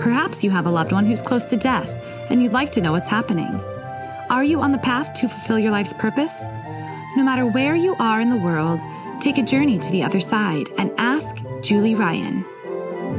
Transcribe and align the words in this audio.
Perhaps 0.00 0.42
you 0.42 0.50
have 0.50 0.66
a 0.66 0.70
loved 0.70 0.90
one 0.90 1.06
who's 1.06 1.22
close 1.22 1.44
to 1.46 1.56
death 1.56 1.88
and 2.28 2.42
you'd 2.42 2.52
like 2.52 2.72
to 2.72 2.80
know 2.80 2.92
what's 2.92 3.08
happening. 3.08 3.54
Are 4.28 4.42
you 4.42 4.60
on 4.60 4.72
the 4.72 4.78
path 4.78 5.14
to 5.14 5.28
fulfill 5.28 5.58
your 5.58 5.70
life's 5.70 5.92
purpose? 5.92 6.46
No 7.16 7.22
matter 7.22 7.46
where 7.46 7.76
you 7.76 7.94
are 8.00 8.20
in 8.20 8.28
the 8.28 8.36
world, 8.36 8.80
take 9.20 9.38
a 9.38 9.42
journey 9.42 9.78
to 9.78 9.90
the 9.90 10.02
other 10.02 10.20
side 10.20 10.66
and 10.78 10.90
ask 10.98 11.36
Julie 11.62 11.94
Ryan. 11.94 12.44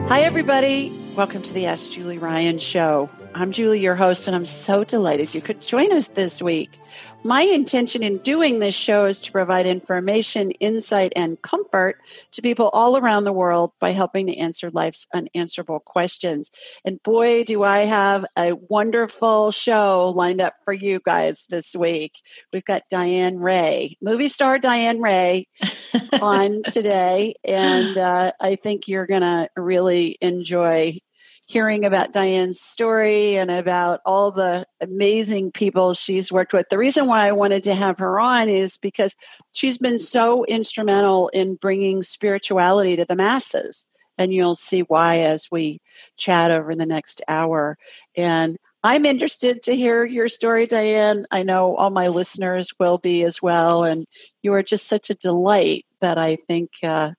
Hi, 0.09 0.21
everybody. 0.21 1.13
Welcome 1.15 1.43
to 1.43 1.53
the 1.53 1.65
Ask 1.65 1.91
Julie 1.91 2.17
Ryan 2.17 2.59
show. 2.59 3.09
I'm 3.35 3.53
Julie, 3.53 3.79
your 3.79 3.95
host, 3.95 4.27
and 4.27 4.35
I'm 4.35 4.45
so 4.45 4.83
delighted 4.83 5.33
you 5.33 5.41
could 5.41 5.61
join 5.61 5.93
us 5.93 6.07
this 6.07 6.41
week. 6.41 6.79
My 7.25 7.41
intention 7.41 8.03
in 8.03 8.19
doing 8.19 8.59
this 8.59 8.75
show 8.75 9.05
is 9.05 9.19
to 9.21 9.31
provide 9.31 9.65
information, 9.65 10.51
insight, 10.51 11.11
and 11.15 11.41
comfort 11.41 11.97
to 12.33 12.41
people 12.43 12.69
all 12.69 12.97
around 12.97 13.23
the 13.23 13.33
world 13.33 13.71
by 13.81 13.93
helping 13.93 14.27
to 14.27 14.37
answer 14.37 14.69
life's 14.69 15.07
unanswerable 15.11 15.79
questions. 15.79 16.51
And 16.85 17.01
boy, 17.01 17.43
do 17.43 17.63
I 17.63 17.79
have 17.79 18.27
a 18.37 18.53
wonderful 18.53 19.49
show 19.49 20.13
lined 20.15 20.39
up 20.39 20.53
for 20.65 20.71
you 20.71 20.99
guys 21.03 21.47
this 21.49 21.75
week. 21.75 22.13
We've 22.53 22.63
got 22.63 22.83
Diane 22.91 23.39
Ray, 23.39 23.97
movie 24.03 24.29
star 24.29 24.59
Diane 24.59 25.01
Ray, 25.01 25.47
on 26.21 26.61
today. 26.61 27.33
And 27.43 27.97
uh, 27.97 28.33
I 28.39 28.55
think 28.55 28.87
you're 28.87 29.07
going 29.07 29.21
to 29.21 29.49
really 29.57 30.19
enjoy 30.21 30.99
hearing 31.47 31.85
about 31.85 32.13
Diane's 32.13 32.59
story 32.59 33.35
and 33.35 33.51
about 33.51 34.01
all 34.05 34.31
the 34.31 34.65
amazing 34.81 35.51
people 35.51 35.93
she's 35.93 36.31
worked 36.31 36.53
with. 36.53 36.67
The 36.69 36.77
reason 36.77 37.07
why 37.07 37.27
I 37.27 37.31
wanted 37.31 37.63
to 37.63 37.75
have 37.75 37.99
her 37.99 38.19
on 38.19 38.49
is 38.49 38.77
because 38.77 39.15
she's 39.51 39.77
been 39.77 39.99
so 39.99 40.43
instrumental 40.45 41.29
in 41.29 41.55
bringing 41.55 42.03
spirituality 42.03 42.95
to 42.95 43.05
the 43.05 43.15
masses. 43.15 43.85
And 44.17 44.33
you'll 44.33 44.55
see 44.55 44.81
why 44.81 45.19
as 45.19 45.47
we 45.51 45.81
chat 46.17 46.49
over 46.49 46.73
the 46.73 46.85
next 46.85 47.21
hour. 47.27 47.77
And 48.15 48.57
I'm 48.83 49.05
interested 49.05 49.61
to 49.63 49.75
hear 49.75 50.05
your 50.05 50.27
story, 50.29 50.67
Diane. 50.67 51.25
I 51.31 51.43
know 51.43 51.75
all 51.75 51.89
my 51.89 52.07
listeners 52.07 52.71
will 52.79 52.97
be 52.97 53.23
as 53.23 53.41
well. 53.41 53.83
And 53.83 54.05
you 54.41 54.53
are 54.53 54.63
just 54.63 54.87
such 54.87 55.09
a 55.09 55.15
delight 55.15 55.85
that 56.01 56.17
I 56.17 56.37
think 56.47 56.69
uh, 56.81 57.11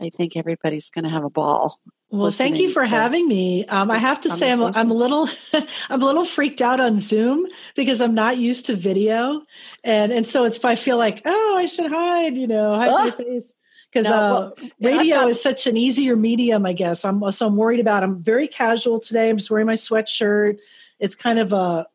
I 0.00 0.10
think 0.10 0.36
everybody's 0.36 0.90
going 0.90 1.04
to 1.04 1.10
have 1.10 1.24
a 1.24 1.30
ball. 1.30 1.78
Well, 2.10 2.30
thank 2.30 2.58
you 2.58 2.70
for 2.70 2.84
having 2.84 3.28
me. 3.28 3.66
Um, 3.66 3.90
I 3.90 3.98
have 3.98 4.22
to 4.22 4.30
say, 4.30 4.50
I'm, 4.50 4.62
I'm 4.62 4.90
a 4.90 4.94
little, 4.94 5.28
I'm 5.90 6.00
a 6.00 6.06
little 6.06 6.24
freaked 6.24 6.62
out 6.62 6.80
on 6.80 6.98
Zoom 6.98 7.46
because 7.74 8.00
I'm 8.00 8.14
not 8.14 8.38
used 8.38 8.66
to 8.66 8.76
video, 8.76 9.42
and 9.84 10.10
and 10.10 10.26
so 10.26 10.44
it's 10.44 10.64
I 10.64 10.74
feel 10.74 10.96
like 10.96 11.20
oh 11.26 11.56
I 11.58 11.66
should 11.66 11.90
hide, 11.90 12.34
you 12.34 12.46
know, 12.46 12.74
hide 12.76 12.88
oh. 12.88 13.04
my 13.04 13.10
face 13.24 13.52
because 13.92 14.08
no, 14.08 14.14
uh, 14.14 14.30
well, 14.30 14.54
radio 14.80 15.16
got, 15.16 15.28
is 15.28 15.42
such 15.42 15.66
an 15.66 15.76
easier 15.76 16.16
medium, 16.16 16.64
I 16.64 16.72
guess. 16.72 17.04
I'm 17.04 17.30
so 17.30 17.46
I'm 17.46 17.56
worried 17.56 17.80
about. 17.80 18.02
I'm 18.02 18.22
very 18.22 18.48
casual 18.48 19.00
today. 19.00 19.28
I'm 19.28 19.36
just 19.36 19.50
wearing 19.50 19.66
my 19.66 19.74
sweatshirt. 19.74 20.58
It's 20.98 21.14
kind 21.14 21.38
of 21.38 21.52
a 21.52 21.86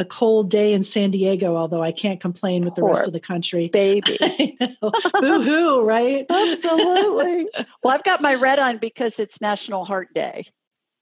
a 0.00 0.04
cold 0.06 0.48
day 0.48 0.72
in 0.72 0.82
San 0.82 1.10
Diego, 1.10 1.56
although 1.56 1.82
I 1.82 1.92
can't 1.92 2.20
complain 2.20 2.64
with 2.64 2.74
the 2.74 2.80
Poor 2.80 2.94
rest 2.94 3.06
of 3.06 3.12
the 3.12 3.20
country. 3.20 3.68
Baby. 3.68 4.16
Boo 4.80 5.42
hoo, 5.42 5.82
right? 5.82 6.24
Absolutely. 6.30 7.46
well, 7.84 7.94
I've 7.94 8.02
got 8.02 8.22
my 8.22 8.34
red 8.34 8.58
on 8.58 8.78
because 8.78 9.20
it's 9.20 9.42
National 9.42 9.84
Heart 9.84 10.08
Day. 10.14 10.46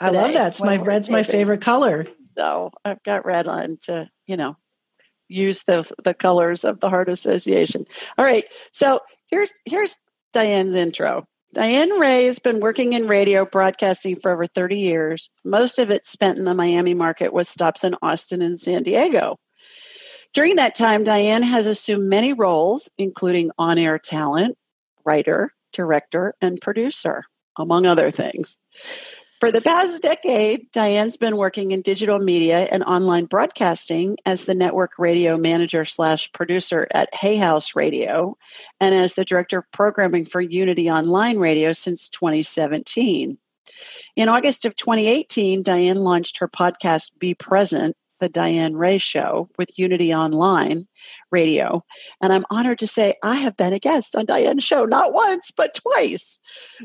Today, 0.01 0.19
I 0.19 0.23
love 0.23 0.33
that. 0.35 0.49
It's 0.49 0.61
my 0.61 0.77
red's 0.77 1.09
my 1.09 1.23
favorite 1.23 1.61
color. 1.61 2.07
So 2.37 2.73
I've 2.85 3.03
got 3.05 3.25
red 3.25 3.47
on 3.47 3.79
to, 3.83 4.11
you 4.27 4.37
know, 4.37 4.57
use 5.29 5.63
the 5.63 5.89
the 6.03 6.15
colors 6.15 6.65
of 6.65 6.81
the 6.81 6.91
Heart 6.91 7.09
Association. 7.09 7.85
All 8.17 8.25
right. 8.25 8.47
So 8.73 8.99
here's 9.27 9.53
here's 9.65 9.97
Diane's 10.33 10.75
intro. 10.75 11.25
Diane 11.55 11.99
Ray 11.99 12.25
has 12.25 12.39
been 12.39 12.61
working 12.61 12.93
in 12.93 13.07
radio 13.07 13.47
broadcasting 13.47 14.17
for 14.17 14.31
over 14.31 14.47
30 14.47 14.79
years. 14.79 15.31
Most 15.45 15.79
of 15.79 15.91
it 15.91 16.05
spent 16.05 16.39
in 16.39 16.45
the 16.45 16.55
Miami 16.55 16.93
market 16.93 17.33
with 17.33 17.49
stops 17.49 17.85
in 17.85 17.95
Austin 18.03 18.43
and 18.43 18.61
San 18.61 18.83
Diego. 18.83 19.39
During 20.35 20.57
that 20.57 20.75
time, 20.75 21.05
Diane 21.05 21.43
has 21.43 21.67
assumed 21.67 22.09
many 22.09 22.35
roles, 22.35 22.91
including 22.99 23.51
on 23.59 23.79
air 23.79 23.99
talent, 23.99 24.59
writer, 25.07 25.55
director, 25.73 26.35
and 26.43 26.61
producer, 26.61 27.25
among 27.57 27.87
other 27.87 28.11
things. 28.11 28.59
For 29.41 29.53
the 29.53 29.61
past 29.61 30.03
decade, 30.03 30.73
Diane's 30.73 31.17
been 31.17 31.37
working 31.37 31.71
in 31.71 31.83
digital 31.83 32.19
media 32.19 32.67
and 32.73 32.83
online 32.83 33.27
broadcasting 33.27 34.17
as 34.27 34.45
the 34.45 34.55
network 34.55 34.99
radio 34.99 35.37
manager 35.37 35.85
slash 35.85 36.33
producer 36.33 36.89
at 36.93 37.15
Hay 37.15 37.37
House 37.37 37.77
Radio 37.77 38.37
and 38.81 38.97
as 38.97 39.15
the 39.15 39.25
director 39.25 39.59
of 39.59 39.71
programming 39.71 40.25
for 40.25 40.41
Unity 40.41 40.91
Online 40.91 41.39
Radio 41.39 41.73
since 41.73 42.09
2017. 42.09 43.39
In 44.17 44.29
August 44.29 44.65
of 44.65 44.75
2018, 44.75 45.63
Diane 45.63 45.99
launched 45.99 46.39
her 46.39 46.49
podcast 46.49 47.13
Be 47.21 47.33
Present, 47.33 47.97
the 48.21 48.29
Diane 48.29 48.77
Ray 48.77 48.99
Show 48.99 49.49
with 49.59 49.79
Unity 49.79 50.15
Online 50.15 50.87
Radio. 51.31 51.85
And 52.21 52.33
I'm 52.33 52.45
honored 52.51 52.79
to 52.81 52.87
say 52.87 53.15
I 53.23 53.37
have 53.37 53.57
been 53.57 53.73
a 53.73 53.79
guest 53.79 54.17
on 54.17 54.27
Diane's 54.27 54.65
show, 54.65 54.85
not 54.85 55.13
once, 55.13 55.51
but 55.57 55.75
twice. 55.75 56.39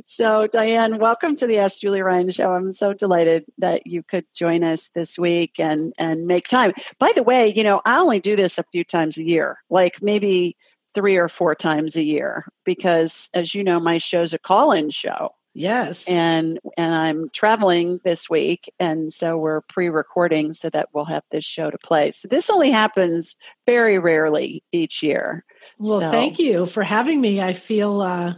So, 0.06 0.48
Diane, 0.48 1.00
welcome 1.00 1.36
to 1.38 1.48
the 1.48 1.60
Ask 1.60 1.80
Julie 1.80 2.02
Ryan 2.02 2.32
Show. 2.32 2.52
I'm 2.52 2.72
so 2.72 2.94
delighted 2.94 3.46
that 3.58 3.88
you 3.88 4.04
could 4.04 4.26
join 4.36 4.64
us 4.64 4.90
this 4.96 5.18
week 5.18 5.60
and, 5.60 5.94
and 5.98 6.28
make 6.28 6.48
time. 6.48 6.74
By 7.00 7.12
the 7.16 7.24
way, 7.24 7.54
you 7.54 7.64
know, 7.64 7.82
I 7.86 8.00
only 8.00 8.20
do 8.20 8.36
this 8.36 8.58
a 8.58 8.66
few 8.72 8.84
times 8.84 9.18
a 9.18 9.24
year, 9.24 9.58
like 9.70 10.02
maybe 10.02 10.58
three 10.94 11.18
or 11.18 11.28
four 11.28 11.56
times 11.56 11.96
a 11.96 12.04
year, 12.04 12.46
because 12.66 13.30
as 13.34 13.56
you 13.56 13.64
know, 13.64 13.80
my 13.80 13.98
show's 13.98 14.34
a 14.34 14.40
call 14.40 14.72
in 14.72 14.92
show. 14.92 15.32
Yes. 15.53 16.08
And 16.08 16.59
and 16.78 16.96
I'm 16.96 17.30
traveling 17.30 18.00
this 18.03 18.30
week 18.30 18.72
and 18.80 19.14
so 19.14 19.38
we're 19.38 19.62
pre-recording 19.62 20.53
so 20.53 20.69
that 20.72 20.90
we'll 20.94 21.06
have 21.06 21.24
this 21.31 21.46
show 21.46 21.69
to 21.69 21.78
play. 21.78 22.12
So 22.12 22.28
this 22.28 22.50
only 22.50 22.72
happens 22.72 23.36
very 23.68 24.00
rarely 24.00 24.63
each 24.72 25.03
year. 25.03 25.46
Well, 25.78 26.02
so. 26.02 26.09
thank 26.09 26.40
you 26.40 26.66
for 26.66 26.84
having 26.84 27.22
me. 27.22 27.40
I 27.40 27.53
feel 27.53 28.02
uh 28.02 28.34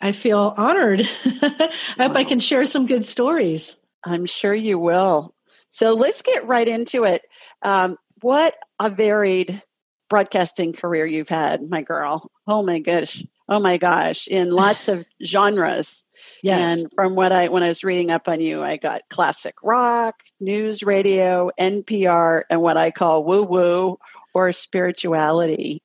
I 0.00 0.12
feel 0.12 0.54
honored. 0.56 1.00
I 1.24 1.72
hope 1.98 2.16
I 2.16 2.24
can 2.24 2.40
share 2.40 2.64
some 2.64 2.86
good 2.86 3.04
stories. 3.04 3.76
I'm 4.04 4.24
sure 4.24 4.54
you 4.54 4.78
will. 4.78 5.34
So 5.68 5.94
let's 5.94 6.22
get 6.22 6.46
right 6.46 6.66
into 6.66 7.04
it. 7.04 7.22
Um, 7.62 7.96
what 8.22 8.54
a 8.78 8.88
varied 8.88 9.62
broadcasting 10.08 10.72
career 10.72 11.04
you've 11.04 11.28
had, 11.28 11.62
my 11.62 11.82
girl. 11.82 12.30
Oh 12.46 12.62
my 12.62 12.78
gosh 12.78 13.22
oh 13.50 13.58
my 13.58 13.76
gosh, 13.76 14.28
in 14.28 14.52
lots 14.52 14.88
of 14.88 15.04
genres. 15.24 16.04
Yes. 16.42 16.80
And 16.80 16.92
from 16.94 17.16
what 17.16 17.32
I 17.32 17.48
when 17.48 17.62
I 17.62 17.68
was 17.68 17.84
reading 17.84 18.10
up 18.10 18.28
on 18.28 18.40
you, 18.40 18.62
I 18.62 18.76
got 18.76 19.02
classic 19.10 19.56
rock, 19.62 20.22
news 20.40 20.82
radio, 20.82 21.50
NPR, 21.58 22.42
and 22.48 22.62
what 22.62 22.76
I 22.76 22.90
call 22.90 23.24
woo 23.24 23.42
woo 23.42 23.98
or 24.32 24.52
spirituality. 24.52 25.82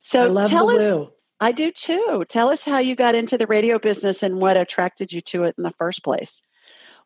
So 0.00 0.44
tell 0.44 0.70
us 0.70 0.78
woo. 0.78 1.10
I 1.40 1.52
do 1.52 1.70
too. 1.70 2.24
Tell 2.28 2.48
us 2.48 2.64
how 2.64 2.78
you 2.78 2.96
got 2.96 3.14
into 3.14 3.38
the 3.38 3.46
radio 3.46 3.78
business 3.78 4.22
and 4.22 4.40
what 4.40 4.56
attracted 4.56 5.12
you 5.12 5.20
to 5.22 5.44
it 5.44 5.54
in 5.56 5.62
the 5.62 5.70
first 5.70 6.02
place. 6.02 6.42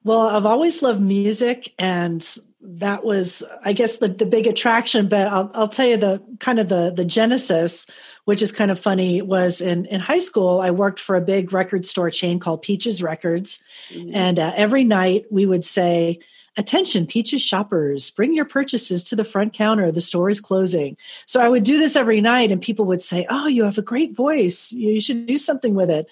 Well, 0.04 0.22
I've 0.22 0.46
always 0.46 0.82
loved 0.82 1.00
music 1.00 1.72
and 1.78 2.26
that 2.62 3.04
was 3.04 3.42
I 3.64 3.72
guess 3.72 3.98
the 3.98 4.08
the 4.08 4.26
big 4.26 4.46
attraction, 4.46 5.08
but 5.08 5.28
I'll 5.28 5.50
I'll 5.54 5.68
tell 5.68 5.86
you 5.86 5.96
the 5.96 6.22
kind 6.38 6.58
of 6.58 6.68
the 6.68 6.92
the 6.94 7.04
genesis 7.04 7.86
which 8.24 8.42
is 8.42 8.52
kind 8.52 8.70
of 8.70 8.78
funny, 8.78 9.20
was 9.20 9.60
in, 9.60 9.86
in 9.86 10.00
high 10.00 10.20
school, 10.20 10.60
I 10.60 10.70
worked 10.70 11.00
for 11.00 11.16
a 11.16 11.20
big 11.20 11.52
record 11.52 11.86
store 11.86 12.10
chain 12.10 12.38
called 12.38 12.62
Peaches 12.62 13.02
Records. 13.02 13.62
Mm-hmm. 13.90 14.14
And 14.14 14.38
uh, 14.38 14.52
every 14.54 14.84
night 14.84 15.24
we 15.30 15.46
would 15.46 15.64
say, 15.64 16.20
Attention, 16.58 17.06
Peaches 17.06 17.40
shoppers, 17.40 18.10
bring 18.10 18.34
your 18.34 18.44
purchases 18.44 19.04
to 19.04 19.16
the 19.16 19.24
front 19.24 19.54
counter. 19.54 19.90
The 19.90 20.02
store 20.02 20.28
is 20.28 20.38
closing. 20.38 20.98
So 21.24 21.40
I 21.40 21.48
would 21.48 21.64
do 21.64 21.78
this 21.78 21.96
every 21.96 22.20
night, 22.20 22.52
and 22.52 22.60
people 22.60 22.84
would 22.84 23.00
say, 23.00 23.26
Oh, 23.30 23.46
you 23.46 23.64
have 23.64 23.78
a 23.78 23.82
great 23.82 24.14
voice. 24.14 24.70
You 24.70 25.00
should 25.00 25.24
do 25.24 25.38
something 25.38 25.74
with 25.74 25.90
it. 25.90 26.08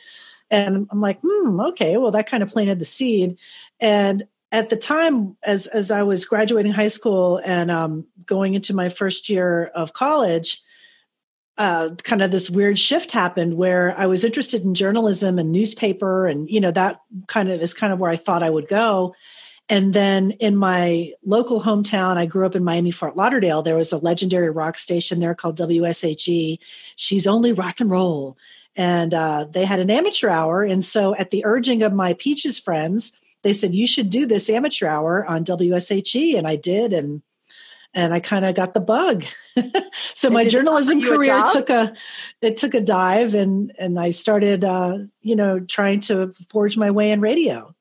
And 0.51 0.89
I'm 0.91 1.01
like, 1.03 1.21
Hmm, 1.23 1.61
okay. 1.61 1.99
Well, 1.99 2.11
that 2.13 2.27
kind 2.27 2.43
of 2.43 2.49
planted 2.49 2.79
the 2.79 2.87
seed. 2.87 3.39
And 3.81 4.27
at 4.53 4.69
the 4.69 4.77
time, 4.77 5.37
as, 5.43 5.67
as 5.69 5.91
I 5.91 6.03
was 6.03 6.25
graduating 6.25 6.73
high 6.73 6.89
school 6.89 7.41
and 7.45 7.71
um, 7.71 8.07
going 8.27 8.55
into 8.55 8.75
my 8.75 8.89
first 8.89 9.29
year 9.29 9.67
of 9.75 9.93
college, 9.93 10.61
uh, 11.57 11.91
kind 12.03 12.23
of 12.23 12.31
this 12.31 12.49
weird 12.49 12.79
shift 12.79 13.13
happened 13.13 13.57
where 13.57 13.95
I 13.99 14.07
was 14.07 14.25
interested 14.25 14.63
in 14.63 14.75
journalism 14.75 15.39
and 15.39 15.53
newspaper, 15.53 16.27
and 16.27 16.49
you 16.49 16.59
know 16.59 16.71
that 16.71 17.01
kind 17.27 17.51
of 17.51 17.61
is 17.61 17.75
kind 17.75 17.93
of 17.93 17.99
where 17.99 18.11
I 18.11 18.17
thought 18.17 18.43
I 18.43 18.49
would 18.49 18.67
go. 18.67 19.15
And 19.69 19.93
then 19.93 20.33
in 20.33 20.57
my 20.57 21.13
local 21.23 21.61
hometown, 21.61 22.17
I 22.17 22.27
grew 22.27 22.47
up 22.47 22.57
in 22.57 22.65
Miami, 22.65 22.91
Fort 22.91 23.15
Lauderdale. 23.15 23.63
There 23.63 23.77
was 23.77 23.93
a 23.93 23.99
legendary 23.99 24.51
rock 24.51 24.79
station 24.79 25.21
there 25.21 25.35
called 25.35 25.59
WSHE. 25.59 26.59
She's 26.97 27.27
only 27.27 27.53
rock 27.53 27.79
and 27.79 27.91
roll. 27.91 28.37
And 28.75 29.13
uh, 29.13 29.47
they 29.49 29.65
had 29.65 29.79
an 29.79 29.91
amateur 29.91 30.29
hour. 30.29 30.65
And 30.65 30.85
so, 30.85 31.15
at 31.17 31.31
the 31.31 31.45
urging 31.45 31.83
of 31.83 31.93
my 31.93 32.15
Peaches 32.15 32.59
friends, 32.59 33.13
they 33.43 33.53
said, 33.53 33.75
You 33.75 33.87
should 33.87 34.11
do 34.11 34.27
this 34.27 34.51
amateur 34.51 34.87
hour 34.87 35.25
on 35.27 35.45
WSHE. 35.45 36.37
And 36.37 36.47
I 36.47 36.57
did. 36.57 36.93
And 36.93 37.23
and 37.93 38.15
I 38.15 38.21
kind 38.21 38.45
of 38.45 38.55
got 38.55 38.73
the 38.73 38.81
bug. 38.81 39.25
so 40.15 40.31
my 40.31 40.47
journalism 40.47 41.03
career 41.03 41.45
a 41.45 41.53
took 41.53 41.71
a 41.71 41.95
it 42.41 42.57
took 42.57 42.75
a 42.75 42.81
dive 42.81 43.35
and 43.35 43.73
and 43.79 43.99
I 43.99 44.11
started 44.11 44.65
uh, 44.65 44.99
you 45.23 45.35
know 45.35 45.61
trying 45.61 46.01
to 46.01 46.33
forge 46.51 46.77
my 46.77 46.91
way 46.91 47.11
in 47.11 47.21
radio. 47.21 47.75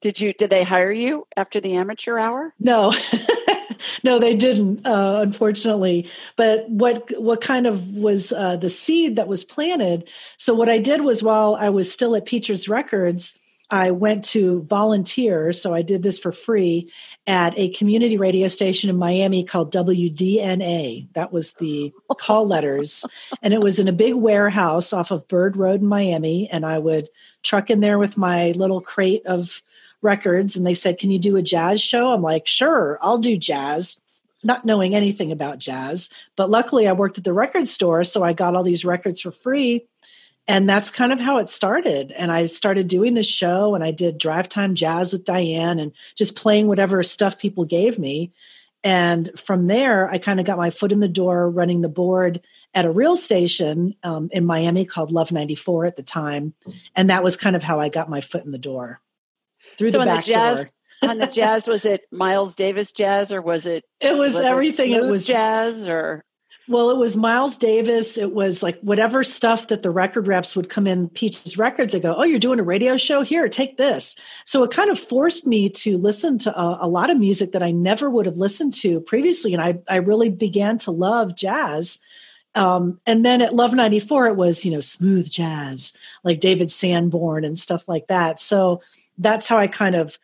Did 0.00 0.20
you 0.20 0.32
did 0.32 0.50
they 0.50 0.64
hire 0.64 0.90
you 0.90 1.26
after 1.36 1.60
the 1.60 1.74
amateur 1.74 2.18
hour? 2.18 2.52
No. 2.58 2.92
no, 4.04 4.18
they 4.18 4.36
didn't, 4.36 4.84
uh, 4.84 5.20
unfortunately. 5.22 6.08
But 6.36 6.68
what 6.68 7.10
what 7.18 7.40
kind 7.40 7.66
of 7.66 7.88
was 7.90 8.32
uh, 8.32 8.56
the 8.56 8.68
seed 8.68 9.16
that 9.16 9.28
was 9.28 9.44
planted? 9.44 10.08
So 10.36 10.54
what 10.54 10.68
I 10.68 10.78
did 10.78 11.02
was 11.02 11.22
while 11.22 11.54
I 11.54 11.68
was 11.68 11.92
still 11.92 12.16
at 12.16 12.26
Peaches 12.26 12.68
Records, 12.68 13.38
I 13.72 13.90
went 13.90 14.22
to 14.26 14.62
volunteer. 14.64 15.50
So 15.54 15.72
I 15.72 15.80
did 15.80 16.02
this 16.02 16.18
for 16.18 16.30
free 16.30 16.92
at 17.26 17.58
a 17.58 17.70
community 17.70 18.18
radio 18.18 18.46
station 18.46 18.90
in 18.90 18.98
Miami 18.98 19.44
called 19.44 19.72
WDNA. 19.72 21.08
That 21.14 21.32
was 21.32 21.54
the 21.54 21.90
call 22.18 22.46
letters. 22.46 23.04
And 23.44 23.52
it 23.52 23.60
was 23.60 23.80
in 23.80 23.88
a 23.88 23.92
big 23.92 24.14
warehouse 24.14 24.92
off 24.92 25.10
of 25.10 25.26
Bird 25.26 25.56
Road 25.56 25.80
in 25.80 25.86
Miami. 25.86 26.48
And 26.50 26.64
I 26.64 26.78
would 26.78 27.08
truck 27.42 27.70
in 27.70 27.80
there 27.80 27.98
with 27.98 28.16
my 28.16 28.52
little 28.52 28.80
crate 28.80 29.26
of 29.26 29.62
records. 30.00 30.56
And 30.56 30.64
they 30.64 30.74
said, 30.74 30.98
Can 30.98 31.10
you 31.10 31.18
do 31.18 31.36
a 31.36 31.42
jazz 31.42 31.80
show? 31.80 32.12
I'm 32.12 32.22
like, 32.22 32.46
Sure, 32.46 32.98
I'll 33.00 33.18
do 33.18 33.36
jazz 33.36 34.00
not 34.44 34.64
knowing 34.64 34.94
anything 34.94 35.32
about 35.32 35.58
jazz. 35.58 36.10
But 36.36 36.50
luckily, 36.50 36.86
I 36.88 36.92
worked 36.92 37.18
at 37.18 37.24
the 37.24 37.32
record 37.32 37.68
store, 37.68 38.04
so 38.04 38.22
I 38.22 38.32
got 38.32 38.54
all 38.54 38.64
these 38.64 38.84
records 38.84 39.20
for 39.20 39.30
free 39.30 39.86
and 40.48 40.68
that's 40.68 40.90
kind 40.90 41.12
of 41.12 41.20
how 41.20 41.38
it 41.38 41.48
started. 41.48 42.12
And 42.12 42.32
i 42.32 42.44
started 42.46 42.88
doing 42.88 43.14
this 43.14 43.26
show 43.26 43.74
and 43.74 43.84
i 43.84 43.90
did 43.90 44.18
drive 44.18 44.48
time 44.48 44.74
jazz 44.74 45.12
with 45.12 45.24
diane 45.24 45.78
and 45.78 45.92
just 46.16 46.36
playing 46.36 46.66
whatever 46.66 47.02
stuff 47.02 47.38
people 47.38 47.64
gave 47.64 47.98
me. 47.98 48.32
And 48.84 49.30
from 49.38 49.66
there 49.68 50.10
i 50.10 50.18
kind 50.18 50.40
of 50.40 50.46
got 50.46 50.58
my 50.58 50.70
foot 50.70 50.92
in 50.92 51.00
the 51.00 51.08
door 51.08 51.48
running 51.48 51.82
the 51.82 51.88
board 51.88 52.40
at 52.74 52.84
a 52.84 52.90
real 52.90 53.16
station 53.16 53.94
um, 54.02 54.28
in 54.32 54.44
miami 54.44 54.84
called 54.84 55.12
love 55.12 55.32
94 55.32 55.86
at 55.86 55.96
the 55.96 56.02
time. 56.02 56.54
And 56.96 57.10
that 57.10 57.24
was 57.24 57.36
kind 57.36 57.56
of 57.56 57.62
how 57.62 57.80
i 57.80 57.88
got 57.88 58.10
my 58.10 58.20
foot 58.20 58.44
in 58.44 58.50
the 58.50 58.58
door. 58.58 59.00
Through 59.78 59.92
so 59.92 59.98
the 60.00 60.04
back 60.04 60.24
the 60.24 60.32
jazz, 60.32 60.64
door. 60.64 60.72
on 61.10 61.18
the 61.18 61.26
jazz 61.26 61.66
was 61.66 61.84
it 61.84 62.02
miles 62.12 62.54
davis 62.54 62.92
jazz 62.92 63.32
or 63.32 63.42
was 63.42 63.66
it 63.66 63.84
it 64.00 64.12
was, 64.12 64.34
was 64.34 64.40
everything. 64.40 64.92
It, 64.92 65.02
it 65.02 65.10
was 65.10 65.26
jazz 65.26 65.86
or 65.86 66.24
well, 66.68 66.90
it 66.90 66.96
was 66.96 67.16
Miles 67.16 67.56
Davis. 67.56 68.16
It 68.16 68.32
was 68.32 68.62
like 68.62 68.78
whatever 68.80 69.24
stuff 69.24 69.68
that 69.68 69.82
the 69.82 69.90
record 69.90 70.28
reps 70.28 70.54
would 70.54 70.68
come 70.68 70.86
in 70.86 71.08
Peaches 71.08 71.58
Records 71.58 71.92
and 71.92 72.02
go, 72.02 72.14
Oh, 72.14 72.22
you're 72.22 72.38
doing 72.38 72.60
a 72.60 72.64
radio 72.64 72.96
show? 72.96 73.22
Here, 73.22 73.48
take 73.48 73.76
this. 73.76 74.14
So 74.44 74.62
it 74.62 74.70
kind 74.70 74.90
of 74.90 74.98
forced 74.98 75.46
me 75.46 75.68
to 75.70 75.98
listen 75.98 76.38
to 76.38 76.56
a, 76.56 76.78
a, 76.82 76.88
lot 76.88 77.10
of 77.10 77.18
music 77.18 77.52
that 77.52 77.62
I 77.62 77.72
never 77.72 78.08
would 78.08 78.26
have 78.26 78.36
listened 78.36 78.74
to 78.74 79.00
previously. 79.00 79.54
And 79.54 79.62
I, 79.62 79.78
I 79.88 79.96
really 79.96 80.28
began 80.28 80.78
to 80.78 80.92
love 80.92 81.34
jazz. 81.34 81.98
Um, 82.54 83.00
and 83.06 83.24
then 83.24 83.42
at 83.42 83.54
Love 83.54 83.74
94, 83.74 84.28
it 84.28 84.36
was, 84.36 84.64
you 84.64 84.70
know, 84.70 84.80
smooth 84.80 85.28
jazz, 85.28 85.94
like 86.22 86.40
David 86.40 86.70
Sanborn 86.70 87.44
and 87.44 87.58
stuff 87.58 87.82
like 87.88 88.06
that. 88.08 88.40
So 88.40 88.82
that's 89.18 89.48
how 89.48 89.56
I 89.56 89.68
kind 89.68 89.96
of 89.96 90.18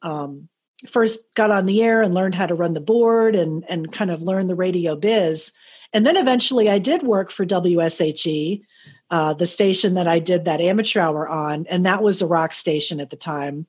um, 0.00 0.48
first 0.86 1.20
got 1.34 1.50
on 1.50 1.66
the 1.66 1.82
air 1.82 2.02
and 2.02 2.14
learned 2.14 2.34
how 2.34 2.46
to 2.46 2.54
run 2.54 2.74
the 2.74 2.80
board 2.80 3.36
and, 3.36 3.64
and 3.68 3.92
kind 3.92 4.10
of 4.10 4.22
learn 4.22 4.46
the 4.46 4.54
radio 4.54 4.96
biz 4.96 5.52
and 5.94 6.04
then 6.04 6.16
eventually 6.16 6.68
I 6.68 6.78
did 6.78 7.04
work 7.04 7.30
for 7.30 7.46
WSHE, 7.46 8.62
uh, 9.10 9.32
the 9.34 9.46
station 9.46 9.94
that 9.94 10.08
I 10.08 10.18
did 10.18 10.44
that 10.44 10.60
amateur 10.60 11.00
hour 11.00 11.28
on, 11.28 11.66
and 11.70 11.86
that 11.86 12.02
was 12.02 12.20
a 12.20 12.26
rock 12.26 12.52
station 12.52 12.98
at 12.98 13.10
the 13.10 13.16
time. 13.16 13.66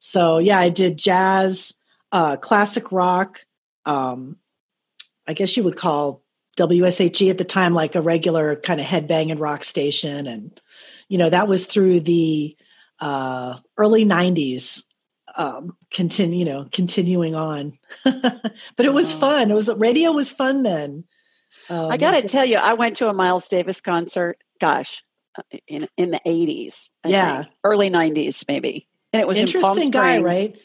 So 0.00 0.38
yeah, 0.38 0.58
I 0.58 0.70
did 0.70 0.98
jazz, 0.98 1.72
uh, 2.10 2.36
classic 2.36 2.90
rock. 2.90 3.44
Um, 3.86 4.36
I 5.26 5.34
guess 5.34 5.56
you 5.56 5.62
would 5.62 5.76
call 5.76 6.22
WSHE 6.56 7.30
at 7.30 7.38
the 7.38 7.44
time 7.44 7.74
like 7.74 7.94
a 7.94 8.02
regular 8.02 8.56
kind 8.56 8.80
of 8.80 8.86
headbanging 8.86 9.38
rock 9.38 9.62
station, 9.62 10.26
and 10.26 10.60
you 11.08 11.16
know 11.16 11.30
that 11.30 11.46
was 11.46 11.66
through 11.66 12.00
the 12.00 12.56
uh, 12.98 13.54
early 13.76 14.04
'90s. 14.04 14.82
Um, 15.36 15.76
continue, 15.92 16.40
you 16.40 16.44
know, 16.44 16.68
continuing 16.72 17.36
on, 17.36 17.78
but 18.04 18.52
it 18.78 18.92
was 18.92 19.12
fun. 19.12 19.52
It 19.52 19.54
was 19.54 19.70
radio 19.76 20.10
was 20.10 20.32
fun 20.32 20.64
then. 20.64 21.04
Um, 21.70 21.90
I 21.90 21.96
got 21.96 22.12
to 22.12 22.22
tell 22.22 22.44
you, 22.44 22.56
I 22.56 22.74
went 22.74 22.96
to 22.98 23.08
a 23.08 23.12
Miles 23.12 23.48
Davis 23.48 23.80
concert. 23.80 24.38
Gosh, 24.60 25.02
uh, 25.36 25.58
in 25.66 25.88
in 25.96 26.10
the 26.10 26.20
eighties, 26.24 26.90
yeah, 27.04 27.42
think, 27.42 27.54
early 27.64 27.90
nineties, 27.90 28.44
maybe, 28.48 28.88
and 29.12 29.20
it 29.20 29.28
was 29.28 29.38
interesting 29.38 29.90
guy, 29.90 30.20
right? 30.20 30.56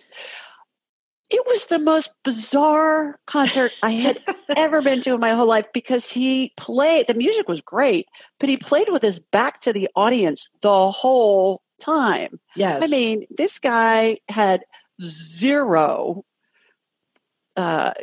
It 1.29 1.43
was 1.47 1.65
the 1.65 1.79
most 1.79 2.13
bizarre 2.23 3.19
concert 3.25 3.71
I 3.81 3.91
had 3.91 4.19
ever 4.55 4.81
been 4.81 5.01
to 5.01 5.15
in 5.15 5.19
my 5.19 5.33
whole 5.33 5.47
life 5.47 5.65
because 5.73 6.09
he 6.09 6.53
played. 6.57 7.07
The 7.07 7.15
music 7.15 7.47
was 7.47 7.61
great, 7.61 8.07
but 8.39 8.49
he 8.49 8.57
played 8.57 8.89
with 8.89 9.01
his 9.01 9.19
back 9.19 9.61
to 9.61 9.73
the 9.73 9.89
audience 9.95 10.47
the 10.61 10.91
whole 10.91 11.63
time. 11.79 12.39
Yes, 12.55 12.83
I 12.83 12.87
mean, 12.87 13.25
this 13.31 13.57
guy 13.59 14.17
had 14.29 14.61
zero 15.01 16.23
uh, 17.55 17.93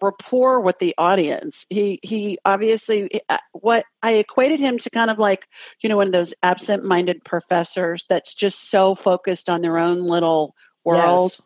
rapport 0.00 0.60
with 0.60 0.78
the 0.78 0.94
audience. 0.98 1.66
He 1.70 2.00
he 2.02 2.38
obviously 2.44 3.20
uh, 3.28 3.38
what 3.52 3.84
I 4.02 4.12
equated 4.14 4.60
him 4.60 4.78
to 4.78 4.90
kind 4.90 5.10
of 5.10 5.18
like 5.18 5.46
you 5.82 5.88
know 5.88 5.96
one 5.96 6.08
of 6.08 6.12
those 6.12 6.34
absent-minded 6.42 7.24
professors 7.24 8.04
that's 8.08 8.34
just 8.34 8.70
so 8.70 8.94
focused 8.94 9.48
on 9.48 9.60
their 9.60 9.78
own 9.78 10.02
little 10.02 10.54
world. 10.84 11.32
Yes. 11.32 11.40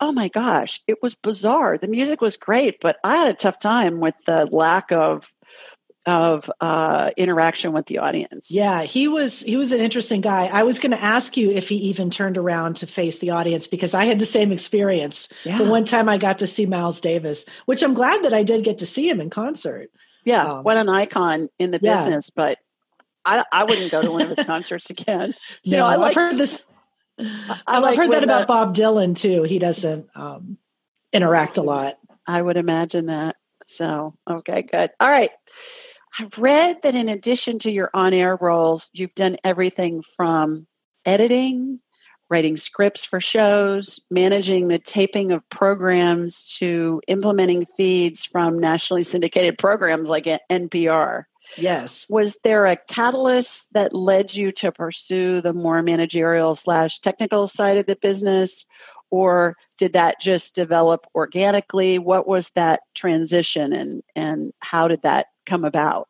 Oh 0.00 0.12
my 0.12 0.28
gosh, 0.28 0.80
it 0.86 0.98
was 1.02 1.16
bizarre. 1.16 1.76
The 1.76 1.88
music 1.88 2.20
was 2.20 2.36
great, 2.36 2.76
but 2.80 2.98
I 3.02 3.16
had 3.16 3.34
a 3.34 3.36
tough 3.36 3.58
time 3.58 4.00
with 4.00 4.14
the 4.26 4.46
lack 4.46 4.92
of 4.92 5.32
of 6.06 6.50
uh, 6.60 7.10
interaction 7.16 7.72
with 7.72 7.86
the 7.86 7.98
audience. 7.98 8.50
Yeah, 8.50 8.82
he 8.82 9.08
was 9.08 9.40
he 9.40 9.56
was 9.56 9.72
an 9.72 9.80
interesting 9.80 10.20
guy. 10.20 10.46
I 10.46 10.62
was 10.62 10.78
going 10.78 10.92
to 10.92 11.02
ask 11.02 11.36
you 11.36 11.50
if 11.50 11.68
he 11.68 11.76
even 11.76 12.10
turned 12.10 12.38
around 12.38 12.76
to 12.78 12.86
face 12.86 13.18
the 13.18 13.30
audience 13.30 13.66
because 13.66 13.94
I 13.94 14.04
had 14.04 14.18
the 14.18 14.24
same 14.24 14.52
experience. 14.52 15.28
Yeah. 15.44 15.58
The 15.58 15.64
one 15.64 15.84
time 15.84 16.08
I 16.08 16.16
got 16.18 16.38
to 16.38 16.46
see 16.46 16.66
Miles 16.66 17.00
Davis, 17.00 17.44
which 17.66 17.82
I'm 17.82 17.94
glad 17.94 18.24
that 18.24 18.32
I 18.32 18.42
did 18.42 18.64
get 18.64 18.78
to 18.78 18.86
see 18.86 19.08
him 19.08 19.20
in 19.20 19.30
concert. 19.30 19.90
Yeah, 20.24 20.44
um, 20.44 20.64
what 20.64 20.76
an 20.76 20.88
icon 20.88 21.48
in 21.58 21.70
the 21.70 21.80
yeah. 21.82 21.96
business, 21.96 22.30
but 22.30 22.58
I, 23.24 23.44
I 23.52 23.64
wouldn't 23.64 23.90
go 23.90 24.02
to 24.02 24.10
one 24.10 24.22
of 24.22 24.30
his 24.30 24.44
concerts 24.46 24.90
again. 24.90 25.34
You 25.62 25.72
no, 25.72 25.78
know, 25.78 25.86
I 25.86 25.96
like, 25.96 26.10
I've 26.10 26.14
heard 26.14 26.38
this. 26.38 26.64
I, 27.18 27.60
I 27.66 27.80
have 27.80 27.96
heard 27.96 28.12
that 28.12 28.24
about 28.24 28.46
Bob 28.46 28.74
Dylan 28.74 29.16
too. 29.16 29.42
He 29.42 29.58
doesn't 29.58 30.08
um, 30.14 30.58
interact 31.12 31.58
a 31.58 31.62
lot. 31.62 31.98
I 32.26 32.40
would 32.40 32.56
imagine 32.56 33.06
that. 33.06 33.36
So, 33.66 34.14
okay, 34.28 34.62
good. 34.62 34.90
All 34.98 35.08
right. 35.08 35.30
I've 36.20 36.36
read 36.36 36.82
that 36.82 36.96
in 36.96 37.08
addition 37.08 37.60
to 37.60 37.70
your 37.70 37.90
on 37.94 38.12
air 38.12 38.36
roles, 38.40 38.90
you've 38.92 39.14
done 39.14 39.36
everything 39.44 40.02
from 40.16 40.66
editing, 41.04 41.78
writing 42.28 42.56
scripts 42.56 43.04
for 43.04 43.20
shows, 43.20 44.00
managing 44.10 44.66
the 44.66 44.80
taping 44.80 45.30
of 45.30 45.48
programs, 45.48 46.56
to 46.58 47.00
implementing 47.06 47.66
feeds 47.76 48.24
from 48.24 48.58
nationally 48.58 49.04
syndicated 49.04 49.58
programs 49.58 50.08
like 50.08 50.24
NPR. 50.50 51.24
Yes. 51.56 52.06
Was 52.08 52.38
there 52.44 52.66
a 52.66 52.76
catalyst 52.76 53.72
that 53.72 53.94
led 53.94 54.34
you 54.34 54.52
to 54.52 54.70
pursue 54.70 55.40
the 55.40 55.52
more 55.52 55.82
managerial 55.82 56.54
slash 56.56 57.00
technical 57.00 57.48
side 57.48 57.78
of 57.78 57.86
the 57.86 57.96
business? 57.96 58.66
Or 59.10 59.56
did 59.78 59.94
that 59.94 60.20
just 60.20 60.54
develop 60.54 61.06
organically? 61.14 61.98
What 61.98 62.28
was 62.28 62.50
that 62.50 62.80
transition 62.94 63.72
and, 63.72 64.02
and 64.14 64.52
how 64.60 64.88
did 64.88 65.02
that 65.02 65.26
come 65.46 65.64
about? 65.64 66.08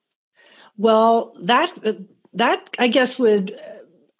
Well, 0.77 1.35
that 1.43 1.73
that 2.35 2.71
I 2.79 2.89
guess 2.89 3.19
would 3.19 3.59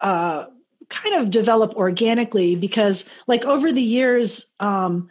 uh, 0.01 0.45
kind 0.89 1.15
of 1.15 1.31
develop 1.31 1.75
organically 1.75 2.55
because, 2.55 3.09
like 3.27 3.45
over 3.45 3.71
the 3.71 3.81
years, 3.81 4.45
um, 4.59 5.09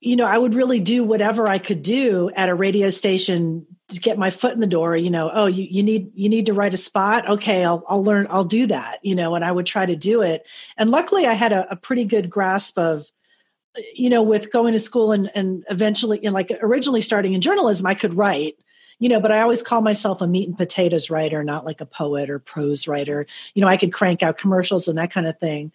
you 0.00 0.16
know, 0.16 0.26
I 0.26 0.38
would 0.38 0.54
really 0.54 0.80
do 0.80 1.04
whatever 1.04 1.46
I 1.46 1.58
could 1.58 1.82
do 1.82 2.30
at 2.34 2.48
a 2.48 2.54
radio 2.54 2.90
station 2.90 3.66
to 3.88 4.00
get 4.00 4.18
my 4.18 4.30
foot 4.30 4.52
in 4.54 4.60
the 4.60 4.66
door. 4.66 4.96
You 4.96 5.10
know, 5.10 5.30
oh, 5.32 5.46
you, 5.46 5.64
you 5.64 5.82
need 5.82 6.10
you 6.14 6.28
need 6.28 6.46
to 6.46 6.54
write 6.54 6.74
a 6.74 6.78
spot. 6.78 7.28
Okay, 7.28 7.64
I'll 7.64 7.84
I'll 7.88 8.04
learn. 8.04 8.26
I'll 8.30 8.44
do 8.44 8.66
that. 8.66 8.98
You 9.02 9.14
know, 9.14 9.34
and 9.34 9.44
I 9.44 9.52
would 9.52 9.66
try 9.66 9.86
to 9.86 9.96
do 9.96 10.22
it. 10.22 10.46
And 10.76 10.90
luckily, 10.90 11.26
I 11.26 11.34
had 11.34 11.52
a, 11.52 11.70
a 11.70 11.76
pretty 11.76 12.04
good 12.04 12.30
grasp 12.30 12.78
of 12.78 13.06
you 13.94 14.10
know 14.10 14.22
with 14.22 14.52
going 14.52 14.72
to 14.72 14.78
school 14.78 15.12
and 15.12 15.30
and 15.34 15.64
eventually 15.70 16.18
like 16.20 16.50
originally 16.62 17.02
starting 17.02 17.34
in 17.34 17.40
journalism 17.40 17.86
i 17.86 17.94
could 17.94 18.12
write 18.14 18.56
you 18.98 19.08
know, 19.08 19.20
but 19.20 19.32
I 19.32 19.40
always 19.40 19.62
call 19.62 19.80
myself 19.80 20.20
a 20.20 20.26
meat 20.26 20.48
and 20.48 20.56
potatoes 20.56 21.10
writer, 21.10 21.44
not 21.44 21.64
like 21.64 21.80
a 21.80 21.86
poet 21.86 22.30
or 22.30 22.38
prose 22.38 22.88
writer. 22.88 23.26
You 23.54 23.62
know, 23.62 23.68
I 23.68 23.76
could 23.76 23.92
crank 23.92 24.22
out 24.22 24.38
commercials 24.38 24.88
and 24.88 24.98
that 24.98 25.12
kind 25.12 25.26
of 25.26 25.38
thing. 25.38 25.72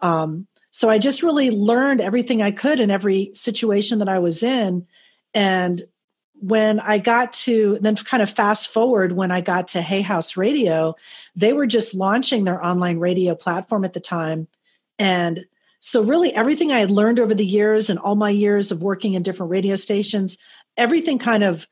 Um, 0.00 0.46
so 0.72 0.90
I 0.90 0.98
just 0.98 1.22
really 1.22 1.50
learned 1.50 2.02
everything 2.02 2.42
I 2.42 2.50
could 2.50 2.80
in 2.80 2.90
every 2.90 3.30
situation 3.32 3.98
that 4.00 4.10
I 4.10 4.18
was 4.18 4.42
in. 4.42 4.86
And 5.32 5.82
when 6.40 6.80
I 6.80 6.98
got 6.98 7.32
to 7.32 7.78
then 7.80 7.96
kind 7.96 8.22
of 8.22 8.30
fast 8.30 8.68
forward 8.68 9.12
when 9.12 9.30
I 9.30 9.40
got 9.40 9.68
to 9.68 9.82
Hay 9.82 10.02
House 10.02 10.36
Radio, 10.36 10.94
they 11.34 11.52
were 11.52 11.66
just 11.66 11.94
launching 11.94 12.44
their 12.44 12.64
online 12.64 12.98
radio 12.98 13.34
platform 13.34 13.84
at 13.84 13.92
the 13.92 14.00
time. 14.00 14.48
And 14.98 15.46
so, 15.80 16.02
really, 16.02 16.32
everything 16.34 16.72
I 16.72 16.80
had 16.80 16.90
learned 16.90 17.18
over 17.18 17.34
the 17.34 17.46
years 17.46 17.90
and 17.90 17.98
all 17.98 18.16
my 18.16 18.30
years 18.30 18.70
of 18.70 18.82
working 18.82 19.14
in 19.14 19.22
different 19.22 19.50
radio 19.50 19.76
stations, 19.76 20.38
everything 20.76 21.18
kind 21.18 21.44
of 21.44 21.66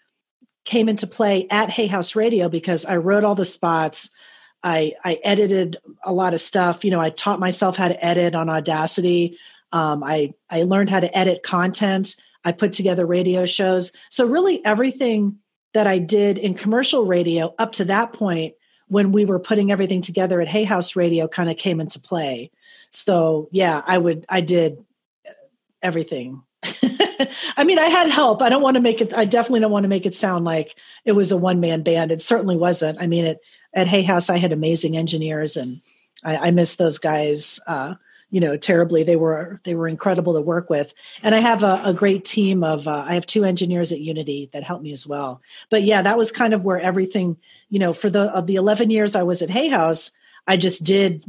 came 0.64 0.88
into 0.88 1.06
play 1.06 1.46
at 1.50 1.70
Hay 1.70 1.86
House 1.86 2.16
Radio 2.16 2.48
because 2.48 2.84
I 2.84 2.96
wrote 2.96 3.24
all 3.24 3.34
the 3.34 3.44
spots. 3.44 4.10
I, 4.62 4.92
I 5.04 5.18
edited 5.22 5.76
a 6.04 6.12
lot 6.12 6.32
of 6.32 6.40
stuff. 6.40 6.84
You 6.84 6.90
know, 6.90 7.00
I 7.00 7.10
taught 7.10 7.38
myself 7.38 7.76
how 7.76 7.88
to 7.88 8.04
edit 8.04 8.34
on 8.34 8.48
Audacity. 8.48 9.38
Um, 9.72 10.02
I, 10.02 10.32
I 10.48 10.62
learned 10.62 10.88
how 10.88 11.00
to 11.00 11.18
edit 11.18 11.42
content. 11.42 12.16
I 12.44 12.52
put 12.52 12.72
together 12.72 13.06
radio 13.06 13.46
shows. 13.46 13.92
So, 14.10 14.26
really, 14.26 14.64
everything 14.64 15.38
that 15.72 15.86
I 15.86 15.98
did 15.98 16.38
in 16.38 16.54
commercial 16.54 17.04
radio 17.06 17.54
up 17.58 17.72
to 17.72 17.84
that 17.86 18.12
point, 18.12 18.54
when 18.88 19.12
we 19.12 19.24
were 19.24 19.38
putting 19.38 19.72
everything 19.72 20.02
together 20.02 20.40
at 20.40 20.48
Hay 20.48 20.64
House 20.64 20.96
Radio, 20.96 21.26
kind 21.26 21.50
of 21.50 21.56
came 21.56 21.80
into 21.80 21.98
play. 21.98 22.50
So, 22.90 23.48
yeah, 23.50 23.82
I 23.84 23.98
would, 23.98 24.24
I 24.28 24.40
did 24.40 24.84
everything. 25.82 26.42
I 27.56 27.64
mean, 27.64 27.78
I 27.78 27.86
had 27.86 28.08
help. 28.08 28.40
I 28.40 28.48
don't 28.48 28.62
want 28.62 28.76
to 28.76 28.80
make 28.80 29.00
it, 29.00 29.12
I 29.12 29.24
definitely 29.24 29.60
don't 29.60 29.72
want 29.72 29.84
to 29.84 29.88
make 29.88 30.06
it 30.06 30.14
sound 30.14 30.44
like 30.44 30.78
it 31.04 31.12
was 31.12 31.32
a 31.32 31.36
one 31.36 31.60
man 31.60 31.82
band. 31.82 32.12
It 32.12 32.20
certainly 32.20 32.56
wasn't. 32.56 33.00
I 33.00 33.06
mean, 33.06 33.24
it, 33.24 33.40
at 33.74 33.88
Hay 33.88 34.02
House, 34.02 34.30
I 34.30 34.38
had 34.38 34.52
amazing 34.52 34.96
engineers 34.96 35.56
and 35.56 35.80
I, 36.22 36.36
I 36.36 36.50
miss 36.52 36.76
those 36.76 36.98
guys. 36.98 37.58
Uh, 37.66 37.94
you 38.34 38.40
know 38.40 38.56
terribly. 38.56 39.04
They 39.04 39.14
were 39.14 39.60
they 39.62 39.76
were 39.76 39.86
incredible 39.86 40.34
to 40.34 40.40
work 40.40 40.68
with. 40.68 40.92
And 41.22 41.36
i 41.36 41.38
have 41.38 41.62
a, 41.62 41.80
a 41.84 41.94
great 41.94 42.24
team 42.24 42.64
of 42.64 42.88
uh, 42.88 43.04
i 43.06 43.14
have 43.14 43.26
two 43.26 43.44
engineers 43.44 43.92
at 43.92 44.00
unity 44.00 44.50
that 44.52 44.64
help 44.64 44.82
me 44.82 44.92
as 44.92 45.06
well. 45.06 45.40
But 45.70 45.84
yeah 45.84 46.02
that 46.02 46.18
was 46.18 46.32
kind 46.32 46.52
of 46.52 46.64
where 46.64 46.80
everything 46.80 47.36
you 47.68 47.78
know 47.78 47.92
for 47.92 48.10
the 48.10 48.22
uh, 48.22 48.40
the 48.40 48.56
11 48.56 48.90
years 48.90 49.14
i 49.14 49.22
was 49.22 49.40
at 49.40 49.50
hay 49.50 49.68
house 49.68 50.10
i 50.48 50.56
just 50.56 50.82
did 50.82 51.24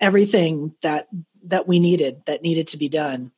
everything 0.00 0.74
that 0.80 1.08
that 1.44 1.68
we 1.68 1.78
needed 1.78 2.22
that 2.24 2.40
needed 2.40 2.68
to 2.68 2.78
be 2.78 2.88
done. 2.88 3.32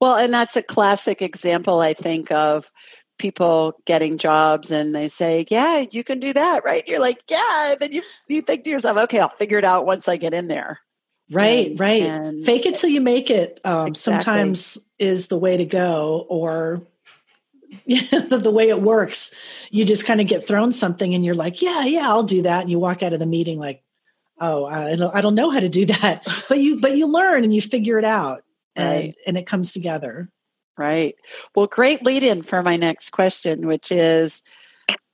Well 0.00 0.16
and 0.16 0.34
that's 0.34 0.56
a 0.56 0.62
classic 0.62 1.22
example 1.22 1.78
i 1.78 1.94
think 1.94 2.32
of 2.32 2.68
people 3.16 3.78
getting 3.86 4.18
jobs 4.18 4.72
and 4.72 4.92
they 4.92 5.06
say 5.06 5.46
yeah 5.50 5.84
you 5.92 6.02
can 6.02 6.18
do 6.18 6.32
that 6.32 6.64
right? 6.64 6.82
You're 6.88 6.98
like 6.98 7.22
yeah 7.28 7.70
and 7.70 7.78
then 7.78 7.92
you 7.92 8.02
you 8.26 8.42
think 8.42 8.64
to 8.64 8.70
yourself 8.70 8.98
okay 8.98 9.20
i'll 9.20 9.28
figure 9.28 9.58
it 9.58 9.64
out 9.64 9.86
once 9.86 10.08
i 10.08 10.16
get 10.16 10.34
in 10.34 10.48
there 10.48 10.80
Right, 11.32 11.70
and, 11.70 11.80
right. 11.80 12.02
And 12.02 12.44
Fake 12.44 12.66
it 12.66 12.74
till 12.74 12.90
you 12.90 13.00
make 13.00 13.30
it. 13.30 13.60
Um, 13.64 13.88
exactly. 13.88 14.22
Sometimes 14.22 14.78
is 14.98 15.28
the 15.28 15.38
way 15.38 15.56
to 15.56 15.64
go, 15.64 16.26
or 16.28 16.82
the 17.86 18.52
way 18.52 18.68
it 18.68 18.82
works. 18.82 19.30
You 19.70 19.84
just 19.84 20.04
kind 20.04 20.20
of 20.20 20.26
get 20.26 20.46
thrown 20.46 20.72
something, 20.72 21.14
and 21.14 21.24
you're 21.24 21.34
like, 21.34 21.62
"Yeah, 21.62 21.84
yeah, 21.84 22.08
I'll 22.08 22.22
do 22.22 22.42
that." 22.42 22.62
And 22.62 22.70
you 22.70 22.78
walk 22.78 23.02
out 23.02 23.12
of 23.12 23.18
the 23.18 23.26
meeting 23.26 23.58
like, 23.58 23.82
"Oh, 24.40 24.64
I 24.64 24.94
don't, 24.96 25.14
I 25.14 25.20
don't 25.20 25.34
know 25.34 25.50
how 25.50 25.60
to 25.60 25.68
do 25.68 25.86
that." 25.86 26.26
But 26.48 26.58
you, 26.58 26.80
but 26.80 26.96
you 26.96 27.06
learn 27.06 27.44
and 27.44 27.54
you 27.54 27.62
figure 27.62 27.98
it 27.98 28.04
out, 28.04 28.42
and 28.76 29.04
right. 29.04 29.16
and 29.26 29.36
it 29.36 29.46
comes 29.46 29.72
together. 29.72 30.28
Right. 30.76 31.16
Well, 31.54 31.66
great 31.66 32.02
lead 32.02 32.22
in 32.22 32.42
for 32.42 32.62
my 32.62 32.76
next 32.76 33.10
question, 33.10 33.66
which 33.66 33.92
is 33.92 34.42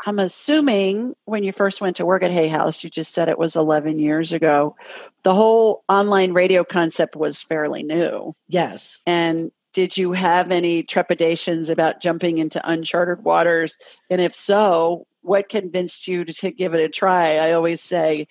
I'm 0.06 0.18
assuming 0.18 1.14
when 1.24 1.44
you 1.44 1.52
first 1.52 1.80
went 1.80 1.96
to 1.96 2.06
work 2.06 2.22
at 2.22 2.30
Hay 2.30 2.48
House, 2.48 2.82
you 2.82 2.90
just 2.90 3.14
said 3.14 3.28
it 3.28 3.38
was 3.38 3.56
11 3.56 3.98
years 3.98 4.32
ago. 4.32 4.76
The 5.24 5.34
whole 5.34 5.84
online 5.88 6.32
radio 6.32 6.64
concept 6.64 7.16
was 7.16 7.42
fairly 7.42 7.82
new. 7.82 8.34
Yes. 8.48 9.00
And 9.06 9.50
did 9.72 9.96
you 9.96 10.12
have 10.12 10.50
any 10.50 10.82
trepidations 10.82 11.68
about 11.68 12.00
jumping 12.00 12.38
into 12.38 12.66
uncharted 12.68 13.24
waters? 13.24 13.76
And 14.08 14.20
if 14.20 14.34
so, 14.34 15.06
what 15.22 15.48
convinced 15.48 16.08
you 16.08 16.24
to, 16.24 16.32
to 16.32 16.50
give 16.50 16.74
it 16.74 16.84
a 16.84 16.88
try? 16.88 17.36
I 17.36 17.52
always 17.52 17.82
say, 17.82 18.28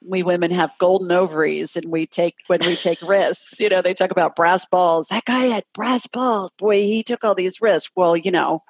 we 0.00 0.22
women 0.22 0.50
have 0.50 0.70
golden 0.78 1.10
ovaries 1.10 1.76
and 1.76 1.86
we 1.86 2.06
take 2.06 2.36
when 2.46 2.60
we 2.60 2.76
take 2.76 3.00
risks 3.08 3.58
you 3.58 3.68
know 3.68 3.82
they 3.82 3.94
talk 3.94 4.10
about 4.10 4.36
brass 4.36 4.64
balls 4.64 5.08
that 5.08 5.24
guy 5.24 5.46
had 5.46 5.64
brass 5.74 6.06
balls 6.06 6.50
boy 6.58 6.76
he 6.82 7.02
took 7.02 7.24
all 7.24 7.34
these 7.34 7.60
risks 7.60 7.90
well 7.96 8.16
you 8.16 8.30
know 8.30 8.62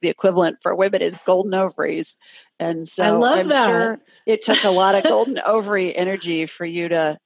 the 0.00 0.08
equivalent 0.08 0.58
for 0.62 0.74
women 0.74 1.02
is 1.02 1.18
golden 1.24 1.54
ovaries. 1.54 2.16
And 2.58 2.86
so 2.86 3.04
I 3.04 3.10
love 3.10 3.38
I'm 3.40 3.48
that. 3.48 3.66
sure 3.68 4.00
it 4.26 4.42
took 4.42 4.62
a 4.64 4.70
lot 4.70 4.94
of 4.94 5.04
golden 5.04 5.38
ovary 5.44 5.94
energy 5.94 6.46
for 6.46 6.64
you 6.64 6.88
to 6.88 7.18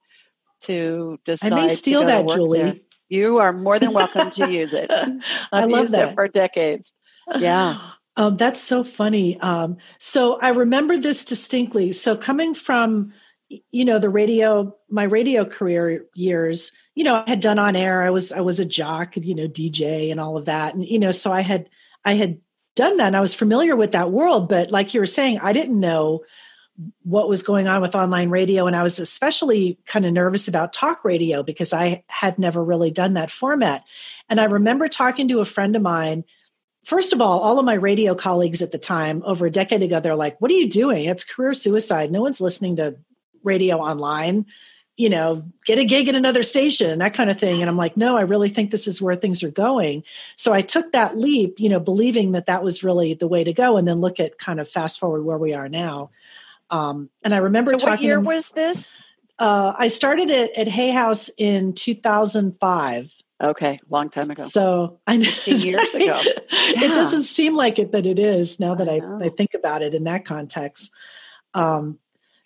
to 0.61 1.19
decide. 1.25 1.53
I 1.53 1.55
may 1.55 1.69
steal 1.69 2.05
that, 2.05 2.27
Julie. 2.29 2.59
There. 2.59 2.75
You 3.09 3.37
are 3.37 3.53
more 3.53 3.79
than 3.79 3.93
welcome 3.93 4.31
to 4.31 4.51
use 4.51 4.73
it. 4.73 4.91
i 5.51 5.63
love 5.63 5.69
used 5.69 5.93
that. 5.93 6.09
it 6.09 6.15
for 6.15 6.27
decades. 6.27 6.93
Yeah. 7.37 7.79
Um, 8.19 8.35
that's 8.35 8.59
so 8.59 8.83
funny. 8.83 9.39
Um, 9.41 9.77
so 9.99 10.39
I 10.41 10.49
remember 10.49 10.97
this 10.97 11.23
distinctly. 11.23 11.91
So 11.91 12.17
coming 12.17 12.55
from, 12.55 13.13
you 13.47 13.85
know, 13.85 13.99
the 13.99 14.09
radio, 14.09 14.75
my 14.89 15.03
radio 15.03 15.45
career 15.45 16.03
years, 16.15 16.71
you 16.95 17.03
know, 17.03 17.23
I 17.23 17.29
had 17.29 17.41
done 17.41 17.59
on 17.59 17.75
air. 17.75 18.01
I 18.01 18.09
was 18.09 18.31
I 18.31 18.41
was 18.41 18.59
a 18.59 18.65
jock, 18.65 19.15
you 19.17 19.35
know, 19.35 19.47
DJ 19.47 20.09
and 20.09 20.19
all 20.19 20.35
of 20.35 20.45
that, 20.45 20.73
and 20.73 20.83
you 20.83 20.97
know, 20.97 21.11
so 21.11 21.31
I 21.31 21.41
had 21.41 21.69
I 22.07 22.13
had 22.13 22.39
done 22.77 22.95
that 22.97 23.07
and 23.07 23.17
I 23.17 23.21
was 23.21 23.33
familiar 23.33 23.75
with 23.75 23.91
that 23.91 24.11
world, 24.11 24.47
but 24.47 24.71
like 24.71 24.93
you 24.93 25.01
were 25.01 25.05
saying, 25.05 25.39
I 25.39 25.51
didn't 25.51 25.77
know 25.77 26.23
what 27.03 27.27
was 27.27 27.43
going 27.43 27.67
on 27.67 27.81
with 27.81 27.95
online 27.95 28.29
radio. 28.29 28.65
And 28.65 28.77
I 28.77 28.83
was 28.83 28.97
especially 28.97 29.77
kind 29.85 30.05
of 30.05 30.13
nervous 30.13 30.47
about 30.47 30.71
talk 30.71 31.03
radio 31.03 31.43
because 31.43 31.73
I 31.73 32.05
had 32.07 32.39
never 32.39 32.63
really 32.63 32.91
done 32.91 33.15
that 33.15 33.29
format. 33.29 33.83
And 34.29 34.39
I 34.39 34.45
remember 34.45 34.87
talking 34.87 35.27
to 35.27 35.41
a 35.41 35.45
friend 35.45 35.75
of 35.75 35.81
mine. 35.81 36.23
First 36.85 37.11
of 37.11 37.21
all, 37.21 37.39
all 37.39 37.59
of 37.59 37.65
my 37.65 37.73
radio 37.73 38.15
colleagues 38.15 38.61
at 38.61 38.71
the 38.71 38.77
time, 38.77 39.21
over 39.25 39.47
a 39.47 39.51
decade 39.51 39.83
ago, 39.83 39.99
they're 39.99 40.15
like, 40.15 40.39
What 40.39 40.49
are 40.49 40.53
you 40.53 40.69
doing? 40.69 41.05
It's 41.05 41.25
career 41.25 41.53
suicide. 41.53 42.09
No 42.09 42.21
one's 42.21 42.39
listening 42.39 42.77
to 42.77 42.95
radio 43.43 43.79
online 43.79 44.45
you 44.97 45.09
know, 45.09 45.43
get 45.65 45.77
a 45.77 45.85
gig 45.85 46.07
at 46.07 46.15
another 46.15 46.41
station, 46.41 46.97
that 46.99 47.13
kind 47.13 47.29
of 47.29 47.39
thing. 47.39 47.61
And 47.61 47.69
I'm 47.69 47.77
like, 47.77 47.95
no, 47.95 48.17
I 48.17 48.21
really 48.21 48.49
think 48.49 48.71
this 48.71 48.87
is 48.87 48.99
where 48.99 49.15
things 49.15 49.43
are 49.43 49.51
going. 49.51 50.03
So 50.35 50.53
I 50.53 50.61
took 50.61 50.91
that 50.91 51.17
leap, 51.17 51.59
you 51.59 51.69
know, 51.69 51.79
believing 51.79 52.31
that 52.31 52.47
that 52.47 52.63
was 52.63 52.83
really 52.83 53.13
the 53.13 53.27
way 53.27 53.43
to 53.43 53.53
go. 53.53 53.77
And 53.77 53.87
then 53.87 53.97
look 53.97 54.19
at 54.19 54.39
kind 54.39 54.59
of 54.59 54.67
fast 54.67 54.99
forward 54.99 55.23
where 55.23 55.37
we 55.37 55.53
are 55.53 55.69
now. 55.69 56.09
Um, 56.71 57.11
and 57.23 57.33
I 57.33 57.37
remember 57.37 57.73
so 57.73 57.77
talking. 57.77 57.91
What 57.91 58.01
year 58.01 58.19
was 58.19 58.49
this? 58.49 58.99
Uh, 59.37 59.73
I 59.77 59.87
started 59.87 60.31
it 60.31 60.51
at 60.57 60.67
Hay 60.67 60.89
House 60.89 61.29
in 61.37 61.73
2005. 61.73 63.13
Okay, 63.39 63.79
long 63.91 64.09
time 64.09 64.31
ago. 64.31 64.45
So 64.45 64.99
I 65.05 65.17
know 65.17 65.29
years 65.45 65.93
ago. 65.93 66.05
Yeah. 66.05 66.23
It 66.49 66.87
doesn't 66.95 67.23
seem 67.23 67.55
like 67.55 67.77
it, 67.77 67.91
but 67.91 68.07
it 68.07 68.17
is 68.17 68.59
now 68.59 68.73
that 68.73 68.89
I, 68.89 68.97
I, 68.97 69.25
I 69.25 69.29
think 69.29 69.53
about 69.53 69.83
it 69.83 69.93
in 69.93 70.05
that 70.05 70.25
context. 70.25 70.91
Um, 71.53 71.99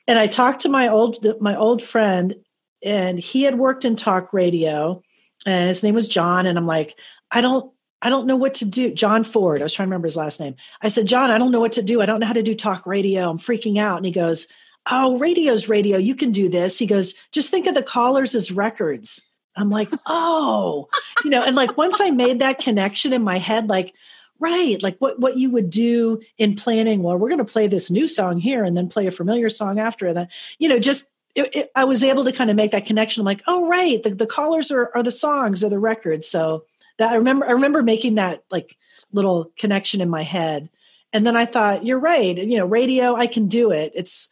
and 0.07 0.17
I 0.19 0.27
talked 0.27 0.61
to 0.61 0.69
my 0.69 0.87
old 0.87 1.25
my 1.41 1.55
old 1.55 1.81
friend, 1.81 2.35
and 2.83 3.19
he 3.19 3.43
had 3.43 3.57
worked 3.57 3.85
in 3.85 3.95
talk 3.95 4.33
radio, 4.33 5.01
and 5.45 5.67
his 5.67 5.83
name 5.83 5.95
was 5.95 6.07
John. 6.07 6.45
And 6.45 6.57
I'm 6.57 6.67
like, 6.67 6.95
I 7.29 7.41
don't 7.41 7.71
I 8.01 8.09
don't 8.09 8.27
know 8.27 8.35
what 8.35 8.55
to 8.55 8.65
do. 8.65 8.93
John 8.93 9.23
Ford. 9.23 9.61
I 9.61 9.65
was 9.65 9.73
trying 9.73 9.87
to 9.87 9.89
remember 9.89 10.07
his 10.07 10.17
last 10.17 10.39
name. 10.39 10.55
I 10.81 10.87
said, 10.87 11.05
John, 11.05 11.29
I 11.29 11.37
don't 11.37 11.51
know 11.51 11.59
what 11.59 11.73
to 11.73 11.83
do. 11.83 12.01
I 12.01 12.05
don't 12.05 12.19
know 12.19 12.25
how 12.25 12.33
to 12.33 12.43
do 12.43 12.55
talk 12.55 12.85
radio. 12.85 13.29
I'm 13.29 13.37
freaking 13.37 13.77
out. 13.77 13.97
And 13.97 14.05
he 14.05 14.11
goes, 14.11 14.47
Oh, 14.89 15.19
radio's 15.19 15.69
radio. 15.69 15.97
You 15.97 16.15
can 16.15 16.31
do 16.31 16.49
this. 16.49 16.79
He 16.79 16.87
goes, 16.87 17.13
just 17.31 17.51
think 17.51 17.67
of 17.67 17.75
the 17.75 17.83
callers 17.83 18.33
as 18.33 18.51
records. 18.51 19.21
I'm 19.55 19.69
like, 19.69 19.89
oh, 20.07 20.87
you 21.23 21.29
know, 21.29 21.43
and 21.43 21.55
like 21.55 21.77
once 21.77 22.01
I 22.01 22.09
made 22.09 22.39
that 22.39 22.59
connection 22.59 23.13
in 23.13 23.21
my 23.21 23.37
head, 23.37 23.69
like, 23.69 23.93
Right. 24.41 24.81
Like 24.81 24.97
what, 24.97 25.19
what 25.19 25.37
you 25.37 25.51
would 25.51 25.69
do 25.69 26.19
in 26.39 26.55
planning. 26.55 27.03
Well, 27.03 27.15
we're 27.15 27.29
going 27.29 27.37
to 27.37 27.45
play 27.45 27.67
this 27.67 27.91
new 27.91 28.07
song 28.07 28.39
here 28.39 28.63
and 28.63 28.75
then 28.75 28.89
play 28.89 29.05
a 29.05 29.11
familiar 29.11 29.49
song 29.49 29.79
after 29.79 30.11
that. 30.13 30.31
You 30.57 30.67
know, 30.67 30.79
just 30.79 31.05
it, 31.35 31.55
it, 31.55 31.71
I 31.75 31.83
was 31.83 32.03
able 32.03 32.25
to 32.25 32.31
kind 32.31 32.49
of 32.49 32.55
make 32.55 32.71
that 32.71 32.87
connection. 32.87 33.21
I'm 33.21 33.25
like, 33.25 33.43
oh, 33.45 33.67
right. 33.67 34.01
The, 34.01 34.15
the 34.15 34.25
callers 34.25 34.71
are, 34.71 34.89
are 34.95 35.03
the 35.03 35.11
songs 35.11 35.63
or 35.63 35.69
the 35.69 35.77
records. 35.77 36.27
So 36.27 36.65
that 36.97 37.11
I 37.11 37.15
remember, 37.15 37.45
I 37.45 37.51
remember 37.51 37.83
making 37.83 38.15
that 38.15 38.43
like 38.49 38.75
little 39.13 39.51
connection 39.59 40.01
in 40.01 40.09
my 40.09 40.23
head. 40.23 40.69
And 41.13 41.25
then 41.27 41.37
I 41.37 41.45
thought, 41.45 41.85
you're 41.85 41.99
right. 41.99 42.35
You 42.35 42.57
know, 42.57 42.65
radio, 42.65 43.15
I 43.15 43.27
can 43.27 43.47
do 43.47 43.71
it. 43.71 43.91
It's, 43.93 44.29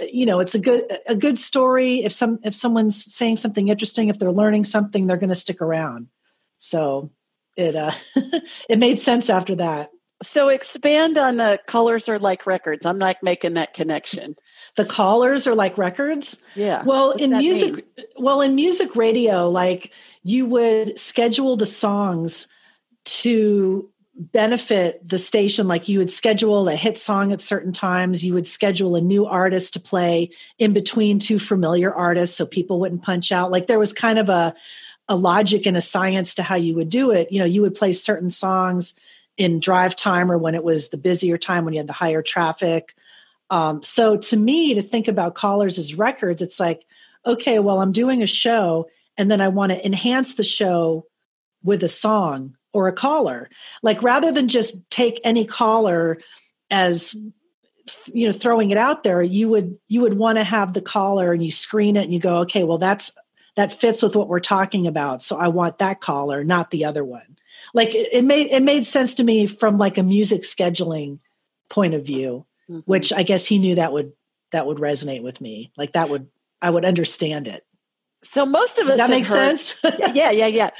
you 0.00 0.26
know, 0.26 0.40
it's 0.40 0.56
a 0.56 0.58
good, 0.58 0.90
a 1.06 1.14
good 1.14 1.38
story. 1.38 2.04
If 2.04 2.12
some, 2.12 2.40
if 2.42 2.54
someone's 2.54 3.04
saying 3.14 3.36
something 3.36 3.68
interesting, 3.68 4.08
if 4.08 4.18
they're 4.18 4.32
learning 4.32 4.64
something, 4.64 5.06
they're 5.06 5.16
going 5.16 5.28
to 5.28 5.36
stick 5.36 5.62
around. 5.62 6.08
So 6.58 7.12
it 7.56 7.76
uh, 7.76 7.92
it 8.68 8.78
made 8.78 8.98
sense 8.98 9.30
after 9.30 9.54
that. 9.56 9.90
So 10.22 10.48
expand 10.48 11.18
on 11.18 11.36
the 11.36 11.60
colors 11.66 12.08
are 12.08 12.18
like 12.18 12.46
records. 12.46 12.86
I'm 12.86 12.98
not 12.98 13.16
making 13.22 13.54
that 13.54 13.74
connection. 13.74 14.36
The 14.76 14.84
callers 14.84 15.46
are 15.46 15.54
like 15.54 15.76
records. 15.76 16.40
Yeah. 16.54 16.82
Well, 16.84 17.12
in 17.12 17.30
music, 17.30 17.74
mean? 17.74 18.06
well, 18.16 18.40
in 18.40 18.54
music 18.54 18.96
radio, 18.96 19.50
like 19.50 19.92
you 20.22 20.46
would 20.46 20.98
schedule 20.98 21.56
the 21.56 21.66
songs 21.66 22.48
to 23.04 23.90
benefit 24.18 25.06
the 25.06 25.18
station 25.18 25.68
like 25.68 25.88
you 25.88 25.98
would 25.98 26.10
schedule 26.10 26.66
a 26.70 26.74
hit 26.74 26.96
song 26.96 27.32
at 27.32 27.40
certain 27.42 27.70
times 27.70 28.24
you 28.24 28.32
would 28.32 28.46
schedule 28.46 28.96
a 28.96 29.00
new 29.00 29.26
artist 29.26 29.74
to 29.74 29.80
play 29.80 30.30
in 30.58 30.72
between 30.72 31.18
two 31.18 31.38
familiar 31.38 31.92
artists 31.92 32.34
so 32.34 32.46
people 32.46 32.80
wouldn't 32.80 33.02
punch 33.02 33.30
out 33.30 33.50
like 33.50 33.66
there 33.66 33.78
was 33.78 33.92
kind 33.92 34.18
of 34.18 34.30
a 34.30 34.54
a 35.08 35.16
logic 35.16 35.66
and 35.66 35.76
a 35.76 35.80
science 35.80 36.34
to 36.34 36.42
how 36.42 36.56
you 36.56 36.74
would 36.74 36.88
do 36.88 37.10
it 37.10 37.30
you 37.30 37.38
know 37.38 37.44
you 37.44 37.62
would 37.62 37.74
play 37.74 37.92
certain 37.92 38.30
songs 38.30 38.94
in 39.36 39.60
drive 39.60 39.94
time 39.94 40.30
or 40.32 40.38
when 40.38 40.54
it 40.54 40.64
was 40.64 40.88
the 40.88 40.96
busier 40.96 41.36
time 41.36 41.64
when 41.64 41.74
you 41.74 41.80
had 41.80 41.86
the 41.86 41.92
higher 41.92 42.22
traffic. 42.22 42.94
Um, 43.50 43.82
so 43.82 44.16
to 44.16 44.36
me 44.36 44.74
to 44.74 44.82
think 44.82 45.08
about 45.08 45.34
callers 45.34 45.78
as 45.78 45.94
records 45.94 46.42
it's 46.42 46.58
like 46.58 46.84
okay 47.24 47.60
well 47.60 47.80
i'm 47.80 47.92
doing 47.92 48.22
a 48.22 48.26
show 48.26 48.88
and 49.16 49.30
then 49.30 49.40
i 49.40 49.46
want 49.46 49.70
to 49.70 49.86
enhance 49.86 50.34
the 50.34 50.42
show 50.42 51.06
with 51.62 51.84
a 51.84 51.88
song 51.88 52.56
or 52.76 52.88
a 52.88 52.92
caller. 52.92 53.48
Like 53.82 54.02
rather 54.02 54.32
than 54.32 54.48
just 54.48 54.88
take 54.90 55.20
any 55.24 55.44
caller 55.44 56.18
as 56.70 57.16
you 58.12 58.26
know 58.26 58.32
throwing 58.32 58.72
it 58.72 58.76
out 58.76 59.04
there 59.04 59.22
you 59.22 59.48
would 59.48 59.78
you 59.86 60.00
would 60.00 60.14
want 60.14 60.38
to 60.38 60.42
have 60.42 60.72
the 60.72 60.80
caller 60.80 61.32
and 61.32 61.44
you 61.44 61.52
screen 61.52 61.96
it 61.96 62.02
and 62.02 62.12
you 62.12 62.18
go 62.18 62.38
okay 62.38 62.64
well 62.64 62.78
that's 62.78 63.12
that 63.56 63.72
fits 63.72 64.02
with 64.02 64.14
what 64.14 64.28
we're 64.28 64.40
talking 64.40 64.86
about 64.86 65.22
so 65.22 65.36
i 65.36 65.48
want 65.48 65.78
that 65.78 66.00
caller 66.00 66.44
not 66.44 66.70
the 66.70 66.84
other 66.84 67.04
one 67.04 67.36
like 67.74 67.94
it, 67.94 68.08
it 68.12 68.24
made 68.24 68.48
it 68.48 68.62
made 68.62 68.86
sense 68.86 69.14
to 69.14 69.24
me 69.24 69.46
from 69.46 69.78
like 69.78 69.98
a 69.98 70.02
music 70.02 70.42
scheduling 70.42 71.18
point 71.68 71.94
of 71.94 72.04
view 72.04 72.46
mm-hmm. 72.70 72.80
which 72.80 73.12
i 73.12 73.22
guess 73.22 73.46
he 73.46 73.58
knew 73.58 73.74
that 73.74 73.92
would 73.92 74.12
that 74.52 74.66
would 74.66 74.78
resonate 74.78 75.22
with 75.22 75.40
me 75.40 75.70
like 75.76 75.92
that 75.92 76.08
would 76.08 76.28
i 76.62 76.70
would 76.70 76.84
understand 76.84 77.48
it 77.48 77.66
so 78.22 78.44
most 78.44 78.78
of 78.78 78.88
us 78.88 78.98
that 78.98 79.10
makes 79.10 79.28
heard, 79.28 79.60
sense. 79.60 79.76
yeah, 80.14 80.30
yeah, 80.30 80.46
yeah. 80.46 80.70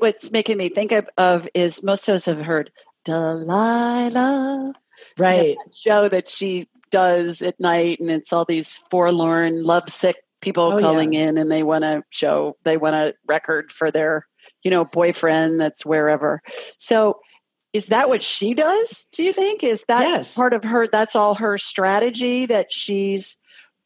What's 0.00 0.30
making 0.30 0.56
me 0.56 0.70
think 0.70 0.90
of, 0.92 1.08
of, 1.18 1.46
is 1.54 1.82
most 1.82 2.08
of 2.08 2.14
us 2.14 2.24
have 2.24 2.40
heard 2.40 2.70
Delilah, 3.04 4.72
right? 5.18 5.56
That 5.64 5.74
show 5.74 6.08
that 6.08 6.28
she 6.28 6.68
does 6.90 7.42
at 7.42 7.60
night, 7.60 8.00
and 8.00 8.10
it's 8.10 8.32
all 8.32 8.44
these 8.44 8.78
forlorn, 8.90 9.64
lovesick 9.64 10.24
people 10.42 10.64
oh, 10.64 10.80
calling 10.80 11.14
yeah. 11.14 11.28
in, 11.28 11.38
and 11.38 11.50
they 11.50 11.62
want 11.62 11.84
to 11.84 12.02
show 12.10 12.56
they 12.64 12.76
want 12.76 12.96
a 12.96 13.14
record 13.26 13.72
for 13.72 13.90
their 13.90 14.26
you 14.62 14.70
know 14.70 14.84
boyfriend 14.84 15.60
that's 15.60 15.86
wherever. 15.86 16.42
So 16.78 17.20
is 17.72 17.86
that 17.86 18.08
what 18.08 18.22
she 18.22 18.54
does 18.54 19.06
do 19.12 19.22
you 19.22 19.32
think 19.32 19.64
is 19.64 19.84
that 19.88 20.02
yes. 20.02 20.36
part 20.36 20.52
of 20.52 20.64
her 20.64 20.86
that's 20.86 21.16
all 21.16 21.34
her 21.34 21.58
strategy 21.58 22.46
that 22.46 22.72
she's 22.72 23.36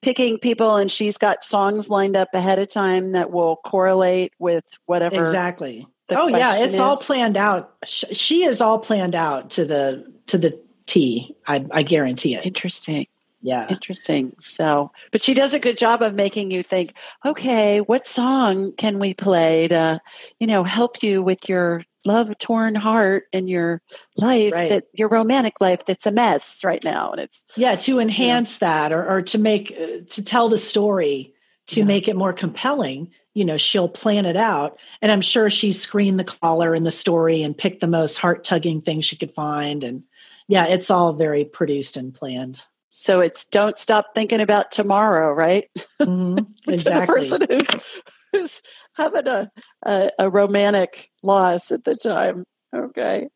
picking 0.02 0.38
people 0.38 0.76
and 0.76 0.90
she's 0.90 1.18
got 1.18 1.44
songs 1.44 1.88
lined 1.88 2.16
up 2.16 2.28
ahead 2.34 2.58
of 2.58 2.68
time 2.68 3.12
that 3.12 3.30
will 3.30 3.56
correlate 3.64 4.32
with 4.38 4.64
whatever 4.86 5.18
exactly 5.18 5.86
oh 6.10 6.28
yeah 6.28 6.56
it's 6.58 6.74
is. 6.74 6.80
all 6.80 6.96
planned 6.96 7.36
out 7.36 7.74
she 7.84 8.44
is 8.44 8.60
all 8.60 8.78
planned 8.78 9.14
out 9.14 9.50
to 9.50 9.64
the 9.64 10.04
to 10.26 10.38
the 10.38 10.60
t 10.86 11.34
i, 11.46 11.64
I 11.70 11.82
guarantee 11.82 12.34
it 12.34 12.44
interesting 12.44 13.06
yeah. 13.46 13.68
Interesting. 13.68 14.32
So 14.40 14.90
but 15.12 15.22
she 15.22 15.32
does 15.32 15.54
a 15.54 15.60
good 15.60 15.78
job 15.78 16.02
of 16.02 16.16
making 16.16 16.50
you 16.50 16.64
think 16.64 16.94
okay 17.24 17.78
what 17.80 18.04
song 18.04 18.72
can 18.72 18.98
we 18.98 19.14
play 19.14 19.68
to 19.68 20.00
you 20.40 20.48
know 20.48 20.64
help 20.64 21.00
you 21.00 21.22
with 21.22 21.48
your 21.48 21.84
love 22.04 22.36
torn 22.38 22.74
heart 22.74 23.26
and 23.32 23.48
your 23.48 23.82
life 24.16 24.52
right. 24.52 24.70
that 24.70 24.84
your 24.94 25.08
romantic 25.08 25.60
life 25.60 25.84
that's 25.86 26.06
a 26.06 26.10
mess 26.10 26.64
right 26.64 26.82
now? 26.82 27.12
And 27.12 27.20
it's 27.20 27.44
yeah 27.56 27.76
to 27.76 28.00
enhance 28.00 28.58
that 28.58 28.92
or, 28.92 29.08
or 29.08 29.22
to 29.22 29.38
make 29.38 29.70
uh, 29.70 30.04
to 30.08 30.24
tell 30.24 30.48
the 30.48 30.58
story 30.58 31.32
to 31.68 31.80
yeah. 31.80 31.86
make 31.86 32.08
it 32.08 32.16
more 32.16 32.32
compelling 32.32 33.12
you 33.32 33.44
know 33.44 33.56
she'll 33.56 33.88
plan 33.88 34.26
it 34.26 34.36
out. 34.36 34.76
And 35.00 35.12
i'm 35.12 35.20
sure 35.20 35.50
she 35.50 35.70
screened 35.70 36.18
the 36.18 36.24
caller 36.24 36.74
in 36.74 36.82
the 36.82 36.90
story 36.90 37.44
and 37.44 37.56
picked 37.56 37.80
the 37.80 37.86
most 37.86 38.16
heart-tugging 38.16 38.82
thing 38.82 39.02
she 39.02 39.14
could 39.14 39.34
find. 39.34 39.84
And 39.84 40.02
yeah 40.48 40.66
it's 40.66 40.90
all 40.90 41.12
very 41.12 41.44
produced 41.44 41.96
and 41.96 42.12
planned 42.12 42.60
so 42.98 43.20
it's 43.20 43.44
don't 43.46 43.78
stop 43.78 44.06
thinking 44.14 44.40
about 44.40 44.72
tomorrow 44.72 45.32
right 45.32 45.68
mm-hmm. 46.00 46.38
exactly 46.68 47.06
the 47.06 47.46
person 47.46 47.46
who's 47.48 47.82
who's 48.36 48.62
having 48.94 49.26
a, 49.26 49.50
a, 49.84 50.10
a 50.18 50.30
romantic 50.30 51.10
loss 51.22 51.70
at 51.70 51.84
the 51.84 51.94
time. 51.94 52.44
Okay. 52.74 53.28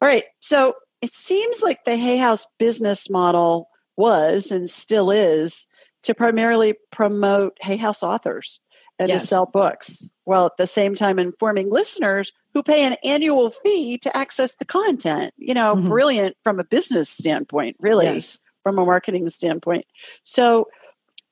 All 0.00 0.08
right. 0.08 0.24
So 0.40 0.74
it 1.02 1.12
seems 1.12 1.62
like 1.62 1.84
the 1.84 1.96
Hay 1.96 2.16
House 2.16 2.46
business 2.58 3.10
model 3.10 3.68
was 3.96 4.50
and 4.50 4.68
still 4.68 5.10
is 5.10 5.66
to 6.02 6.14
primarily 6.14 6.74
promote 6.92 7.56
Hay 7.62 7.76
House 7.76 8.02
authors 8.02 8.60
and 8.98 9.08
yes. 9.08 9.22
to 9.22 9.26
sell 9.26 9.46
books, 9.46 10.08
while 10.24 10.46
at 10.46 10.56
the 10.56 10.66
same 10.66 10.94
time 10.94 11.18
informing 11.18 11.70
listeners 11.70 12.32
who 12.54 12.62
pay 12.62 12.86
an 12.86 12.96
annual 13.04 13.50
fee 13.50 13.98
to 13.98 14.16
access 14.16 14.54
the 14.56 14.64
content. 14.64 15.34
You 15.36 15.52
know, 15.52 15.74
mm-hmm. 15.74 15.88
brilliant 15.88 16.36
from 16.42 16.58
a 16.58 16.64
business 16.64 17.10
standpoint, 17.10 17.76
really, 17.78 18.06
yes. 18.06 18.38
From 18.66 18.80
a 18.80 18.84
marketing 18.84 19.30
standpoint. 19.30 19.84
So 20.24 20.66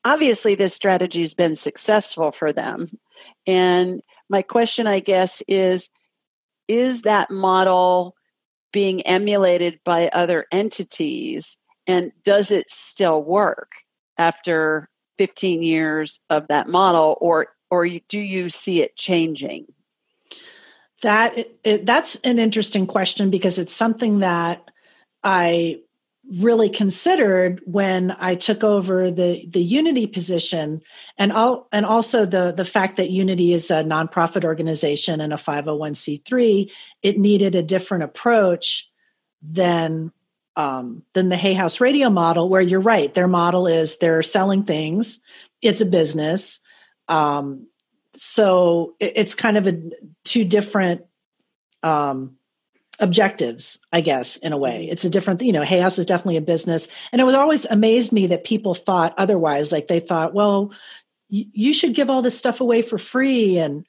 obviously 0.04 0.54
this 0.54 0.72
strategy 0.72 1.22
has 1.22 1.34
been 1.34 1.56
successful 1.56 2.30
for 2.30 2.52
them. 2.52 2.96
And 3.44 4.02
my 4.28 4.40
question 4.40 4.86
i 4.86 5.00
guess 5.00 5.42
is 5.48 5.90
is 6.68 7.02
that 7.02 7.32
model 7.32 8.14
being 8.72 9.02
emulated 9.02 9.80
by 9.84 10.10
other 10.12 10.46
entities? 10.52 11.56
And 11.88 12.12
does 12.22 12.52
it 12.52 12.70
still 12.70 13.20
work 13.20 13.72
after 14.16 14.88
15 15.18 15.64
years 15.64 16.20
of 16.30 16.46
that 16.46 16.68
model 16.68 17.18
or 17.20 17.48
or 17.68 17.88
do 18.08 18.20
you 18.20 18.48
see 18.48 18.80
it 18.80 18.94
changing? 18.94 19.66
That 21.02 21.36
it, 21.64 21.84
that's 21.84 22.14
an 22.20 22.38
interesting 22.38 22.86
question 22.86 23.28
because 23.30 23.58
it's 23.58 23.74
something 23.74 24.20
that 24.20 24.70
i 25.24 25.80
really 26.40 26.70
considered 26.70 27.60
when 27.66 28.10
I 28.18 28.34
took 28.34 28.64
over 28.64 29.10
the 29.10 29.46
the 29.48 29.62
Unity 29.62 30.06
position, 30.06 30.80
and 31.18 31.32
all 31.32 31.68
and 31.70 31.84
also 31.84 32.24
the 32.26 32.52
the 32.52 32.64
fact 32.64 32.96
that 32.96 33.10
Unity 33.10 33.52
is 33.52 33.70
a 33.70 33.84
nonprofit 33.84 34.44
organization 34.44 35.20
and 35.20 35.32
a 35.32 35.38
five 35.38 35.64
hundred 35.64 35.76
one 35.76 35.94
c 35.94 36.22
three, 36.24 36.72
It 37.02 37.18
needed 37.18 37.54
a 37.54 37.62
different 37.62 38.04
approach 38.04 38.90
than 39.42 40.12
um, 40.56 41.02
than 41.12 41.28
the 41.28 41.36
Hay 41.36 41.54
House 41.54 41.80
Radio 41.80 42.10
model, 42.10 42.48
where 42.48 42.62
you're 42.62 42.80
right. 42.80 43.12
Their 43.12 43.28
model 43.28 43.66
is 43.66 43.98
they're 43.98 44.22
selling 44.22 44.64
things. 44.64 45.20
It's 45.60 45.80
a 45.80 45.86
business. 45.86 46.60
Um, 47.08 47.66
so 48.14 48.94
it, 49.00 49.12
it's 49.16 49.34
kind 49.34 49.56
of 49.56 49.66
a 49.66 49.82
two 50.24 50.44
different 50.44 51.02
um, 51.82 52.36
objectives, 52.98 53.78
I 53.92 54.00
guess, 54.00 54.36
in 54.36 54.52
a 54.52 54.58
way. 54.58 54.84
Mm-hmm. 54.84 54.92
It's 54.92 55.04
a 55.04 55.10
different, 55.10 55.42
you 55.42 55.52
know, 55.52 55.62
Hay 55.62 55.80
House 55.80 55.98
is 55.98 56.06
definitely 56.06 56.36
a 56.36 56.42
business. 56.42 56.88
And 57.12 57.20
it 57.20 57.24
was 57.24 57.34
always 57.34 57.64
amazed 57.66 58.12
me 58.12 58.26
that 58.28 58.44
people 58.44 58.74
thought 58.74 59.14
otherwise. 59.16 59.72
Like 59.72 59.88
they 59.88 60.00
thought, 60.00 60.34
well, 60.34 60.72
y- 61.30 61.46
you 61.52 61.72
should 61.72 61.94
give 61.94 62.10
all 62.10 62.22
this 62.22 62.38
stuff 62.38 62.60
away 62.60 62.82
for 62.82 62.98
free. 62.98 63.58
And 63.58 63.86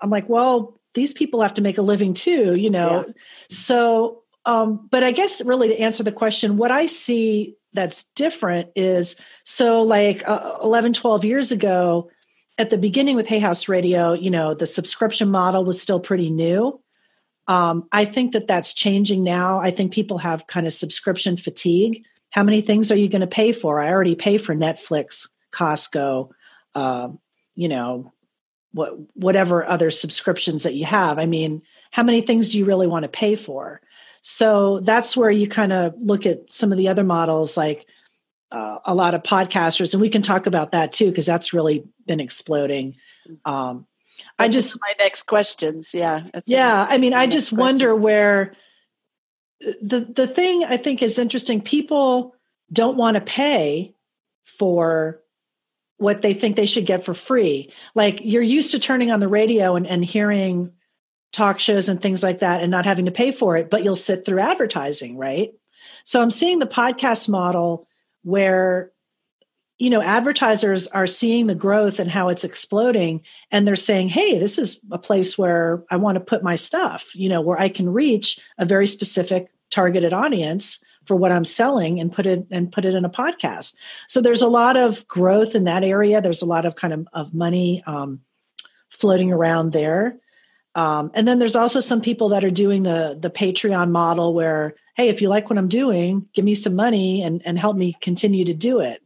I'm 0.00 0.10
like, 0.10 0.28
well, 0.28 0.80
these 0.94 1.12
people 1.12 1.42
have 1.42 1.54
to 1.54 1.62
make 1.62 1.78
a 1.78 1.82
living 1.82 2.14
too, 2.14 2.56
you 2.56 2.70
know? 2.70 3.04
Yeah. 3.06 3.12
So, 3.48 4.22
um, 4.46 4.88
but 4.90 5.04
I 5.04 5.12
guess 5.12 5.40
really 5.42 5.68
to 5.68 5.78
answer 5.78 6.02
the 6.02 6.12
question, 6.12 6.56
what 6.56 6.70
I 6.70 6.86
see 6.86 7.56
that's 7.72 8.04
different 8.14 8.70
is 8.74 9.16
so 9.44 9.82
like 9.82 10.26
uh, 10.26 10.58
11, 10.62 10.92
12 10.94 11.24
years 11.24 11.52
ago, 11.52 12.10
at 12.58 12.68
the 12.68 12.76
beginning 12.76 13.16
with 13.16 13.26
Hay 13.26 13.38
House 13.38 13.68
Radio, 13.68 14.12
you 14.12 14.30
know, 14.30 14.52
the 14.52 14.66
subscription 14.66 15.30
model 15.30 15.64
was 15.64 15.80
still 15.80 15.98
pretty 16.00 16.28
new 16.28 16.78
um, 17.50 17.88
I 17.90 18.04
think 18.04 18.34
that 18.34 18.46
that's 18.46 18.72
changing 18.72 19.24
now. 19.24 19.58
I 19.58 19.72
think 19.72 19.92
people 19.92 20.18
have 20.18 20.46
kind 20.46 20.68
of 20.68 20.72
subscription 20.72 21.36
fatigue. 21.36 22.04
How 22.30 22.44
many 22.44 22.60
things 22.60 22.92
are 22.92 22.96
you 22.96 23.08
going 23.08 23.22
to 23.22 23.26
pay 23.26 23.50
for? 23.50 23.80
I 23.80 23.90
already 23.90 24.14
pay 24.14 24.38
for 24.38 24.54
Netflix, 24.54 25.26
Costco, 25.50 26.30
uh, 26.76 27.08
you 27.56 27.68
know, 27.68 28.12
what 28.72 28.94
whatever 29.14 29.68
other 29.68 29.90
subscriptions 29.90 30.62
that 30.62 30.76
you 30.76 30.84
have. 30.84 31.18
I 31.18 31.26
mean, 31.26 31.62
how 31.90 32.04
many 32.04 32.20
things 32.20 32.50
do 32.50 32.58
you 32.58 32.66
really 32.66 32.86
want 32.86 33.02
to 33.02 33.08
pay 33.08 33.34
for? 33.34 33.80
So 34.20 34.78
that's 34.78 35.16
where 35.16 35.30
you 35.30 35.48
kind 35.48 35.72
of 35.72 35.94
look 35.98 36.26
at 36.26 36.52
some 36.52 36.70
of 36.70 36.78
the 36.78 36.86
other 36.86 37.02
models, 37.02 37.56
like 37.56 37.84
uh, 38.52 38.78
a 38.84 38.94
lot 38.94 39.14
of 39.14 39.24
podcasters, 39.24 39.92
and 39.92 40.00
we 40.00 40.08
can 40.08 40.22
talk 40.22 40.46
about 40.46 40.70
that 40.70 40.92
too 40.92 41.06
because 41.06 41.26
that's 41.26 41.52
really 41.52 41.82
been 42.06 42.20
exploding. 42.20 42.94
Um, 43.44 43.86
I 44.38 44.48
just 44.48 44.78
my 44.80 44.94
next 44.98 45.22
questions. 45.24 45.92
Yeah. 45.94 46.24
yeah. 46.46 46.86
I 46.88 46.98
mean, 46.98 47.14
I 47.14 47.26
just 47.26 47.52
wonder 47.52 47.94
where 47.94 48.54
the 49.60 50.00
the 50.00 50.26
thing 50.26 50.64
I 50.64 50.76
think 50.76 51.02
is 51.02 51.18
interesting. 51.18 51.60
People 51.60 52.34
don't 52.72 52.96
want 52.96 53.16
to 53.16 53.20
pay 53.20 53.94
for 54.44 55.20
what 55.98 56.22
they 56.22 56.32
think 56.32 56.56
they 56.56 56.66
should 56.66 56.86
get 56.86 57.04
for 57.04 57.12
free. 57.12 57.70
Like 57.94 58.20
you're 58.22 58.42
used 58.42 58.70
to 58.70 58.78
turning 58.78 59.10
on 59.10 59.20
the 59.20 59.28
radio 59.28 59.76
and, 59.76 59.86
and 59.86 60.04
hearing 60.04 60.72
talk 61.32 61.58
shows 61.58 61.88
and 61.88 62.00
things 62.00 62.22
like 62.22 62.40
that 62.40 62.62
and 62.62 62.70
not 62.70 62.86
having 62.86 63.04
to 63.04 63.10
pay 63.12 63.32
for 63.32 63.56
it, 63.56 63.70
but 63.70 63.84
you'll 63.84 63.96
sit 63.96 64.24
through 64.24 64.40
advertising, 64.40 65.16
right? 65.16 65.50
So 66.04 66.22
I'm 66.22 66.30
seeing 66.30 66.58
the 66.58 66.66
podcast 66.66 67.28
model 67.28 67.86
where 68.22 68.92
you 69.80 69.88
know, 69.88 70.02
advertisers 70.02 70.86
are 70.88 71.06
seeing 71.06 71.46
the 71.46 71.54
growth 71.54 71.98
and 71.98 72.10
how 72.10 72.28
it's 72.28 72.44
exploding, 72.44 73.22
and 73.50 73.66
they're 73.66 73.76
saying, 73.76 74.10
hey, 74.10 74.38
this 74.38 74.58
is 74.58 74.78
a 74.90 74.98
place 74.98 75.38
where 75.38 75.82
I 75.90 75.96
want 75.96 76.16
to 76.16 76.20
put 76.20 76.42
my 76.42 76.54
stuff, 76.54 77.16
you 77.16 77.30
know, 77.30 77.40
where 77.40 77.58
I 77.58 77.70
can 77.70 77.88
reach 77.88 78.38
a 78.58 78.66
very 78.66 78.86
specific 78.86 79.50
targeted 79.70 80.12
audience 80.12 80.84
for 81.06 81.16
what 81.16 81.32
I'm 81.32 81.46
selling 81.46 81.98
and 81.98 82.12
put 82.12 82.26
it 82.26 82.46
and 82.50 82.70
put 82.70 82.84
it 82.84 82.94
in 82.94 83.06
a 83.06 83.10
podcast. 83.10 83.74
So 84.06 84.20
there's 84.20 84.42
a 84.42 84.48
lot 84.48 84.76
of 84.76 85.08
growth 85.08 85.54
in 85.54 85.64
that 85.64 85.82
area. 85.82 86.20
There's 86.20 86.42
a 86.42 86.46
lot 86.46 86.66
of 86.66 86.76
kind 86.76 86.92
of, 86.92 87.08
of 87.14 87.32
money 87.32 87.82
um, 87.86 88.20
floating 88.90 89.32
around 89.32 89.72
there. 89.72 90.18
Um, 90.74 91.10
and 91.14 91.26
then 91.26 91.38
there's 91.38 91.56
also 91.56 91.80
some 91.80 92.02
people 92.02 92.28
that 92.28 92.44
are 92.44 92.50
doing 92.50 92.82
the 92.82 93.16
the 93.18 93.30
Patreon 93.30 93.90
model 93.90 94.34
where, 94.34 94.74
hey, 94.94 95.08
if 95.08 95.22
you 95.22 95.30
like 95.30 95.48
what 95.48 95.58
I'm 95.58 95.68
doing, 95.68 96.28
give 96.34 96.44
me 96.44 96.54
some 96.54 96.76
money 96.76 97.22
and, 97.22 97.40
and 97.46 97.58
help 97.58 97.76
me 97.78 97.96
continue 98.02 98.44
to 98.44 98.54
do 98.54 98.80
it. 98.80 99.02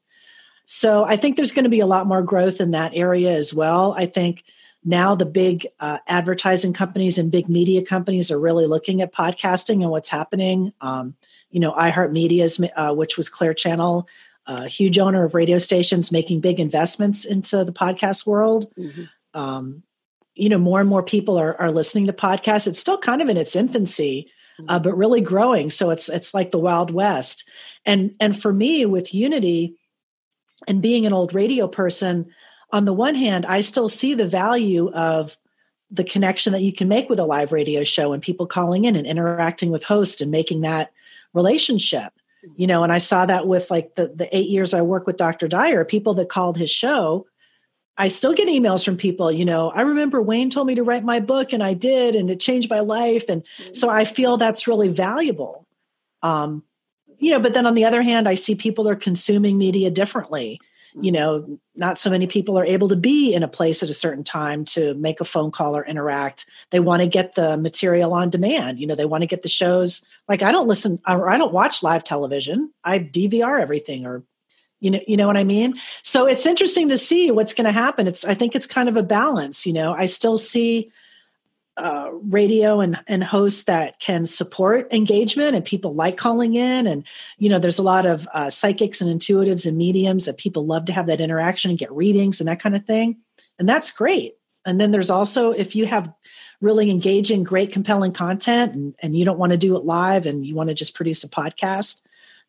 So 0.64 1.05
I 1.05 1.16
think 1.16 1.37
there's 1.37 1.53
going 1.53 1.64
to 1.64 1.70
be 1.70 1.81
a 1.81 1.87
lot 1.87 2.07
more 2.07 2.22
growth 2.22 2.61
in 2.61 2.72
that 2.72 2.92
area 2.94 3.33
as 3.33 3.53
well. 3.53 3.92
I 3.92 4.07
think 4.07 4.44
now 4.85 5.14
the 5.14 5.27
big 5.27 5.66
uh, 5.81 5.98
advertising 6.07 6.72
companies 6.72 7.18
and 7.18 7.31
big 7.31 7.48
media 7.48 7.85
companies 7.85 8.31
are 8.31 8.38
really 8.38 8.66
looking 8.66 9.03
at 9.03 9.14
podcasting 9.14 9.83
and 9.83 9.90
what's 9.90 10.09
happening. 10.09 10.72
Um, 10.81 11.14
you 11.50 11.61
know, 11.61 11.72
iHeartMedia's, 11.72 12.61
uh, 12.77 12.94
which 12.94 13.16
was 13.16 13.29
Clear 13.29 13.55
Channel, 13.55 14.09
a 14.46 14.68
huge 14.68 14.98
owner 14.98 15.24
of 15.24 15.35
radio 15.35 15.59
stations, 15.59 16.12
making 16.12 16.40
big 16.40 16.61
investments 16.61 17.24
into 17.24 17.64
the 17.64 17.72
podcast 17.72 18.27
world. 18.27 18.72
Mm-hmm. 18.77 19.05
Um, 19.38 19.83
you 20.35 20.48
know, 20.48 20.59
more 20.59 20.81
and 20.81 20.88
more 20.88 21.03
people 21.03 21.38
are, 21.38 21.59
are 21.61 21.70
listening 21.70 22.07
to 22.07 22.12
podcasts. 22.12 22.66
It's 22.66 22.81
still 22.81 22.98
kind 22.98 23.22
of 23.22 23.29
in 23.29 23.37
its 23.37 23.57
infancy, 23.57 24.29
uh, 24.59 24.62
mm-hmm. 24.62 24.70
uh, 24.70 24.79
but 24.81 24.96
really 24.96 25.20
growing. 25.20 25.70
So 25.70 25.90
it's 25.90 26.09
it's 26.09 26.35
like 26.35 26.50
the 26.50 26.59
Wild 26.59 26.90
West. 26.90 27.48
And 27.87 28.14
and 28.20 28.40
for 28.40 28.53
me, 28.53 28.85
with 28.85 29.14
Unity, 29.14 29.77
and 30.66 30.83
being 30.83 31.07
an 31.07 31.12
old 31.12 31.35
radio 31.35 31.68
person, 31.68 32.31
on 32.70 32.85
the 32.85 32.92
one 32.92 33.14
hand, 33.14 33.46
I 33.46 33.61
still 33.61 33.88
see 33.88 34.14
the 34.14 34.27
value 34.27 34.90
of 34.92 35.37
the 35.90 36.05
connection 36.05 36.53
that 36.53 36.62
you 36.62 36.72
can 36.72 36.88
make 36.88 37.09
with 37.09 37.18
a 37.18 37.24
live 37.24 37.53
radio 37.53 37.85
show 37.85 38.12
and 38.12 38.22
people 38.22 38.46
calling 38.46 38.85
in 38.85 38.96
and 38.96 39.07
interacting 39.07 39.70
with 39.70 39.85
host 39.85 40.20
and 40.20 40.31
making 40.31 40.62
that 40.62 40.92
relationship. 41.33 42.12
You 42.57 42.66
know 42.66 42.83
and 42.83 42.92
i 42.92 42.98
saw 42.98 43.24
that 43.24 43.46
with 43.46 43.70
like 43.70 43.94
the, 43.94 44.09
the 44.09 44.29
eight 44.37 44.50
years 44.50 44.74
i 44.74 44.83
work 44.83 45.07
with 45.07 45.16
dr 45.16 45.48
dyer 45.48 45.83
people 45.83 46.12
that 46.12 46.29
called 46.29 46.59
his 46.59 46.68
show 46.70 47.27
i 47.96 48.09
still 48.09 48.35
get 48.35 48.48
emails 48.48 48.85
from 48.85 48.98
people 48.98 49.33
you 49.33 49.46
know 49.46 49.70
i 49.70 49.81
remember 49.81 50.20
wayne 50.20 50.50
told 50.50 50.66
me 50.66 50.74
to 50.74 50.83
write 50.83 51.05
my 51.05 51.20
book 51.20 51.55
and 51.55 51.62
i 51.62 51.72
did 51.72 52.14
and 52.14 52.31
it 52.31 52.40
changed 52.40 52.68
my 52.68 52.81
life. 52.81 53.24
And 53.31 53.44
so 53.72 53.88
i 53.88 54.05
feel 54.05 54.37
that's 54.37 54.66
really 54.66 54.88
valuable. 54.88 55.66
Um, 56.22 56.62
you 57.18 57.31
know, 57.31 57.40
but 57.40 57.55
then 57.55 57.66
on 57.66 57.74
the 57.74 57.85
other 57.85 58.03
hand, 58.03 58.29
I 58.29 58.35
see 58.35 58.55
people 58.55 58.88
are 58.88 58.96
consuming 58.96 59.59
media 59.59 59.90
differently. 59.90 60.61
You 60.94 61.11
mm-hmm. 61.11 61.12
know, 61.12 61.59
not 61.74 61.98
so 61.98 62.09
many 62.09 62.27
people 62.27 62.57
are 62.59 62.64
able 62.64 62.88
to 62.88 62.96
be 62.96 63.35
in 63.35 63.42
a 63.42 63.48
place 63.48 63.83
at 63.83 63.90
a 63.90 63.94
certain 63.94 64.22
time 64.22 64.64
to 64.66 64.94
make 64.94 65.20
a 65.20 65.24
phone 65.24 65.50
call 65.50 65.77
or 65.77 65.85
interact. 65.85 66.46
They 66.70 66.81
want 66.81 67.03
to 67.03 67.09
get 67.09 67.35
the 67.35 67.57
material 67.57 68.14
on 68.14 68.31
demand. 68.31 68.79
You 68.79 68.87
know, 68.87 68.94
they 68.94 69.05
want 69.05 69.22
to 69.22 69.27
get 69.27 69.42
the 69.42 69.48
shows. 69.48 70.05
Like 70.29 70.42
I 70.42 70.53
don't 70.53 70.68
listen 70.68 71.00
uh, 71.09 71.16
or 71.16 71.31
I 71.31 71.38
don't 71.38 71.53
watch 71.53 71.83
live 71.83 72.05
television. 72.05 72.72
I 72.85 73.00
DVR 73.00 73.61
everything 73.61 74.07
or 74.07 74.22
you 74.81 74.90
know 74.90 75.00
you 75.09 75.16
know 75.16 75.27
what 75.27 75.37
i 75.37 75.44
mean 75.44 75.74
so 76.03 76.27
it's 76.27 76.44
interesting 76.44 76.88
to 76.88 76.98
see 76.98 77.31
what's 77.31 77.55
going 77.55 77.64
to 77.64 77.72
happen 77.72 78.07
it's 78.07 78.24
i 78.24 78.35
think 78.35 78.55
it's 78.55 78.66
kind 78.66 78.88
of 78.88 78.96
a 78.96 79.03
balance 79.03 79.64
you 79.64 79.72
know 79.72 79.92
i 79.92 80.05
still 80.05 80.37
see 80.37 80.90
uh, 81.76 82.10
radio 82.12 82.80
and, 82.80 83.00
and 83.08 83.24
hosts 83.24 83.64
that 83.64 83.98
can 83.98 84.26
support 84.26 84.92
engagement 84.92 85.56
and 85.56 85.64
people 85.64 85.94
like 85.94 86.16
calling 86.16 86.54
in. 86.54 86.87
And 86.87 87.04
you 87.38 87.48
know 87.48 87.58
there's 87.58 87.78
a 87.78 87.82
lot 87.82 88.06
of 88.06 88.28
uh, 88.32 88.50
psychics 88.50 89.00
and 89.00 89.20
intuitives 89.20 89.66
and 89.66 89.76
mediums 89.76 90.26
that 90.26 90.38
people 90.38 90.66
love 90.66 90.84
to 90.87 90.92
have 90.92 91.06
that 91.06 91.20
interaction 91.20 91.70
and 91.70 91.78
get 91.78 91.92
readings 91.92 92.40
and 92.40 92.48
that 92.48 92.60
kind 92.60 92.76
of 92.76 92.84
thing. 92.84 93.18
And 93.58 93.68
that's 93.68 93.90
great. 93.90 94.34
And 94.64 94.80
then 94.80 94.90
there's 94.90 95.10
also 95.10 95.50
if 95.52 95.74
you 95.74 95.87
have 95.87 96.12
really 96.60 96.90
engaging 96.90 97.42
great 97.42 97.72
compelling 97.72 98.12
content 98.12 98.74
and, 98.74 98.94
and 99.00 99.16
you 99.16 99.24
don't 99.24 99.38
want 99.38 99.52
to 99.52 99.58
do 99.58 99.76
it 99.76 99.84
live 99.84 100.26
and 100.26 100.46
you 100.46 100.54
want 100.54 100.68
to 100.68 100.74
just 100.74 100.94
produce 100.94 101.24
a 101.24 101.28
podcast 101.28 102.00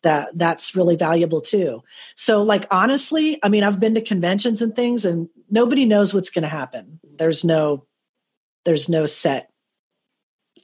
that 0.03 0.29
that's 0.37 0.75
really 0.75 0.95
valuable 0.95 1.41
too. 1.41 1.83
So 2.15 2.43
like 2.43 2.67
honestly 2.69 3.39
i 3.43 3.49
mean 3.49 3.63
i've 3.63 3.79
been 3.79 3.95
to 3.95 4.01
conventions 4.01 4.61
and 4.61 4.75
things 4.75 5.03
and 5.03 5.29
nobody 5.49 5.85
knows 5.85 6.13
what's 6.13 6.29
going 6.29 6.43
to 6.43 6.47
happen. 6.47 6.99
There's 7.17 7.43
no 7.43 7.85
there's 8.65 8.89
no 8.89 9.05
set 9.05 9.49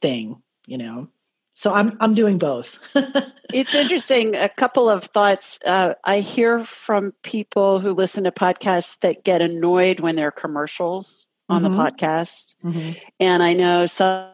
thing, 0.02 0.42
you 0.68 0.78
know. 0.78 1.08
So 1.54 1.74
I'm 1.74 1.98
I'm 2.00 2.16
doing 2.16 2.38
both. 2.38 2.80
it's 3.54 3.76
interesting. 3.76 4.36
A 4.36 4.50
couple 4.50 4.90
of 4.90 5.04
thoughts. 5.04 5.60
Uh, 5.66 5.94
I 6.04 6.20
hear 6.20 6.64
from 6.64 7.14
people 7.24 7.80
who 7.80 7.94
listen 7.94 8.24
to 8.24 8.32
podcasts 8.32 9.00
that 9.00 9.24
get 9.24 9.42
annoyed 9.42 10.00
when 10.00 10.16
there 10.16 10.30
are 10.30 10.32
commercials 10.32 11.28
on 11.50 11.64
mm-hmm. 11.64 11.76
the 11.76 11.84
podcast, 11.84 12.56
mm-hmm. 12.64 12.92
and 13.20 13.44
I 13.44 13.54
know 13.54 13.86
some 13.86 14.32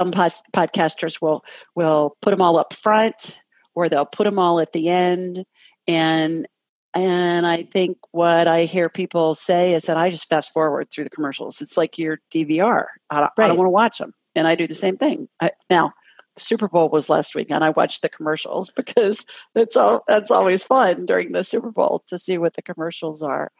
some 0.00 0.12
podcasters 0.12 1.20
will 1.20 1.44
will 1.74 2.16
put 2.22 2.30
them 2.30 2.42
all 2.42 2.58
up 2.58 2.72
front, 2.72 3.40
or 3.74 3.88
they'll 3.88 4.06
put 4.06 4.24
them 4.24 4.38
all 4.38 4.60
at 4.60 4.72
the 4.72 4.88
end, 4.88 5.44
and 5.86 6.46
and 6.94 7.46
I 7.46 7.64
think 7.64 7.98
what 8.12 8.48
I 8.48 8.64
hear 8.64 8.88
people 8.88 9.34
say 9.34 9.74
is 9.74 9.84
that 9.84 9.96
I 9.96 10.10
just 10.10 10.28
fast 10.28 10.52
forward 10.52 10.90
through 10.90 11.04
the 11.04 11.10
commercials. 11.10 11.60
It's 11.60 11.76
like 11.76 11.98
your 11.98 12.20
DVR. 12.32 12.86
I 13.10 13.20
don't, 13.20 13.30
right. 13.36 13.48
don't 13.48 13.56
want 13.56 13.66
to 13.66 13.72
watch 13.72 13.98
them. 13.98 14.12
And 14.34 14.46
I 14.46 14.54
do 14.54 14.66
the 14.66 14.74
same 14.74 14.96
thing. 14.96 15.28
I, 15.40 15.50
now, 15.68 15.92
Super 16.38 16.68
Bowl 16.68 16.88
was 16.88 17.10
last 17.10 17.34
week, 17.34 17.50
and 17.50 17.64
I 17.64 17.70
watched 17.70 18.02
the 18.02 18.08
commercials 18.08 18.70
because 18.76 19.26
that's 19.54 19.76
all 19.76 20.02
that's 20.06 20.30
always 20.30 20.64
fun 20.64 21.06
during 21.06 21.32
the 21.32 21.44
Super 21.44 21.70
Bowl 21.70 22.04
to 22.08 22.18
see 22.18 22.38
what 22.38 22.54
the 22.54 22.62
commercials 22.62 23.22
are. 23.22 23.50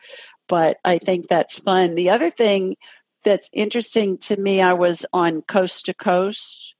But 0.49 0.79
I 0.85 0.99
think 0.99 1.29
that's 1.29 1.59
fun. 1.59 1.95
The 1.95 2.11
other 2.11 2.31
thing 2.31 2.77
that's 3.25 3.51
interesting 3.53 4.19
to 4.19 4.37
me, 4.37 4.62
I 4.62 4.73
was 4.73 5.05
on 5.12 5.43
Coast 5.43 5.87
to 5.87 5.95
Coast, 5.95 6.75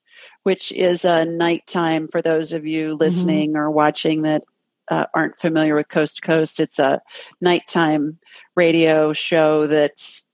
which 0.45 0.73
is 0.73 1.05
a 1.05 1.25
nighttime 1.25 2.07
for 2.07 2.23
those 2.23 2.53
of 2.53 2.67
you 2.67 2.91
mm-hmm. 2.91 2.99
listening 2.99 3.51
mm-hmm. 3.51 3.59
or 3.59 3.71
watching 3.71 4.23
that 4.23 4.45
uh, 4.91 5.07
aren't 5.15 5.39
familiar 5.39 5.75
with 5.75 5.89
Coast 5.89 6.17
to 6.17 6.23
Coast, 6.23 6.61
it's 6.61 6.79
a 6.79 7.01
nighttime 7.41 8.19
radio 8.57 9.13
show 9.13 9.67
that 9.67 9.93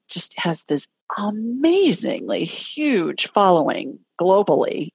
just 0.09 0.39
has 0.39 0.65
this 0.65 0.89
amazingly 1.19 2.45
huge 2.45 3.29
following 3.29 3.99
globally. 4.21 4.91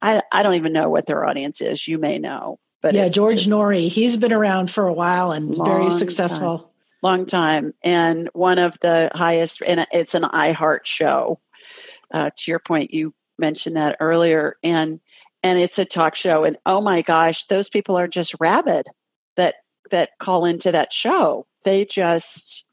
I, 0.00 0.22
I 0.32 0.42
don't 0.42 0.54
even 0.54 0.72
know 0.72 0.88
what 0.88 1.06
their 1.06 1.24
audience 1.24 1.60
is. 1.60 1.86
You 1.86 1.98
may 1.98 2.18
know. 2.18 2.58
But 2.80 2.94
yeah, 2.94 3.08
George 3.08 3.46
Noory, 3.46 3.88
he's 3.88 4.16
been 4.16 4.32
around 4.32 4.70
for 4.70 4.88
a 4.88 4.92
while 4.92 5.30
and 5.30 5.54
very 5.56 5.88
successful. 5.88 6.58
Time, 6.58 6.68
long 7.02 7.26
time. 7.26 7.72
And 7.84 8.28
one 8.32 8.58
of 8.58 8.76
the 8.80 9.10
highest, 9.14 9.62
and 9.64 9.86
it's 9.92 10.14
an 10.14 10.22
iHeart 10.24 10.84
show. 10.84 11.38
Uh, 12.12 12.30
to 12.36 12.50
your 12.50 12.58
point, 12.58 12.92
you 12.92 13.14
mentioned 13.38 13.76
that 13.76 13.96
earlier. 14.00 14.56
And 14.64 15.00
and 15.42 15.58
it's 15.58 15.78
a 15.78 15.84
talk 15.84 16.14
show 16.14 16.44
and 16.44 16.56
oh 16.66 16.80
my 16.80 17.02
gosh 17.02 17.46
those 17.46 17.68
people 17.68 17.96
are 17.96 18.08
just 18.08 18.34
rabid 18.40 18.86
that 19.36 19.56
that 19.90 20.10
call 20.18 20.44
into 20.44 20.72
that 20.72 20.92
show. 20.92 21.46
They 21.64 21.84
just, 21.84 22.64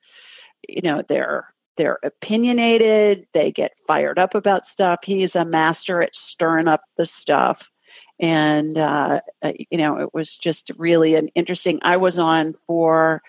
you 0.67 0.81
know, 0.81 1.03
they're 1.07 1.53
they're 1.77 1.99
opinionated. 2.03 3.25
They 3.33 3.51
get 3.51 3.71
fired 3.87 4.19
up 4.19 4.35
about 4.35 4.65
stuff. 4.65 4.99
He's 5.03 5.35
a 5.35 5.45
master 5.45 6.01
at 6.01 6.15
stirring 6.15 6.67
up 6.67 6.81
the 6.97 7.05
stuff, 7.05 7.71
and 8.19 8.77
uh, 8.77 9.21
uh, 9.41 9.53
you 9.71 9.77
know, 9.77 9.97
it 9.97 10.13
was 10.13 10.35
just 10.35 10.71
really 10.77 11.15
an 11.15 11.29
interesting. 11.35 11.79
I 11.81 11.97
was 11.97 12.19
on 12.19 12.53
for, 12.67 13.21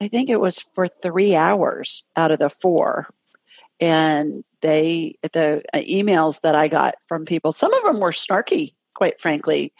I 0.00 0.08
think 0.08 0.28
it 0.28 0.40
was 0.40 0.58
for 0.58 0.86
three 0.86 1.34
hours 1.34 2.04
out 2.14 2.30
of 2.30 2.38
the 2.38 2.50
four, 2.50 3.08
and 3.80 4.44
they 4.60 5.14
the 5.32 5.62
uh, 5.72 5.78
emails 5.78 6.42
that 6.42 6.54
I 6.54 6.68
got 6.68 6.96
from 7.06 7.24
people. 7.24 7.52
Some 7.52 7.72
of 7.72 7.84
them 7.84 8.00
were 8.00 8.12
snarky, 8.12 8.74
quite 8.94 9.18
frankly, 9.20 9.72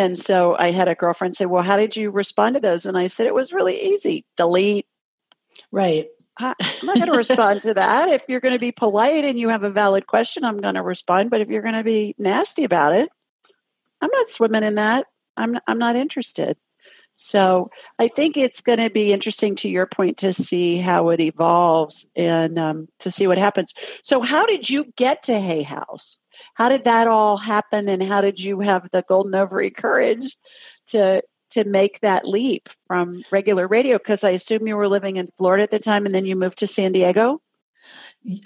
and 0.00 0.18
so 0.18 0.56
I 0.58 0.70
had 0.70 0.88
a 0.88 0.94
girlfriend 0.94 1.36
say, 1.36 1.44
Well, 1.44 1.62
how 1.62 1.76
did 1.76 1.94
you 1.94 2.10
respond 2.10 2.54
to 2.54 2.60
those? 2.60 2.86
And 2.86 2.96
I 2.96 3.06
said, 3.06 3.26
It 3.26 3.34
was 3.34 3.52
really 3.52 3.78
easy 3.78 4.24
delete. 4.34 4.86
Right. 5.70 6.08
I, 6.38 6.54
am 6.58 6.86
not 6.86 6.96
going 6.96 7.12
to 7.12 7.18
respond 7.18 7.60
to 7.62 7.74
that. 7.74 8.08
If 8.08 8.24
you're 8.26 8.40
going 8.40 8.54
to 8.54 8.58
be 8.58 8.72
polite 8.72 9.26
and 9.26 9.38
you 9.38 9.50
have 9.50 9.62
a 9.62 9.68
valid 9.68 10.06
question, 10.06 10.42
I'm 10.42 10.62
going 10.62 10.76
to 10.76 10.82
respond. 10.82 11.28
But 11.28 11.42
if 11.42 11.50
you're 11.50 11.60
going 11.60 11.74
to 11.74 11.84
be 11.84 12.14
nasty 12.16 12.64
about 12.64 12.94
it, 12.94 13.10
I'm 14.00 14.08
not 14.10 14.28
swimming 14.28 14.62
in 14.62 14.76
that. 14.76 15.06
I'm 15.36 15.58
I'm 15.66 15.78
not 15.78 15.96
interested. 15.96 16.56
So 17.16 17.70
I 17.98 18.08
think 18.08 18.38
it's 18.38 18.62
going 18.62 18.78
to 18.78 18.88
be 18.88 19.12
interesting 19.12 19.54
to 19.56 19.68
your 19.68 19.84
point 19.84 20.16
to 20.18 20.32
see 20.32 20.78
how 20.78 21.10
it 21.10 21.20
evolves 21.20 22.06
and 22.16 22.58
um, 22.58 22.88
to 23.00 23.10
see 23.10 23.26
what 23.26 23.36
happens. 23.36 23.74
So 24.02 24.22
how 24.22 24.46
did 24.46 24.70
you 24.70 24.86
get 24.96 25.24
to 25.24 25.38
Hay 25.38 25.60
House? 25.60 26.16
How 26.54 26.68
did 26.68 26.84
that 26.84 27.08
all 27.08 27.36
happen 27.36 27.88
and 27.88 28.02
how 28.02 28.20
did 28.20 28.40
you 28.40 28.60
have 28.60 28.88
the 28.92 29.04
golden 29.08 29.34
ovary 29.34 29.70
courage 29.70 30.36
to 30.86 31.22
to 31.50 31.64
make 31.64 32.00
that 32.00 32.26
leap 32.26 32.68
from 32.86 33.22
regular 33.30 33.66
radio 33.66 33.98
because 33.98 34.24
i 34.24 34.30
assume 34.30 34.66
you 34.66 34.76
were 34.76 34.88
living 34.88 35.16
in 35.16 35.28
florida 35.36 35.62
at 35.62 35.70
the 35.70 35.78
time 35.78 36.06
and 36.06 36.14
then 36.14 36.26
you 36.26 36.36
moved 36.36 36.58
to 36.58 36.66
san 36.66 36.92
diego 36.92 37.40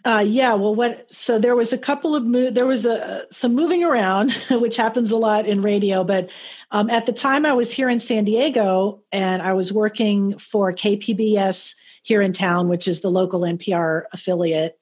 Uh, 0.04 0.22
yeah, 0.24 0.54
well, 0.54 0.74
what? 0.74 1.10
So 1.10 1.36
there 1.36 1.56
was 1.56 1.72
a 1.72 1.78
couple 1.78 2.14
of 2.14 2.24
mo- 2.24 2.50
there 2.50 2.66
was 2.66 2.86
a 2.86 3.22
some 3.32 3.54
moving 3.56 3.82
around, 3.82 4.32
which 4.50 4.76
happens 4.76 5.10
a 5.10 5.16
lot 5.16 5.46
in 5.46 5.62
radio. 5.62 6.04
But 6.04 6.30
um, 6.70 6.88
at 6.90 7.06
the 7.06 7.12
time, 7.12 7.44
I 7.44 7.52
was 7.54 7.72
here 7.72 7.88
in 7.88 7.98
San 7.98 8.24
Diego, 8.24 9.02
and 9.10 9.42
I 9.42 9.52
was 9.52 9.72
working 9.72 10.38
for 10.38 10.72
KPBS 10.72 11.74
here 12.04 12.22
in 12.22 12.32
town, 12.32 12.68
which 12.68 12.86
is 12.86 13.00
the 13.00 13.10
local 13.10 13.40
NPR 13.40 14.04
affiliate. 14.12 14.78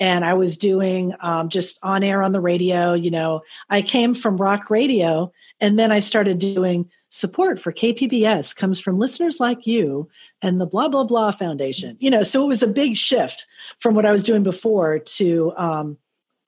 And 0.00 0.24
I 0.24 0.34
was 0.34 0.56
doing 0.56 1.14
um, 1.20 1.48
just 1.48 1.78
on 1.82 2.02
air 2.02 2.22
on 2.22 2.32
the 2.32 2.40
radio. 2.40 2.94
You 2.94 3.10
know, 3.10 3.42
I 3.70 3.80
came 3.82 4.14
from 4.14 4.36
rock 4.36 4.68
radio, 4.70 5.32
and 5.60 5.78
then 5.78 5.92
I 5.92 6.00
started 6.00 6.38
doing 6.38 6.90
support 7.14 7.60
for 7.60 7.72
KPBS 7.72 8.56
comes 8.56 8.80
from 8.80 8.98
listeners 8.98 9.38
like 9.38 9.68
you 9.68 10.08
and 10.42 10.60
the 10.60 10.66
blah 10.66 10.88
blah 10.88 11.04
blah 11.04 11.30
foundation. 11.30 11.96
You 12.00 12.10
know, 12.10 12.24
so 12.24 12.42
it 12.42 12.48
was 12.48 12.62
a 12.62 12.66
big 12.66 12.96
shift 12.96 13.46
from 13.78 13.94
what 13.94 14.04
I 14.04 14.10
was 14.10 14.24
doing 14.24 14.42
before 14.42 14.98
to 14.98 15.52
um, 15.56 15.96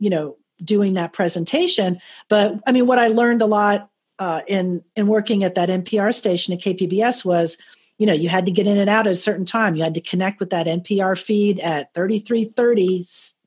you 0.00 0.10
know 0.10 0.36
doing 0.64 0.94
that 0.94 1.12
presentation. 1.12 2.00
But 2.28 2.60
I 2.66 2.72
mean, 2.72 2.86
what 2.86 2.98
I 2.98 3.08
learned 3.08 3.42
a 3.42 3.46
lot 3.46 3.90
uh, 4.18 4.40
in 4.48 4.82
in 4.96 5.06
working 5.06 5.44
at 5.44 5.54
that 5.54 5.68
NPR 5.68 6.12
station 6.12 6.52
at 6.52 6.60
KPBS 6.60 7.24
was 7.24 7.58
you 7.98 8.06
know 8.06 8.12
you 8.12 8.28
had 8.28 8.46
to 8.46 8.52
get 8.52 8.66
in 8.66 8.78
and 8.78 8.90
out 8.90 9.06
at 9.06 9.12
a 9.12 9.16
certain 9.16 9.44
time 9.46 9.74
you 9.74 9.82
had 9.82 9.94
to 9.94 10.00
connect 10.00 10.38
with 10.38 10.50
that 10.50 10.66
npr 10.66 11.18
feed 11.18 11.58
at 11.60 11.94
3330 11.94 13.04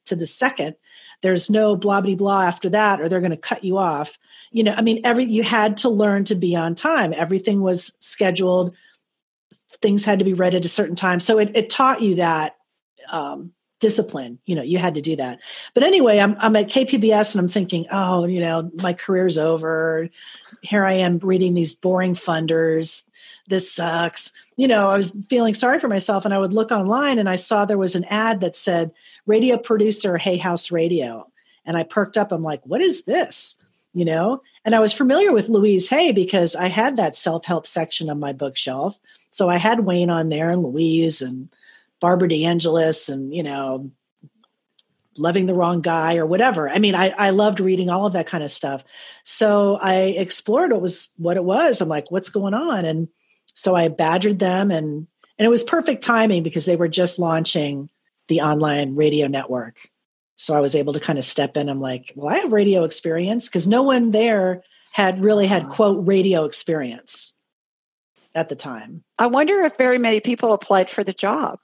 to 0.09 0.15
the 0.15 0.27
second 0.27 0.75
there's 1.21 1.49
no 1.49 1.75
blah 1.75 2.01
blah 2.01 2.15
blah 2.15 2.43
after 2.43 2.69
that 2.69 3.01
or 3.01 3.09
they're 3.09 3.19
going 3.19 3.31
to 3.31 3.37
cut 3.37 3.63
you 3.63 3.77
off. 3.77 4.17
You 4.51 4.63
know 4.63 4.73
i 4.73 4.81
mean 4.81 5.01
every 5.03 5.25
you 5.25 5.43
had 5.43 5.77
to 5.77 5.89
learn 5.89 6.25
to 6.25 6.35
be 6.35 6.55
on 6.55 6.75
time. 6.75 7.13
Everything 7.15 7.61
was 7.61 7.95
scheduled. 7.99 8.75
Things 9.81 10.05
had 10.05 10.19
to 10.19 10.25
be 10.25 10.33
read 10.33 10.55
at 10.55 10.65
a 10.65 10.69
certain 10.69 10.95
time. 10.95 11.19
So 11.19 11.39
it, 11.39 11.51
it 11.55 11.69
taught 11.69 12.01
you 12.01 12.15
that 12.15 12.55
um, 13.11 13.53
discipline. 13.79 14.39
You 14.45 14.55
know 14.55 14.63
you 14.63 14.77
had 14.77 14.95
to 14.95 15.01
do 15.01 15.15
that. 15.17 15.39
But 15.73 15.83
anyway 15.83 16.19
I'm, 16.19 16.35
I'm 16.39 16.55
at 16.55 16.69
kpbs 16.69 17.35
and 17.35 17.41
i'm 17.41 17.47
thinking 17.47 17.85
oh 17.91 18.25
you 18.25 18.39
know 18.39 18.71
my 18.81 18.93
career's 18.93 19.37
over. 19.37 20.09
Here 20.61 20.85
i 20.85 20.93
am 20.93 21.19
reading 21.19 21.53
these 21.53 21.75
boring 21.75 22.15
funders 22.15 23.03
this 23.49 23.71
sucks 23.71 24.31
you 24.55 24.67
know 24.67 24.89
i 24.89 24.95
was 24.95 25.15
feeling 25.29 25.53
sorry 25.53 25.79
for 25.79 25.87
myself 25.87 26.25
and 26.25 26.33
i 26.33 26.37
would 26.37 26.53
look 26.53 26.71
online 26.71 27.19
and 27.19 27.29
i 27.29 27.35
saw 27.35 27.65
there 27.65 27.77
was 27.77 27.95
an 27.95 28.05
ad 28.05 28.41
that 28.41 28.55
said 28.55 28.91
radio 29.25 29.57
producer 29.57 30.17
hay 30.17 30.37
house 30.37 30.71
radio 30.71 31.27
and 31.65 31.77
i 31.77 31.83
perked 31.83 32.17
up 32.17 32.31
i'm 32.31 32.43
like 32.43 32.61
what 32.65 32.81
is 32.81 33.03
this 33.05 33.55
you 33.93 34.05
know 34.05 34.41
and 34.65 34.75
i 34.75 34.79
was 34.79 34.93
familiar 34.93 35.31
with 35.31 35.49
louise 35.49 35.89
hay 35.89 36.11
because 36.11 36.55
i 36.55 36.67
had 36.67 36.95
that 36.97 37.15
self-help 37.15 37.67
section 37.67 38.09
on 38.09 38.19
my 38.19 38.31
bookshelf 38.31 38.99
so 39.31 39.49
i 39.49 39.57
had 39.57 39.81
wayne 39.81 40.09
on 40.09 40.29
there 40.29 40.49
and 40.49 40.63
louise 40.63 41.21
and 41.21 41.49
Barbara 41.99 42.29
DeAngelis 42.29 43.09
and, 43.09 43.33
you 43.33 43.43
know, 43.43 43.91
loving 45.17 45.47
the 45.47 45.55
wrong 45.55 45.81
guy 45.81 46.15
or 46.15 46.25
whatever. 46.25 46.69
I 46.69 46.79
mean, 46.79 46.95
I, 46.95 47.09
I 47.09 47.31
loved 47.31 47.59
reading 47.59 47.89
all 47.89 48.05
of 48.05 48.13
that 48.13 48.27
kind 48.27 48.43
of 48.43 48.51
stuff. 48.51 48.83
So 49.23 49.75
I 49.81 49.95
explored 49.95 50.71
what 50.71 50.81
was 50.81 51.09
what 51.17 51.37
it 51.37 51.43
was. 51.43 51.81
I'm 51.81 51.89
like, 51.89 52.09
what's 52.09 52.29
going 52.29 52.53
on? 52.53 52.85
And 52.85 53.09
so 53.59 53.75
I 53.75 53.89
badgered 53.89 54.39
them 54.39 54.71
and 54.71 55.07
and 55.37 55.45
it 55.45 55.49
was 55.49 55.63
perfect 55.63 56.03
timing 56.03 56.43
because 56.43 56.65
they 56.65 56.75
were 56.75 56.87
just 56.87 57.17
launching 57.17 57.89
the 58.27 58.41
online 58.41 58.95
radio 58.95 59.27
network. 59.27 59.77
So 60.35 60.53
I 60.53 60.59
was 60.59 60.75
able 60.75 60.93
to 60.93 60.99
kind 60.99 61.17
of 61.17 61.25
step 61.25 61.55
in. 61.55 61.69
I'm 61.69 61.79
like, 61.79 62.11
well, 62.15 62.27
I 62.27 62.39
have 62.39 62.51
radio 62.51 62.83
experience 62.83 63.47
because 63.47 63.67
no 63.67 63.81
one 63.83 64.11
there 64.11 64.63
had 64.91 65.21
really 65.21 65.47
had 65.47 65.69
quote 65.69 66.05
radio 66.05 66.43
experience 66.45 67.33
at 68.35 68.49
the 68.49 68.55
time. 68.55 69.03
I 69.17 69.27
wonder 69.27 69.61
if 69.63 69.77
very 69.77 69.97
many 69.97 70.19
people 70.19 70.53
applied 70.53 70.89
for 70.89 71.03
the 71.03 71.13
job. 71.13 71.59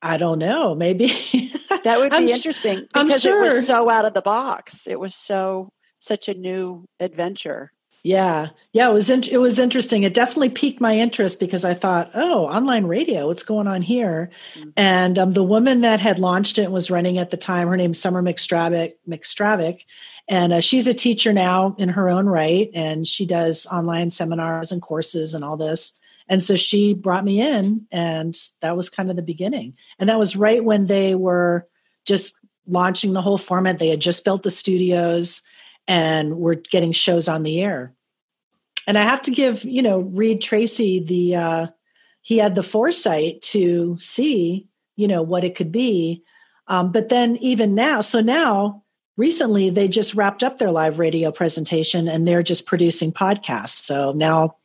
I 0.00 0.16
don't 0.16 0.38
know. 0.38 0.74
Maybe 0.74 1.06
that 1.84 1.98
would 1.98 2.10
be 2.10 2.32
interesting 2.32 2.86
because 2.92 3.22
sure. 3.22 3.44
it 3.44 3.52
was 3.52 3.66
so 3.66 3.88
out 3.88 4.04
of 4.04 4.14
the 4.14 4.22
box. 4.22 4.88
It 4.88 4.98
was 4.98 5.14
so 5.14 5.70
such 5.98 6.28
a 6.28 6.34
new 6.34 6.86
adventure. 6.98 7.72
Yeah, 8.04 8.48
yeah, 8.72 8.88
it 8.88 8.92
was 8.92 9.10
in, 9.10 9.22
it 9.30 9.38
was 9.38 9.60
interesting. 9.60 10.02
It 10.02 10.12
definitely 10.12 10.48
piqued 10.48 10.80
my 10.80 10.96
interest 10.96 11.38
because 11.38 11.64
I 11.64 11.74
thought, 11.74 12.10
oh, 12.14 12.46
online 12.46 12.86
radio, 12.86 13.28
what's 13.28 13.44
going 13.44 13.68
on 13.68 13.80
here? 13.80 14.30
Mm-hmm. 14.56 14.70
And 14.76 15.18
um, 15.20 15.32
the 15.32 15.44
woman 15.44 15.82
that 15.82 16.00
had 16.00 16.18
launched 16.18 16.58
it 16.58 16.72
was 16.72 16.90
running 16.90 17.18
at 17.18 17.30
the 17.30 17.36
time. 17.36 17.68
Her 17.68 17.76
name's 17.76 18.00
Summer 18.00 18.20
McStravick, 18.20 18.94
McStravick, 19.08 19.84
and 20.28 20.52
uh, 20.52 20.60
she's 20.60 20.88
a 20.88 20.94
teacher 20.94 21.32
now 21.32 21.76
in 21.78 21.90
her 21.90 22.08
own 22.08 22.26
right, 22.26 22.70
and 22.74 23.06
she 23.06 23.24
does 23.24 23.66
online 23.66 24.10
seminars 24.10 24.72
and 24.72 24.82
courses 24.82 25.32
and 25.32 25.44
all 25.44 25.56
this. 25.56 25.98
And 26.28 26.42
so 26.42 26.56
she 26.56 26.94
brought 26.94 27.24
me 27.24 27.40
in, 27.40 27.86
and 27.92 28.36
that 28.62 28.76
was 28.76 28.90
kind 28.90 29.10
of 29.10 29.16
the 29.16 29.22
beginning. 29.22 29.74
And 30.00 30.08
that 30.08 30.18
was 30.18 30.34
right 30.34 30.64
when 30.64 30.86
they 30.86 31.14
were 31.14 31.68
just 32.04 32.36
launching 32.66 33.12
the 33.12 33.22
whole 33.22 33.38
format. 33.38 33.78
They 33.78 33.88
had 33.90 34.00
just 34.00 34.24
built 34.24 34.42
the 34.42 34.50
studios 34.50 35.42
and 35.86 36.36
we're 36.36 36.54
getting 36.54 36.92
shows 36.92 37.28
on 37.28 37.42
the 37.42 37.62
air. 37.62 37.94
And 38.86 38.98
I 38.98 39.04
have 39.04 39.22
to 39.22 39.30
give, 39.30 39.64
you 39.64 39.82
know, 39.82 40.00
Reid 40.00 40.40
Tracy 40.40 41.04
the, 41.04 41.36
uh, 41.36 41.66
he 42.22 42.38
had 42.38 42.54
the 42.54 42.62
foresight 42.62 43.42
to 43.42 43.96
see, 43.98 44.68
you 44.96 45.08
know, 45.08 45.22
what 45.22 45.44
it 45.44 45.54
could 45.54 45.72
be. 45.72 46.22
Um, 46.68 46.92
but 46.92 47.08
then 47.08 47.36
even 47.36 47.74
now, 47.74 48.00
so 48.00 48.20
now 48.20 48.84
recently 49.16 49.70
they 49.70 49.88
just 49.88 50.14
wrapped 50.14 50.42
up 50.42 50.58
their 50.58 50.70
live 50.70 50.98
radio 50.98 51.30
presentation 51.32 52.08
and 52.08 52.26
they're 52.26 52.42
just 52.42 52.66
producing 52.66 53.12
podcasts. 53.12 53.84
So 53.84 54.12
now 54.12 54.56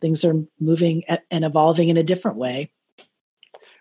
things 0.00 0.24
are 0.24 0.34
moving 0.60 1.04
and 1.30 1.44
evolving 1.44 1.88
in 1.88 1.96
a 1.96 2.02
different 2.02 2.36
way. 2.36 2.70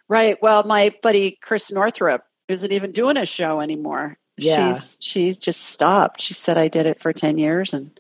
Right. 0.08 0.38
Well, 0.42 0.64
my 0.64 0.94
buddy 1.02 1.38
Chris 1.42 1.72
Northrup 1.72 2.24
isn't 2.48 2.72
even 2.72 2.92
doing 2.92 3.18
a 3.18 3.26
show 3.26 3.62
anymore. 3.62 4.18
Yeah. 4.42 4.74
She's 4.74 4.98
she's 5.02 5.40
just 5.40 5.62
stopped. 5.62 6.22
She 6.22 6.34
said 6.34 6.58
I 6.58 6.68
did 6.68 6.86
it 6.86 7.00
for 7.00 7.14
10 7.14 7.38
years 7.38 7.74
and 7.74 7.98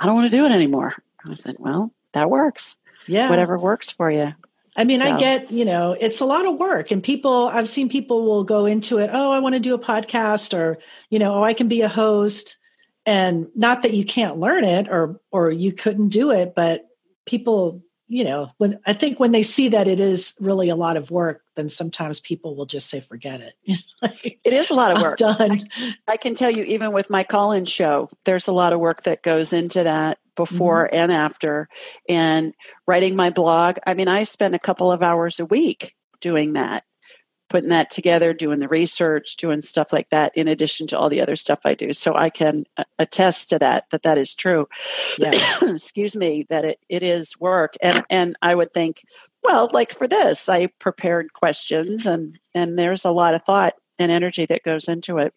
I 0.00 0.06
don't 0.06 0.14
want 0.14 0.30
to 0.30 0.36
do 0.36 0.44
it 0.44 0.52
anymore. 0.52 0.94
I 1.28 1.34
said, 1.34 1.56
well, 1.58 1.92
that 2.12 2.30
works. 2.30 2.76
Yeah. 3.06 3.30
Whatever 3.30 3.58
works 3.58 3.90
for 3.90 4.10
you. 4.10 4.34
I 4.76 4.84
mean, 4.84 5.00
so. 5.00 5.06
I 5.06 5.18
get, 5.18 5.50
you 5.52 5.64
know, 5.64 5.96
it's 5.98 6.20
a 6.20 6.24
lot 6.24 6.46
of 6.46 6.58
work 6.58 6.90
and 6.90 7.02
people, 7.02 7.48
I've 7.48 7.68
seen 7.68 7.88
people 7.88 8.24
will 8.24 8.44
go 8.44 8.66
into 8.66 8.98
it. 8.98 9.10
Oh, 9.12 9.30
I 9.30 9.38
want 9.38 9.54
to 9.54 9.60
do 9.60 9.74
a 9.74 9.78
podcast 9.78 10.52
or, 10.52 10.78
you 11.10 11.18
know, 11.18 11.34
oh, 11.34 11.44
I 11.44 11.54
can 11.54 11.68
be 11.68 11.82
a 11.82 11.88
host 11.88 12.56
and 13.06 13.48
not 13.54 13.82
that 13.82 13.94
you 13.94 14.04
can't 14.04 14.38
learn 14.38 14.64
it 14.64 14.88
or, 14.88 15.20
or 15.30 15.50
you 15.50 15.72
couldn't 15.72 16.08
do 16.08 16.32
it, 16.32 16.54
but 16.56 16.86
people 17.24 17.82
you 18.06 18.24
know 18.24 18.50
when 18.58 18.78
i 18.86 18.92
think 18.92 19.18
when 19.18 19.32
they 19.32 19.42
see 19.42 19.68
that 19.68 19.88
it 19.88 20.00
is 20.00 20.34
really 20.40 20.68
a 20.68 20.76
lot 20.76 20.96
of 20.96 21.10
work 21.10 21.42
then 21.56 21.68
sometimes 21.68 22.20
people 22.20 22.56
will 22.56 22.66
just 22.66 22.90
say 22.90 23.00
forget 23.00 23.40
it. 23.40 23.54
Like, 24.02 24.38
it 24.44 24.52
is 24.52 24.70
a 24.70 24.74
lot 24.74 24.94
of 24.94 25.00
work. 25.00 25.18
done. 25.18 25.68
I, 25.76 25.94
I, 26.08 26.16
can 26.16 26.34
tell 26.34 26.50
you 26.50 26.64
even 26.64 26.92
with 26.92 27.08
my 27.08 27.22
call-in 27.22 27.64
show 27.64 28.08
there's 28.24 28.48
a 28.48 28.52
lot 28.52 28.72
of 28.72 28.80
work 28.80 29.04
that 29.04 29.22
goes 29.22 29.52
into 29.52 29.84
that 29.84 30.18
before 30.34 30.86
mm-hmm. 30.86 30.96
and 30.96 31.12
after. 31.12 31.68
And 32.08 32.52
writing 32.86 33.16
my 33.16 33.30
blog 33.30 33.76
i 33.86 33.94
mean 33.94 34.08
i 34.08 34.24
spend 34.24 34.54
a 34.54 34.58
couple 34.58 34.92
of 34.92 35.02
hours 35.02 35.40
a 35.40 35.46
week 35.46 35.94
doing 36.20 36.54
that 36.54 36.84
putting 37.54 37.70
that 37.70 37.88
together, 37.88 38.34
doing 38.34 38.58
the 38.58 38.66
research, 38.66 39.36
doing 39.36 39.60
stuff 39.60 39.92
like 39.92 40.08
that, 40.08 40.36
in 40.36 40.48
addition 40.48 40.88
to 40.88 40.98
all 40.98 41.08
the 41.08 41.20
other 41.20 41.36
stuff 41.36 41.60
I 41.64 41.74
do. 41.74 41.92
So 41.92 42.12
I 42.16 42.28
can 42.28 42.64
uh, 42.76 42.82
attest 42.98 43.48
to 43.50 43.60
that, 43.60 43.84
that 43.92 44.02
that 44.02 44.18
is 44.18 44.34
true. 44.34 44.66
Yeah. 45.18 45.58
Excuse 45.62 46.16
me, 46.16 46.46
that 46.50 46.64
it, 46.64 46.80
it 46.88 47.04
is 47.04 47.38
work. 47.38 47.74
And, 47.80 48.02
and 48.10 48.34
I 48.42 48.56
would 48.56 48.74
think, 48.74 49.02
well, 49.44 49.70
like 49.72 49.92
for 49.92 50.08
this, 50.08 50.48
I 50.48 50.66
prepared 50.80 51.32
questions 51.32 52.06
and, 52.06 52.40
and 52.56 52.76
there's 52.76 53.04
a 53.04 53.12
lot 53.12 53.36
of 53.36 53.44
thought 53.44 53.74
and 54.00 54.10
energy 54.10 54.46
that 54.46 54.64
goes 54.64 54.88
into 54.88 55.18
it. 55.18 55.32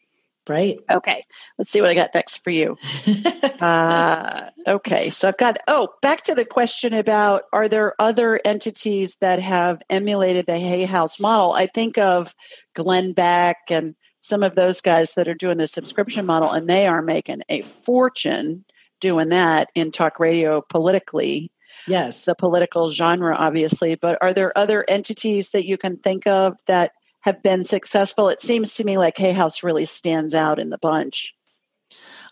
Right. 0.48 0.80
Okay. 0.90 1.26
Let's 1.58 1.70
see 1.70 1.82
what 1.82 1.90
I 1.90 1.94
got 1.94 2.12
next 2.14 2.44
for 2.44 2.52
you. 2.52 2.78
uh, 3.60 4.50
okay. 4.68 5.10
So 5.10 5.28
I've 5.28 5.38
got, 5.38 5.58
oh, 5.68 5.90
back 6.02 6.24
to 6.24 6.36
the 6.36 6.46
question 6.46 6.94
about 6.94 7.44
are 7.52 7.68
there 7.68 7.94
other 8.00 8.40
entities 8.46 9.18
that 9.22 9.40
have 9.42 9.82
emulated 9.90 10.46
the 10.46 10.58
Hay 10.58 10.86
House 10.86 11.20
model? 11.20 11.54
I 11.54 11.68
think 11.68 11.98
of 11.98 12.34
Glenn 12.76 13.14
Beck 13.14 13.58
and 13.70 13.96
some 14.22 14.44
of 14.44 14.56
those 14.56 14.82
guys 14.82 15.14
that 15.14 15.28
are 15.28 15.34
doing 15.34 15.58
the 15.58 15.68
subscription 15.68 16.26
model, 16.26 16.52
and 16.52 16.70
they 16.70 16.86
are 16.86 17.02
making 17.02 17.42
a 17.50 17.62
fortune 17.86 18.66
doing 19.00 19.30
that 19.30 19.70
in 19.76 19.92
talk 19.92 20.20
radio 20.20 20.62
politically. 20.70 21.52
Yes. 21.88 22.26
The 22.26 22.36
political 22.36 22.92
genre, 22.92 23.36
obviously. 23.36 23.96
But 23.96 24.18
are 24.22 24.34
there 24.34 24.58
other 24.58 24.84
entities 24.88 25.52
that 25.52 25.66
you 25.66 25.78
can 25.78 25.98
think 25.98 26.28
of 26.28 26.56
that 26.68 26.92
have 27.28 27.44
been 27.44 27.66
successful. 27.66 28.30
It 28.30 28.40
seems 28.40 28.76
to 28.76 28.86
me 28.86 28.98
like 28.98 29.18
Hay 29.18 29.34
House 29.34 29.62
really 29.62 29.84
stands 29.84 30.34
out 30.34 30.60
in 30.60 30.70
the 30.70 30.78
bunch. 30.78 31.34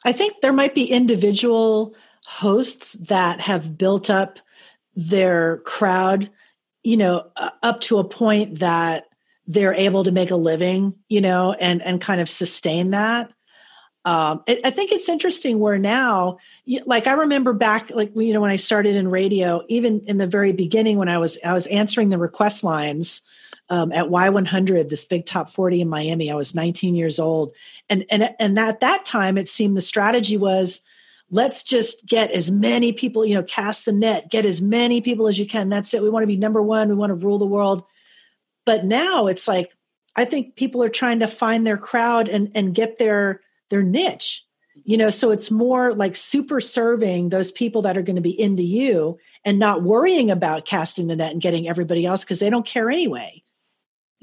I 0.05 0.13
think 0.13 0.35
there 0.41 0.53
might 0.53 0.73
be 0.73 0.85
individual 0.85 1.93
hosts 2.25 2.93
that 2.93 3.41
have 3.41 3.77
built 3.77 4.09
up 4.09 4.39
their 4.95 5.57
crowd, 5.65 6.29
you 6.83 6.95
know, 6.95 7.29
up 7.61 7.81
to 7.81 7.99
a 7.99 8.05
point 8.05 8.59
that 8.59 9.03
they're 9.47 9.73
able 9.73 10.05
to 10.05 10.11
make 10.11 10.31
a 10.31 10.37
living, 10.37 10.93
you 11.09 11.19
know, 11.19 11.51
and 11.51 11.81
and 11.81 11.99
kind 11.99 12.21
of 12.21 12.29
sustain 12.29 12.91
that. 12.91 13.33
Um, 14.05 14.43
it, 14.47 14.61
I 14.63 14.69
think 14.69 14.93
it's 14.93 15.09
interesting 15.09 15.59
where 15.59 15.77
now, 15.77 16.37
like 16.85 17.05
I 17.05 17.13
remember 17.13 17.51
back, 17.51 17.89
like 17.89 18.15
you 18.15 18.33
know, 18.33 18.39
when 18.39 18.49
I 18.49 18.55
started 18.55 18.95
in 18.95 19.09
radio, 19.09 19.61
even 19.67 19.99
in 20.07 20.19
the 20.19 20.27
very 20.27 20.53
beginning 20.53 20.97
when 20.97 21.09
I 21.09 21.17
was 21.17 21.37
I 21.43 21.51
was 21.51 21.67
answering 21.67 22.11
the 22.11 22.17
request 22.17 22.63
lines 22.63 23.23
um, 23.69 23.91
at 23.91 24.05
Y100, 24.05 24.89
this 24.89 25.05
big 25.05 25.25
top 25.25 25.49
40 25.49 25.81
in 25.81 25.89
Miami. 25.89 26.31
I 26.31 26.35
was 26.35 26.55
19 26.55 26.95
years 26.95 27.19
old. 27.19 27.53
And, 27.89 28.05
and, 28.09 28.29
and 28.39 28.59
at 28.59 28.81
that 28.81 29.05
time, 29.05 29.37
it 29.37 29.49
seemed 29.49 29.75
the 29.75 29.81
strategy 29.81 30.37
was 30.37 30.81
let's 31.31 31.63
just 31.63 32.05
get 32.05 32.31
as 32.31 32.51
many 32.51 32.91
people, 32.93 33.25
you 33.25 33.33
know, 33.33 33.43
cast 33.43 33.85
the 33.85 33.91
net, 33.91 34.29
get 34.29 34.45
as 34.45 34.61
many 34.61 35.01
people 35.01 35.27
as 35.27 35.39
you 35.39 35.47
can. 35.47 35.69
That's 35.69 35.93
it. 35.93 36.03
We 36.03 36.09
want 36.09 36.23
to 36.23 36.27
be 36.27 36.37
number 36.37 36.61
one. 36.61 36.89
We 36.89 36.95
want 36.95 37.09
to 37.09 37.15
rule 37.15 37.39
the 37.39 37.45
world. 37.45 37.83
But 38.65 38.85
now 38.85 39.27
it's 39.27 39.47
like, 39.47 39.71
I 40.15 40.25
think 40.25 40.55
people 40.55 40.83
are 40.83 40.89
trying 40.89 41.19
to 41.19 41.27
find 41.27 41.65
their 41.65 41.77
crowd 41.77 42.29
and, 42.29 42.51
and 42.55 42.75
get 42.75 42.99
their, 42.99 43.41
their 43.69 43.83
niche 43.83 44.45
you 44.83 44.97
know 44.97 45.09
so 45.09 45.31
it's 45.31 45.49
more 45.49 45.93
like 45.93 46.15
super 46.15 46.59
serving 46.59 47.29
those 47.29 47.51
people 47.51 47.81
that 47.83 47.97
are 47.97 48.01
going 48.01 48.17
to 48.17 48.21
be 48.21 48.39
into 48.39 48.63
you 48.63 49.17
and 49.45 49.57
not 49.57 49.83
worrying 49.83 50.29
about 50.29 50.65
casting 50.65 51.07
the 51.07 51.15
net 51.15 51.31
and 51.31 51.41
getting 51.41 51.67
everybody 51.67 52.05
else 52.05 52.23
because 52.23 52.39
they 52.39 52.49
don't 52.49 52.65
care 52.65 52.89
anyway 52.89 53.41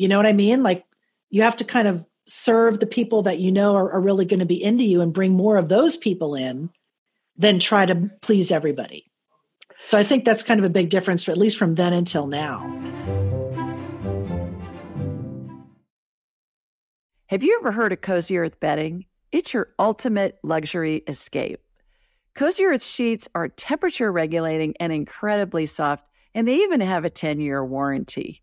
you 0.03 0.09
know 0.09 0.17
what 0.17 0.27
i 0.27 0.33
mean 0.33 0.63
like 0.63 0.85
you 1.31 1.43
have 1.43 1.57
to 1.57 1.65
kind 1.65 1.89
of 1.89 2.05
serve 2.27 2.79
the 2.79 2.87
people 2.87 3.23
that 3.23 3.39
you 3.39 3.51
know 3.51 3.75
are, 3.75 3.93
are 3.93 4.01
really 4.01 4.25
going 4.25 4.41
to 4.41 4.47
be 4.47 4.63
into 4.63 4.85
you 4.85 5.01
and 5.01 5.13
bring 5.13 5.33
more 5.33 5.57
of 5.57 5.69
those 5.69 5.97
people 5.97 6.35
in 6.35 6.71
than 7.37 7.59
try 7.59 7.87
to 7.87 8.11
please 8.21 8.53
everybody 8.53 9.11
so 9.85 9.97
i 9.97 10.03
think 10.03 10.25
that's 10.25 10.43
kind 10.43 10.61
of 10.61 10.67
a 10.67 10.71
big 10.71 10.91
difference 10.91 11.25
for 11.25 11.31
at 11.31 11.39
least 11.39 11.57
from 11.57 11.75
then 11.75 11.93
until 11.93 12.27
now 12.27 12.61
have 17.27 17.43
you 17.43 17.59
ever 17.61 17.73
heard 17.73 17.93
of 17.93 18.01
cozy 18.01 18.37
earth 18.37 18.61
bedding 18.61 19.07
it's 19.33 19.55
your 19.55 19.71
ultimate 19.79 20.39
luxury 20.43 21.03
escape. 21.09 21.61
Cozy 22.35 22.65
Earth 22.65 22.83
sheets 22.83 23.29
are 23.35 23.49
temperature 23.49 24.13
regulating 24.13 24.75
and 24.79 24.93
incredibly 24.93 25.65
soft, 25.65 26.05
and 26.35 26.47
they 26.47 26.57
even 26.57 26.81
have 26.81 27.07
a 27.07 27.11
10 27.11 27.41
year 27.41 27.65
warranty. 27.65 28.43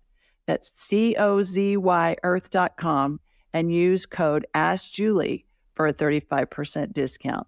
That's 0.47 0.71
C 0.71 1.15
O 1.17 1.41
Z 1.41 1.77
Y 1.77 2.15
earth.com 2.23 3.19
and 3.53 3.73
use 3.73 4.05
code 4.05 4.45
AskJulie 4.55 5.45
for 5.73 5.87
a 5.87 5.93
35% 5.93 6.93
discount. 6.93 7.47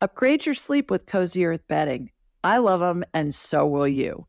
Upgrade 0.00 0.44
your 0.44 0.54
sleep 0.54 0.90
with 0.90 1.06
Cozy 1.06 1.44
Earth 1.46 1.66
bedding. 1.68 2.10
I 2.44 2.58
love 2.58 2.80
them, 2.80 3.04
and 3.14 3.34
so 3.34 3.66
will 3.66 3.88
you. 3.88 4.26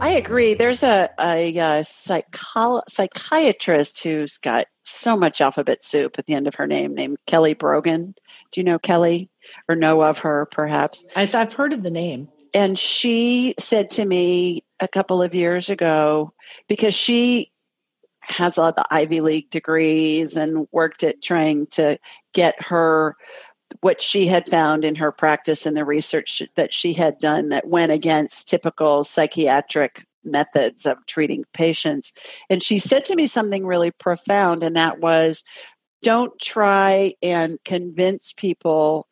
I 0.00 0.10
agree. 0.10 0.54
There's 0.54 0.82
a, 0.82 1.10
a, 1.20 1.58
uh, 1.58 1.80
a 1.80 1.84
psycho- 1.84 2.82
psychiatrist 2.88 4.02
who's 4.02 4.38
got 4.38 4.66
so 4.84 5.16
much 5.16 5.40
alphabet 5.40 5.84
soup 5.84 6.18
at 6.18 6.26
the 6.26 6.34
end 6.34 6.46
of 6.48 6.54
her 6.56 6.66
name 6.66 6.94
named 6.94 7.18
Kelly 7.26 7.54
Brogan. 7.54 8.14
Do 8.50 8.60
you 8.60 8.64
know 8.64 8.78
Kelly 8.78 9.30
or 9.68 9.76
know 9.76 10.02
of 10.02 10.18
her 10.20 10.46
perhaps? 10.46 11.04
I've 11.14 11.52
heard 11.52 11.72
of 11.72 11.82
the 11.82 11.90
name. 11.90 12.28
And 12.54 12.78
she 12.78 13.54
said 13.58 13.90
to 13.90 14.04
me 14.04 14.64
a 14.80 14.88
couple 14.88 15.22
of 15.22 15.34
years 15.34 15.70
ago, 15.70 16.32
because 16.68 16.94
she 16.94 17.52
has 18.22 18.58
all 18.58 18.72
the 18.72 18.84
Ivy 18.90 19.20
League 19.20 19.50
degrees 19.50 20.36
and 20.36 20.66
worked 20.72 21.02
at 21.02 21.22
trying 21.22 21.66
to 21.68 21.98
get 22.32 22.60
her 22.62 23.16
what 23.80 24.02
she 24.02 24.26
had 24.26 24.48
found 24.48 24.84
in 24.84 24.96
her 24.96 25.12
practice 25.12 25.64
and 25.64 25.76
the 25.76 25.84
research 25.84 26.42
that 26.56 26.74
she 26.74 26.92
had 26.92 27.18
done 27.18 27.50
that 27.50 27.68
went 27.68 27.92
against 27.92 28.48
typical 28.48 29.04
psychiatric 29.04 30.04
methods 30.24 30.86
of 30.86 30.98
treating 31.06 31.44
patients. 31.54 32.12
And 32.50 32.62
she 32.62 32.78
said 32.78 33.04
to 33.04 33.14
me 33.14 33.26
something 33.26 33.64
really 33.64 33.90
profound, 33.90 34.62
and 34.62 34.76
that 34.76 35.00
was 35.00 35.44
don't 36.02 36.38
try 36.40 37.14
and 37.22 37.58
convince 37.64 38.32
people 38.32 39.06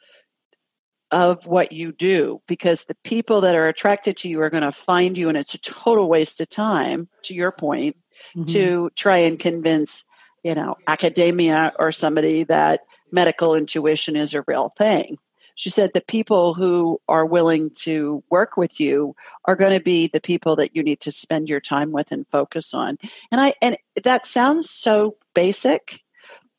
of 1.11 1.47
what 1.47 1.73
you 1.73 1.93
do 1.93 2.41
because 2.47 2.85
the 2.85 2.97
people 3.05 3.41
that 3.41 3.55
are 3.55 3.69
attracted 3.69 4.17
to 4.19 4.29
you 4.29 4.41
are 4.43 4.51
going 4.51 4.63
to 4.63 4.73
find 4.73 5.17
you, 5.17 5.29
and 5.29 5.39
it's 5.39 5.55
a 5.55 5.59
total 5.59 6.09
waste 6.09 6.41
of 6.41 6.49
time, 6.49 7.07
to 7.23 7.35
your 7.35 7.53
point, 7.53 7.97
mm-hmm. 8.37 8.45
to 8.53 8.91
try 8.97 9.19
and 9.19 9.41
convince 9.41 10.05
you 10.45 10.55
know 10.55 10.77
academia 10.87 11.73
or 11.79 11.93
somebody 11.93 12.45
that 12.45 12.81
medical 13.11 13.55
intuition 13.55 14.17
is 14.17 14.35
a 14.35 14.45
real 14.47 14.71
thing. 14.77 15.19
She 15.55 15.71
said 15.71 15.91
the 15.93 16.01
people 16.01 16.55
who 16.55 17.01
are 17.09 17.27
willing 17.27 17.71
to 17.81 18.23
work 18.31 18.57
with 18.57 18.79
you 18.79 19.17
are 19.45 19.57
going 19.57 19.77
to 19.77 19.83
be 19.83 20.07
the 20.07 20.21
people 20.21 20.55
that 20.55 20.77
you 20.77 20.85
need 20.85 21.01
to 21.01 21.11
spend 21.11 21.49
your 21.49 21.61
time 21.61 21.91
with 21.91 22.13
and 22.13 22.25
focus 22.29 22.73
on. 22.73 22.97
And 23.33 23.41
I 23.41 23.55
and 23.61 23.77
that 24.05 24.25
sounds 24.25 24.71
so 24.71 25.17
basic, 25.35 26.05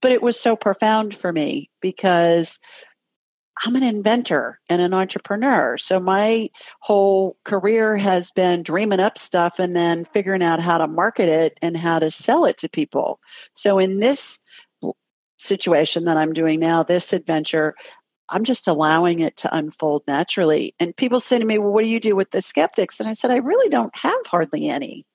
but 0.01 0.11
it 0.11 0.21
was 0.21 0.37
so 0.37 0.57
profound 0.57 1.15
for 1.15 1.31
me 1.31 1.69
because 1.79 2.59
I'm 3.65 3.75
an 3.75 3.83
inventor 3.83 4.59
and 4.69 4.81
an 4.81 4.93
entrepreneur. 4.93 5.77
So 5.77 5.99
my 5.99 6.49
whole 6.79 7.37
career 7.43 7.97
has 7.97 8.31
been 8.31 8.63
dreaming 8.63 9.01
up 9.01 9.17
stuff 9.17 9.59
and 9.59 9.75
then 9.75 10.05
figuring 10.05 10.41
out 10.41 10.61
how 10.61 10.77
to 10.77 10.87
market 10.87 11.27
it 11.27 11.57
and 11.61 11.75
how 11.75 11.99
to 11.99 12.09
sell 12.09 12.45
it 12.45 12.57
to 12.59 12.69
people. 12.69 13.19
So 13.53 13.77
in 13.77 13.99
this 13.99 14.39
situation 15.37 16.05
that 16.05 16.17
I'm 16.17 16.33
doing 16.33 16.59
now, 16.59 16.83
this 16.83 17.11
adventure, 17.11 17.75
I'm 18.29 18.45
just 18.45 18.67
allowing 18.67 19.19
it 19.19 19.35
to 19.37 19.55
unfold 19.55 20.03
naturally. 20.07 20.73
And 20.79 20.95
people 20.95 21.19
say 21.19 21.39
to 21.39 21.45
me, 21.45 21.57
Well, 21.57 21.71
what 21.71 21.83
do 21.83 21.89
you 21.89 21.99
do 21.99 22.15
with 22.15 22.31
the 22.31 22.41
skeptics? 22.41 22.99
And 22.99 23.09
I 23.09 23.13
said, 23.13 23.31
I 23.31 23.37
really 23.37 23.69
don't 23.69 23.95
have 23.95 24.27
hardly 24.27 24.69
any. 24.69 25.05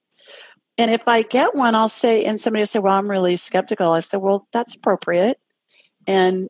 And 0.76 0.90
if 0.90 1.06
I 1.06 1.22
get 1.22 1.54
one, 1.54 1.74
I'll 1.74 1.88
say, 1.88 2.24
and 2.24 2.40
somebody 2.40 2.62
will 2.62 2.66
say, 2.66 2.80
Well, 2.80 2.96
I'm 2.96 3.10
really 3.10 3.36
skeptical. 3.36 3.92
I 3.92 4.00
said, 4.00 4.20
Well, 4.20 4.48
that's 4.52 4.74
appropriate. 4.74 5.38
And 6.06 6.48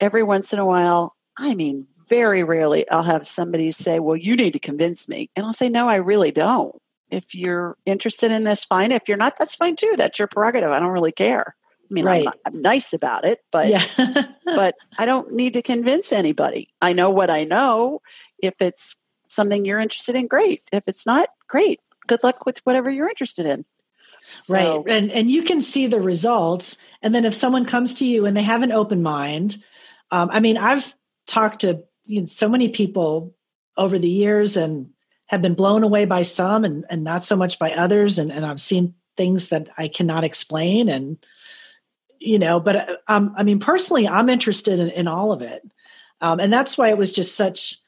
every 0.00 0.22
once 0.22 0.52
in 0.52 0.58
a 0.58 0.66
while, 0.66 1.15
I 1.38 1.54
mean, 1.54 1.86
very 2.08 2.44
rarely, 2.44 2.88
I'll 2.88 3.02
have 3.02 3.26
somebody 3.26 3.70
say, 3.70 3.98
Well, 3.98 4.16
you 4.16 4.36
need 4.36 4.52
to 4.52 4.58
convince 4.58 5.08
me. 5.08 5.30
And 5.36 5.44
I'll 5.44 5.52
say, 5.52 5.68
No, 5.68 5.88
I 5.88 5.96
really 5.96 6.30
don't. 6.30 6.74
If 7.10 7.34
you're 7.34 7.76
interested 7.86 8.30
in 8.32 8.44
this, 8.44 8.64
fine. 8.64 8.92
If 8.92 9.08
you're 9.08 9.16
not, 9.16 9.38
that's 9.38 9.54
fine 9.54 9.76
too. 9.76 9.94
That's 9.96 10.18
your 10.18 10.28
prerogative. 10.28 10.70
I 10.70 10.80
don't 10.80 10.92
really 10.92 11.12
care. 11.12 11.54
I 11.88 11.94
mean, 11.94 12.04
right. 12.04 12.26
I'm, 12.26 12.54
I'm, 12.54 12.62
nice 12.62 12.92
about 12.92 13.24
it, 13.24 13.40
but 13.52 13.68
yeah. 13.68 13.84
but 14.44 14.74
I 14.98 15.06
don't 15.06 15.32
need 15.32 15.54
to 15.54 15.62
convince 15.62 16.12
anybody. 16.12 16.68
I 16.82 16.92
know 16.92 17.10
what 17.10 17.30
I 17.30 17.44
know. 17.44 18.00
If 18.40 18.54
it's 18.60 18.96
something 19.28 19.64
you're 19.64 19.78
interested 19.78 20.16
in, 20.16 20.26
great. 20.26 20.62
If 20.72 20.82
it's 20.88 21.06
not, 21.06 21.28
great. 21.46 21.80
Good 22.08 22.24
luck 22.24 22.44
with 22.44 22.58
whatever 22.64 22.90
you're 22.90 23.08
interested 23.08 23.46
in. 23.46 23.64
So, 24.42 24.54
right, 24.54 24.82
and 24.88 25.12
and 25.12 25.30
you 25.30 25.44
can 25.44 25.62
see 25.62 25.86
the 25.86 26.00
results. 26.00 26.76
And 27.02 27.14
then 27.14 27.24
if 27.24 27.34
someone 27.34 27.64
comes 27.64 27.94
to 27.94 28.06
you 28.06 28.26
and 28.26 28.36
they 28.36 28.42
have 28.42 28.62
an 28.62 28.72
open 28.72 29.00
mind, 29.00 29.58
um, 30.10 30.30
I 30.32 30.40
mean, 30.40 30.56
I've 30.56 30.95
talked 31.26 31.60
to 31.62 31.82
you 32.04 32.20
know, 32.20 32.26
so 32.26 32.48
many 32.48 32.68
people 32.68 33.34
over 33.76 33.98
the 33.98 34.08
years 34.08 34.56
and 34.56 34.90
have 35.26 35.42
been 35.42 35.54
blown 35.54 35.82
away 35.82 36.04
by 36.04 36.22
some 36.22 36.64
and, 36.64 36.84
and 36.88 37.02
not 37.04 37.24
so 37.24 37.36
much 37.36 37.58
by 37.58 37.72
others. 37.72 38.18
And, 38.18 38.30
and 38.30 38.46
I've 38.46 38.60
seen 38.60 38.94
things 39.16 39.48
that 39.48 39.68
I 39.76 39.88
cannot 39.88 40.24
explain. 40.24 40.88
And 40.88 41.18
you 42.18 42.38
know, 42.38 42.60
but 42.60 42.76
uh, 42.76 42.96
um, 43.08 43.34
I 43.36 43.42
mean, 43.42 43.60
personally, 43.60 44.08
I'm 44.08 44.28
interested 44.28 44.78
in, 44.78 44.88
in 44.90 45.08
all 45.08 45.32
of 45.32 45.42
it. 45.42 45.62
Um, 46.20 46.40
and 46.40 46.52
that's 46.52 46.78
why 46.78 46.88
it 46.88 46.98
was 46.98 47.12
just 47.12 47.36
such 47.36 47.78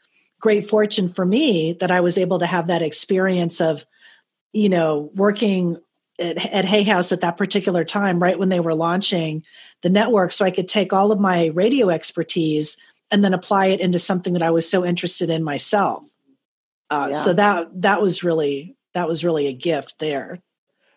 great 0.40 0.68
fortune 0.68 1.08
for 1.08 1.24
me 1.24 1.76
that 1.80 1.90
I 1.90 2.00
was 2.00 2.18
able 2.18 2.38
to 2.40 2.46
have 2.46 2.66
that 2.66 2.82
experience 2.82 3.60
of, 3.60 3.84
you 4.52 4.68
know, 4.68 5.10
working 5.14 5.78
at, 6.18 6.36
at 6.52 6.64
Hay 6.64 6.82
House 6.82 7.10
at 7.10 7.22
that 7.22 7.36
particular 7.36 7.84
time, 7.84 8.22
right 8.22 8.38
when 8.38 8.48
they 8.48 8.60
were 8.60 8.74
launching 8.74 9.44
the 9.82 9.88
network. 9.88 10.32
So 10.32 10.44
I 10.44 10.50
could 10.50 10.68
take 10.68 10.92
all 10.92 11.10
of 11.10 11.20
my 11.20 11.46
radio 11.46 11.88
expertise 11.88 12.76
and 13.10 13.24
then 13.24 13.34
apply 13.34 13.66
it 13.66 13.80
into 13.80 13.98
something 13.98 14.34
that 14.34 14.42
I 14.42 14.50
was 14.50 14.68
so 14.68 14.84
interested 14.84 15.30
in 15.30 15.42
myself. 15.42 16.04
Uh, 16.90 17.10
yeah. 17.12 17.18
So 17.18 17.32
that 17.34 17.68
that 17.82 18.00
was 18.00 18.22
really 18.22 18.76
that 18.94 19.08
was 19.08 19.24
really 19.24 19.46
a 19.46 19.52
gift 19.52 19.96
there. 19.98 20.40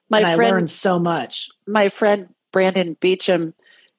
My 0.10 0.20
and 0.20 0.36
friend, 0.36 0.42
I 0.42 0.56
learned 0.56 0.72
so 0.72 1.00
much. 1.00 1.50
My 1.68 1.90
friend 1.90 2.30
Brandon 2.52 2.98
Beecham, 3.00 3.54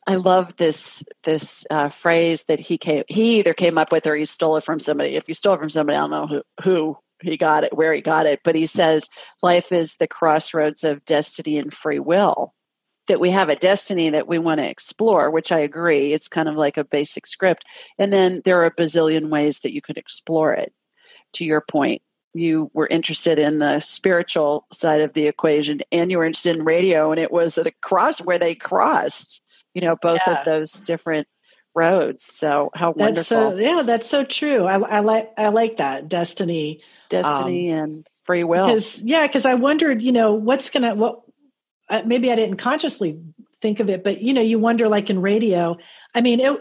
I 0.07 0.17
love 0.17 0.57
this 0.57 1.05
this 1.25 1.67
uh, 1.71 1.89
phrase 1.89 2.45
that 2.45 2.61
he 2.61 2.79
came 2.79 3.05
he 3.09 3.39
either 3.39 3.55
came 3.55 3.79
up 3.79 3.93
with 3.93 4.07
or 4.07 4.17
he 4.17 4.25
stole 4.25 4.57
it 4.57 4.65
from 4.65 4.81
somebody. 4.81 5.17
If 5.17 5.29
you 5.29 5.35
stole 5.35 5.55
it 5.55 5.61
from 5.61 5.71
somebody, 5.71 5.97
I 5.97 6.01
don't 6.01 6.11
know 6.11 6.27
who 6.27 6.43
who 6.63 6.99
he 7.23 7.37
got 7.37 7.65
it, 7.65 7.77
where 7.77 7.93
he 7.93 8.01
got 8.01 8.27
it, 8.27 8.41
but 8.43 8.55
he 8.55 8.67
says 8.67 9.09
life 9.43 9.71
is 9.71 9.97
the 9.97 10.09
crossroads 10.09 10.83
of 10.85 11.05
destiny 11.05 11.57
and 11.59 11.73
free 11.73 12.01
will. 12.01 12.53
That 13.09 13.21
we 13.21 13.31
have 13.31 13.49
a 13.49 13.57
destiny 13.57 14.11
that 14.11 14.29
we 14.29 14.39
want 14.39 14.61
to 14.61 14.69
explore, 14.69 15.31
which 15.31 15.51
I 15.51 15.59
agree. 15.59 16.13
It's 16.13 16.29
kind 16.29 16.49
of 16.49 16.55
like 16.55 16.77
a 16.77 16.85
basic 16.85 17.27
script. 17.27 17.65
And 17.99 18.13
then 18.13 18.43
there 18.45 18.61
are 18.61 18.67
a 18.67 18.75
bazillion 18.75 19.29
ways 19.29 19.61
that 19.61 19.75
you 19.75 19.83
could 19.83 19.99
explore 19.99 20.55
it. 20.55 20.73
To 21.35 21.45
your 21.45 21.61
point, 21.61 22.03
you 22.35 22.71
were 22.73 22.87
interested 22.87 23.39
in 23.39 23.59
the 23.59 23.81
spiritual 23.81 24.67
side 24.73 25.01
of 25.01 25.13
the 25.13 25.27
equation 25.27 25.81
and 25.91 26.11
you 26.11 26.19
were 26.19 26.25
interested 26.25 26.57
in 26.57 26.65
radio 26.65 27.11
and 27.11 27.21
it 27.21 27.31
was 27.31 27.57
the 27.57 27.73
cross 27.83 28.21
where 28.21 28.39
they 28.39 28.55
crossed 28.55 29.43
you 29.75 29.81
know 29.81 29.97
both 30.01 30.21
yeah. 30.27 30.39
of 30.39 30.45
those 30.45 30.73
different 30.73 31.27
roads 31.75 32.25
so 32.25 32.71
how 32.75 32.93
that's 32.93 33.31
wonderful 33.31 33.53
so 33.53 33.57
yeah 33.57 33.83
that's 33.85 34.09
so 34.09 34.25
true 34.25 34.65
i, 34.65 34.79
I 34.79 35.01
like 35.01 35.33
i 35.39 35.49
like 35.49 35.79
that 35.79 36.09
destiny 36.09 36.83
destiny 37.09 37.73
um, 37.73 37.79
and 37.79 38.07
free 38.25 38.45
will 38.45 38.67
because 38.67 39.03
yeah 39.03 39.27
because 39.27 39.47
i 39.47 39.55
wondered 39.55 40.03
you 40.03 40.13
know 40.13 40.35
what's 40.35 40.71
gonna 40.71 40.95
what 40.95 41.21
uh, 41.93 42.03
maybe 42.05 42.33
i 42.33 42.37
didn't 42.37 42.57
consciously 42.57 43.21
think 43.61 43.79
of 43.79 43.89
it 43.89 44.03
but 44.03 44.21
you 44.21 44.35
know 44.35 44.43
you 44.43 44.59
wonder 44.59 44.89
like 44.89 45.09
in 45.09 45.21
radio 45.21 45.77
i 46.15 46.21
mean 46.21 46.41
it 46.41 46.61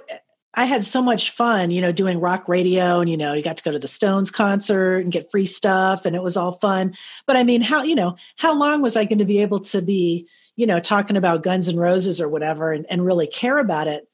I 0.53 0.65
had 0.65 0.84
so 0.84 1.01
much 1.01 1.32
fun, 1.32 1.71
you 1.71 1.79
know, 1.79 1.93
doing 1.93 2.19
rock 2.19 2.49
radio 2.49 2.99
and, 2.99 3.09
you 3.09 3.15
know, 3.15 3.34
you 3.34 3.41
got 3.41 3.57
to 3.57 3.63
go 3.63 3.71
to 3.71 3.79
the 3.79 3.88
Stones 3.88 4.29
concert 4.29 4.97
and 4.97 5.11
get 5.11 5.32
free 5.32 5.45
stuff 5.45 6.05
and 6.05 6.15
it 6.15 6.21
was 6.21 6.36
all 6.36 6.51
fun. 6.53 6.93
But 7.25 7.38
I 7.38 7.43
mean, 7.43 7.61
how, 7.61 7.84
you 7.84 7.95
know, 7.95 8.17
how 8.36 8.53
long 8.53 8.82
was 8.82 8.97
I 8.97 9.05
going 9.05 9.19
to 9.19 9.25
be 9.25 9.39
able 9.39 9.59
to 9.59 9.82
be, 9.82 10.27
you 10.57 10.67
know, 10.67 10.82
talking 10.82 11.15
about 11.15 11.43
Guns 11.43 11.69
and 11.69 11.79
Roses 11.79 12.19
or 12.19 12.27
whatever 12.27 12.73
and, 12.73 12.86
and 12.89 13.05
really 13.05 13.27
care 13.27 13.59
about 13.59 13.88
it? 13.88 14.07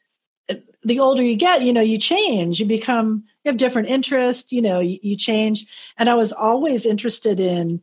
The 0.84 1.00
older 1.00 1.24
you 1.24 1.36
get, 1.36 1.64
you 1.64 1.74
know, 1.74 1.82
you 1.82 1.98
change, 1.98 2.60
you 2.60 2.68
become, 2.68 3.24
you 3.44 3.50
have 3.50 3.58
different 3.58 3.88
interests, 3.90 4.52
you 4.52 4.62
know, 4.62 4.80
you, 4.80 5.00
you 5.02 5.18
change. 5.18 5.66
And 5.98 6.08
I 6.08 6.14
was 6.14 6.32
always 6.32 6.86
interested 6.86 7.40
in, 7.40 7.82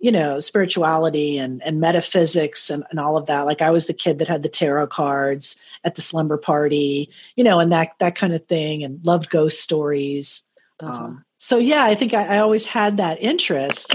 you 0.00 0.10
know 0.10 0.38
spirituality 0.38 1.38
and 1.38 1.62
and 1.62 1.78
metaphysics 1.78 2.70
and, 2.70 2.84
and 2.90 2.98
all 2.98 3.16
of 3.16 3.26
that. 3.26 3.42
Like 3.42 3.62
i 3.62 3.70
was 3.70 3.86
the 3.86 3.94
kid 3.94 4.18
that 4.18 4.28
had 4.28 4.42
the 4.42 4.48
tarot 4.48 4.88
cards 4.88 5.56
at 5.84 5.94
the 5.94 6.02
slumber 6.02 6.38
party 6.38 7.10
you 7.36 7.44
know 7.44 7.60
and 7.60 7.70
that 7.70 7.92
that 8.00 8.16
kind 8.16 8.34
of 8.34 8.46
thing 8.46 8.82
and 8.82 9.04
loved 9.04 9.30
ghost 9.30 9.60
stories. 9.60 10.42
Uh-huh. 10.80 11.04
um, 11.04 11.24
so 11.36 11.58
yeah 11.58 11.84
i 11.84 11.94
think 11.94 12.14
I, 12.14 12.36
I, 12.36 12.38
always 12.38 12.64
had 12.66 12.96
that 12.96 13.22
interest 13.22 13.94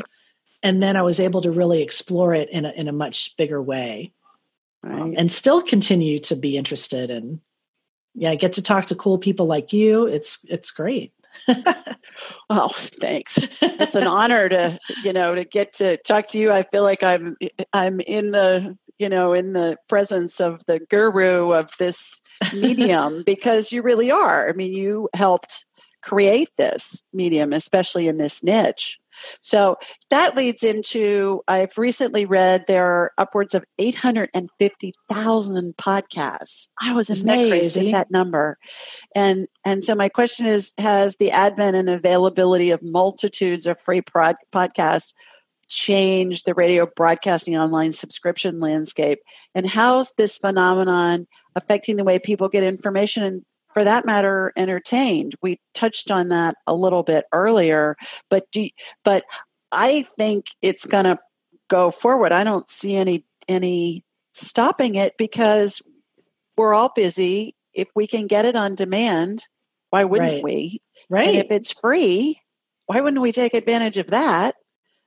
and 0.61 0.83
then 0.83 0.95
i 0.95 1.01
was 1.01 1.19
able 1.19 1.41
to 1.41 1.49
really 1.49 1.81
explore 1.81 2.35
it 2.35 2.47
in 2.51 2.63
a, 2.63 2.71
in 2.71 2.87
a 2.87 2.93
much 2.93 3.35
bigger 3.37 3.59
way. 3.59 4.13
Um, 4.83 4.91
right. 4.91 5.01
um, 5.01 5.13
and 5.17 5.31
still 5.31 5.63
continue 5.63 6.19
to 6.19 6.35
be 6.35 6.57
interested 6.57 7.09
and 7.09 7.39
yeah 8.13 8.29
i 8.29 8.35
get 8.35 8.53
to 8.53 8.61
talk 8.61 8.85
to 8.85 8.95
cool 8.95 9.17
people 9.17 9.47
like 9.47 9.73
you. 9.73 10.05
It's 10.05 10.45
it's 10.47 10.69
great 10.69 11.11
oh, 12.49 12.69
thanks. 12.69 13.39
It's 13.61 13.95
an 13.95 14.07
honor 14.07 14.49
to, 14.49 14.79
you 15.03 15.13
know, 15.13 15.35
to 15.35 15.43
get 15.43 15.73
to 15.73 15.97
talk 15.97 16.27
to 16.29 16.39
you. 16.39 16.51
I 16.51 16.63
feel 16.63 16.83
like 16.83 17.03
I'm 17.03 17.35
I'm 17.73 17.99
in 17.99 18.31
the, 18.31 18.77
you 18.97 19.09
know, 19.09 19.33
in 19.33 19.53
the 19.53 19.77
presence 19.89 20.39
of 20.39 20.61
the 20.65 20.79
guru 20.79 21.51
of 21.51 21.69
this 21.77 22.21
medium 22.53 23.23
because 23.25 23.71
you 23.71 23.81
really 23.81 24.11
are. 24.11 24.49
I 24.49 24.53
mean, 24.53 24.73
you 24.73 25.09
helped 25.13 25.65
create 26.01 26.49
this 26.57 27.03
medium, 27.13 27.53
especially 27.53 28.07
in 28.07 28.17
this 28.17 28.43
niche. 28.43 28.97
So 29.41 29.77
that 30.09 30.35
leads 30.35 30.63
into 30.63 31.41
I've 31.47 31.77
recently 31.77 32.25
read 32.25 32.65
there 32.67 32.85
are 32.85 33.11
upwards 33.17 33.53
of 33.53 33.65
850,000 33.77 35.77
podcasts. 35.77 36.67
I 36.81 36.93
was 36.93 37.09
Isn't 37.09 37.29
amazed 37.29 37.77
that 37.77 37.85
at 37.85 37.93
that 37.93 38.11
number. 38.11 38.57
And 39.15 39.47
and 39.65 39.83
so 39.83 39.95
my 39.95 40.09
question 40.09 40.45
is 40.45 40.73
has 40.77 41.17
the 41.17 41.31
advent 41.31 41.75
and 41.75 41.89
availability 41.89 42.71
of 42.71 42.83
multitudes 42.83 43.65
of 43.65 43.79
free 43.79 44.01
prod, 44.01 44.35
podcasts 44.53 45.11
changed 45.67 46.45
the 46.45 46.53
radio 46.53 46.87
broadcasting 46.95 47.57
online 47.57 47.91
subscription 47.91 48.59
landscape 48.59 49.17
and 49.55 49.67
how's 49.67 50.13
this 50.13 50.37
phenomenon 50.37 51.25
affecting 51.55 51.95
the 51.95 52.03
way 52.03 52.19
people 52.19 52.47
get 52.47 52.63
information 52.63 53.23
and 53.23 53.43
for 53.75 53.83
that 53.83 54.05
matter, 54.05 54.53
entertained. 54.55 55.35
We 55.41 55.59
touched 55.73 56.09
on 56.09 56.29
that 56.29 56.55
a 56.65 56.73
little 56.73 57.03
bit 57.03 57.25
earlier, 57.33 57.97
but 58.29 58.49
do, 58.53 58.69
but 59.03 59.25
I 59.69 60.03
think 60.17 60.45
it's 60.61 60.85
going 60.85 61.03
to 61.03 61.19
go 61.67 61.91
forward. 61.91 62.31
I 62.31 62.45
don't 62.45 62.69
see 62.69 62.95
any 62.95 63.25
any 63.49 64.05
stopping 64.33 64.95
it 64.95 65.17
because 65.17 65.81
we're 66.55 66.73
all 66.73 66.93
busy. 66.95 67.53
If 67.73 67.89
we 67.95 68.07
can 68.07 68.27
get 68.27 68.45
it 68.45 68.55
on 68.55 68.75
demand, 68.75 69.43
why 69.89 70.05
wouldn't 70.05 70.35
right. 70.35 70.43
we? 70.43 70.81
Right. 71.09 71.27
And 71.27 71.37
if 71.37 71.51
it's 71.51 71.73
free, 71.73 72.39
why 72.85 73.01
wouldn't 73.01 73.21
we 73.21 73.33
take 73.33 73.53
advantage 73.53 73.97
of 73.97 74.07
that? 74.07 74.55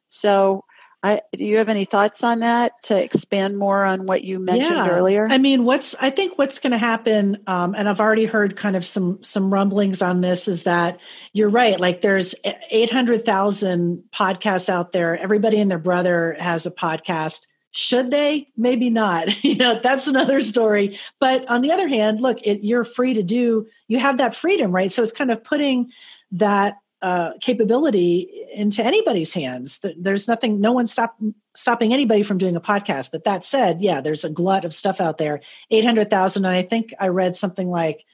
So 0.09 0.65
I, 1.03 1.21
do 1.33 1.45
you 1.45 1.59
have 1.59 1.69
any 1.69 1.85
thoughts 1.85 2.25
on 2.25 2.41
that 2.41 2.73
to 2.85 3.01
expand 3.01 3.57
more 3.57 3.85
on 3.85 4.07
what 4.07 4.25
you 4.25 4.41
mentioned 4.41 4.75
yeah. 4.75 4.89
earlier? 4.89 5.27
I 5.31 5.39
mean, 5.39 5.65
what's 5.65 5.95
I 5.97 6.11
think 6.11 6.37
what's 6.39 6.59
going 6.59 6.73
to 6.73 6.79
happen, 6.79 7.39
um, 7.47 7.77
and 7.77 7.89
I've 7.89 8.01
already 8.01 8.25
heard 8.25 8.57
kind 8.57 8.75
of 8.75 8.85
some 8.85 9.23
some 9.23 9.53
rumblings 9.53 10.03
on 10.03 10.23
this, 10.23 10.49
is 10.49 10.65
that 10.65 10.99
you're 11.33 11.51
right. 11.51 11.79
Like, 11.79 12.03
there's 12.03 12.35
eight 12.71 12.91
hundred 12.91 13.25
thousand 13.25 14.03
podcasts 14.13 14.69
out 14.69 14.91
there. 14.93 15.17
Everybody 15.17 15.61
and 15.61 15.71
their 15.71 15.79
brother 15.79 16.37
has 16.41 16.67
a 16.67 16.71
podcast. 16.73 17.47
Should 17.71 18.11
they? 18.11 18.49
Maybe 18.57 18.91
not. 18.91 19.45
you 19.45 19.55
know, 19.55 19.79
that's 19.81 20.09
another 20.09 20.43
story. 20.43 20.99
But 21.21 21.49
on 21.49 21.63
the 21.63 21.71
other 21.71 21.87
hand, 21.87 22.21
look, 22.21 22.39
it, 22.43 22.65
you're 22.65 22.85
free 22.85 23.15
to 23.15 23.23
do. 23.23 23.69
You 23.87 24.01
have 24.01 24.19
that 24.19 24.35
freedom, 24.35 24.73
right? 24.73 24.91
So 24.91 25.03
it's 25.03 25.13
kind 25.13 25.31
of 25.31 25.45
putting 25.45 25.93
that 26.33 26.79
uh, 27.01 27.33
capability 27.41 28.47
into 28.55 28.85
anybody's 28.85 29.33
hands. 29.33 29.81
There's 29.97 30.27
nothing, 30.27 30.61
no 30.61 30.73
one's 30.73 30.93
stop, 30.93 31.17
stopping 31.55 31.93
anybody 31.93 32.23
from 32.23 32.39
doing 32.39 32.57
a 32.57 32.61
podcast. 32.61 33.13
But 33.13 33.25
that 33.25 33.45
said, 33.45 33.81
yeah, 33.81 34.01
there's 34.01 34.25
a 34.25 34.31
glut 34.31 34.65
of 34.65 34.75
stuff 34.75 35.01
out 35.01 35.19
there. 35.19 35.41
Eight 35.71 35.85
hundred 35.85 36.11
thousand, 36.11 36.45
and 36.45 36.55
I 36.55 36.63
think 36.63 36.93
I 36.99 37.09
read 37.09 37.37
something 37.37 37.69
like, 37.69 38.05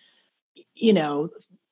you 0.74 0.92
know, 0.92 1.30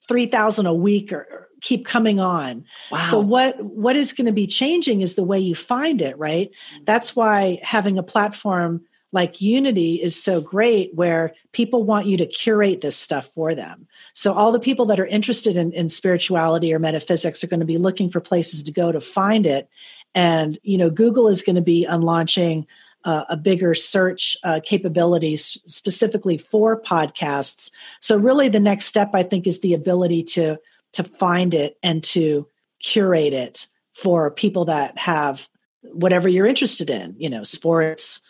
three 0.09 0.27
thousand 0.27 0.67
a 0.67 0.75
week 0.75 1.13
or, 1.13 1.19
or, 1.31 1.49
keep 1.61 1.87
coming 1.87 2.19
on. 2.19 2.65
Wow. 2.91 2.99
So 2.99 3.21
what 3.21 3.63
what 3.63 3.95
is 3.95 4.13
going 4.13 4.27
to 4.27 4.33
be 4.33 4.49
changing 4.49 5.01
is 5.01 5.15
the 5.15 5.23
way 5.23 5.39
you 5.39 5.55
find 5.55 6.03
it. 6.03 6.19
Right. 6.19 6.51
Mm-hmm. 6.51 6.85
That's 6.87 7.15
why 7.15 7.61
having 7.63 7.99
a 7.99 8.03
platform 8.03 8.83
like 9.13 9.41
Unity 9.41 10.03
is 10.03 10.21
so 10.21 10.41
great 10.41 10.95
where 10.95 11.35
people 11.53 11.85
want 11.85 12.07
you 12.07 12.17
to 12.17 12.27
curate 12.27 12.81
this 12.81 12.97
stuff 12.97 13.29
for 13.35 13.55
them. 13.55 13.87
So 14.15 14.33
all 14.33 14.53
the 14.53 14.59
people 14.59 14.87
that 14.87 14.99
are 14.99 15.07
interested 15.07 15.57
in, 15.57 15.73
in 15.73 15.89
spirituality 15.89 16.73
or 16.73 16.79
metaphysics 16.79 17.45
are 17.45 17.49
going 17.49 17.61
to 17.61 17.67
be 17.67 17.79
looking 17.79 18.09
for 18.09 18.21
places 18.21 18.63
to 18.63 18.73
go 18.73 18.91
to 18.91 19.01
find 19.01 19.47
it. 19.47 19.69
And, 20.15 20.59
you 20.63 20.79
know, 20.79 20.91
Google 20.91 21.29
is 21.29 21.43
going 21.43 21.57
to 21.57 21.63
be 21.63 21.85
unlaunching 21.85 22.67
uh, 23.05 23.25
a 23.29 23.37
bigger 23.37 23.75
search 23.75 24.37
uh, 24.45 24.61
capabilities 24.65 25.59
specifically 25.67 26.39
for 26.39 26.81
podcasts. 26.81 27.71
So 28.01 28.17
really 28.17 28.49
the 28.49 28.61
next 28.61 28.87
step 28.87 29.11
I 29.15 29.23
think 29.23 29.47
is 29.47 29.61
the 29.61 29.75
ability 29.75 30.23
to 30.25 30.59
to 30.93 31.03
find 31.03 31.55
it 31.55 31.79
and 31.83 32.05
to 32.05 32.47
curate 32.81 33.33
it 33.33 33.67
for 33.95 34.31
people 34.31 34.67
that 34.67 34.97
have 34.99 35.49
whatever 35.83 36.29
you're 36.29 36.47
interested 36.47 36.91
in, 36.91 37.15
you 37.19 37.31
know, 37.31 37.43
sports, 37.43 38.21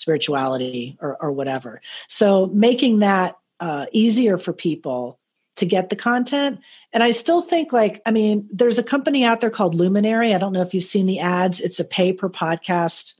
spirituality 0.00 0.96
or, 1.00 1.16
or 1.20 1.30
whatever. 1.30 1.80
So 2.08 2.46
making 2.48 3.00
that 3.00 3.36
uh, 3.60 3.86
easier 3.92 4.38
for 4.38 4.52
people 4.52 5.18
to 5.56 5.66
get 5.66 5.90
the 5.90 5.96
content. 5.96 6.58
And 6.92 7.02
I 7.02 7.10
still 7.10 7.42
think 7.42 7.72
like, 7.72 8.00
I 8.06 8.10
mean, 8.10 8.48
there's 8.50 8.78
a 8.78 8.82
company 8.82 9.24
out 9.24 9.40
there 9.40 9.50
called 9.50 9.74
Luminary. 9.74 10.34
I 10.34 10.38
don't 10.38 10.52
know 10.52 10.62
if 10.62 10.72
you've 10.72 10.84
seen 10.84 11.06
the 11.06 11.20
ads. 11.20 11.60
It's 11.60 11.78
a 11.78 11.84
pay 11.84 12.12
per 12.12 12.30
podcast 12.30 13.14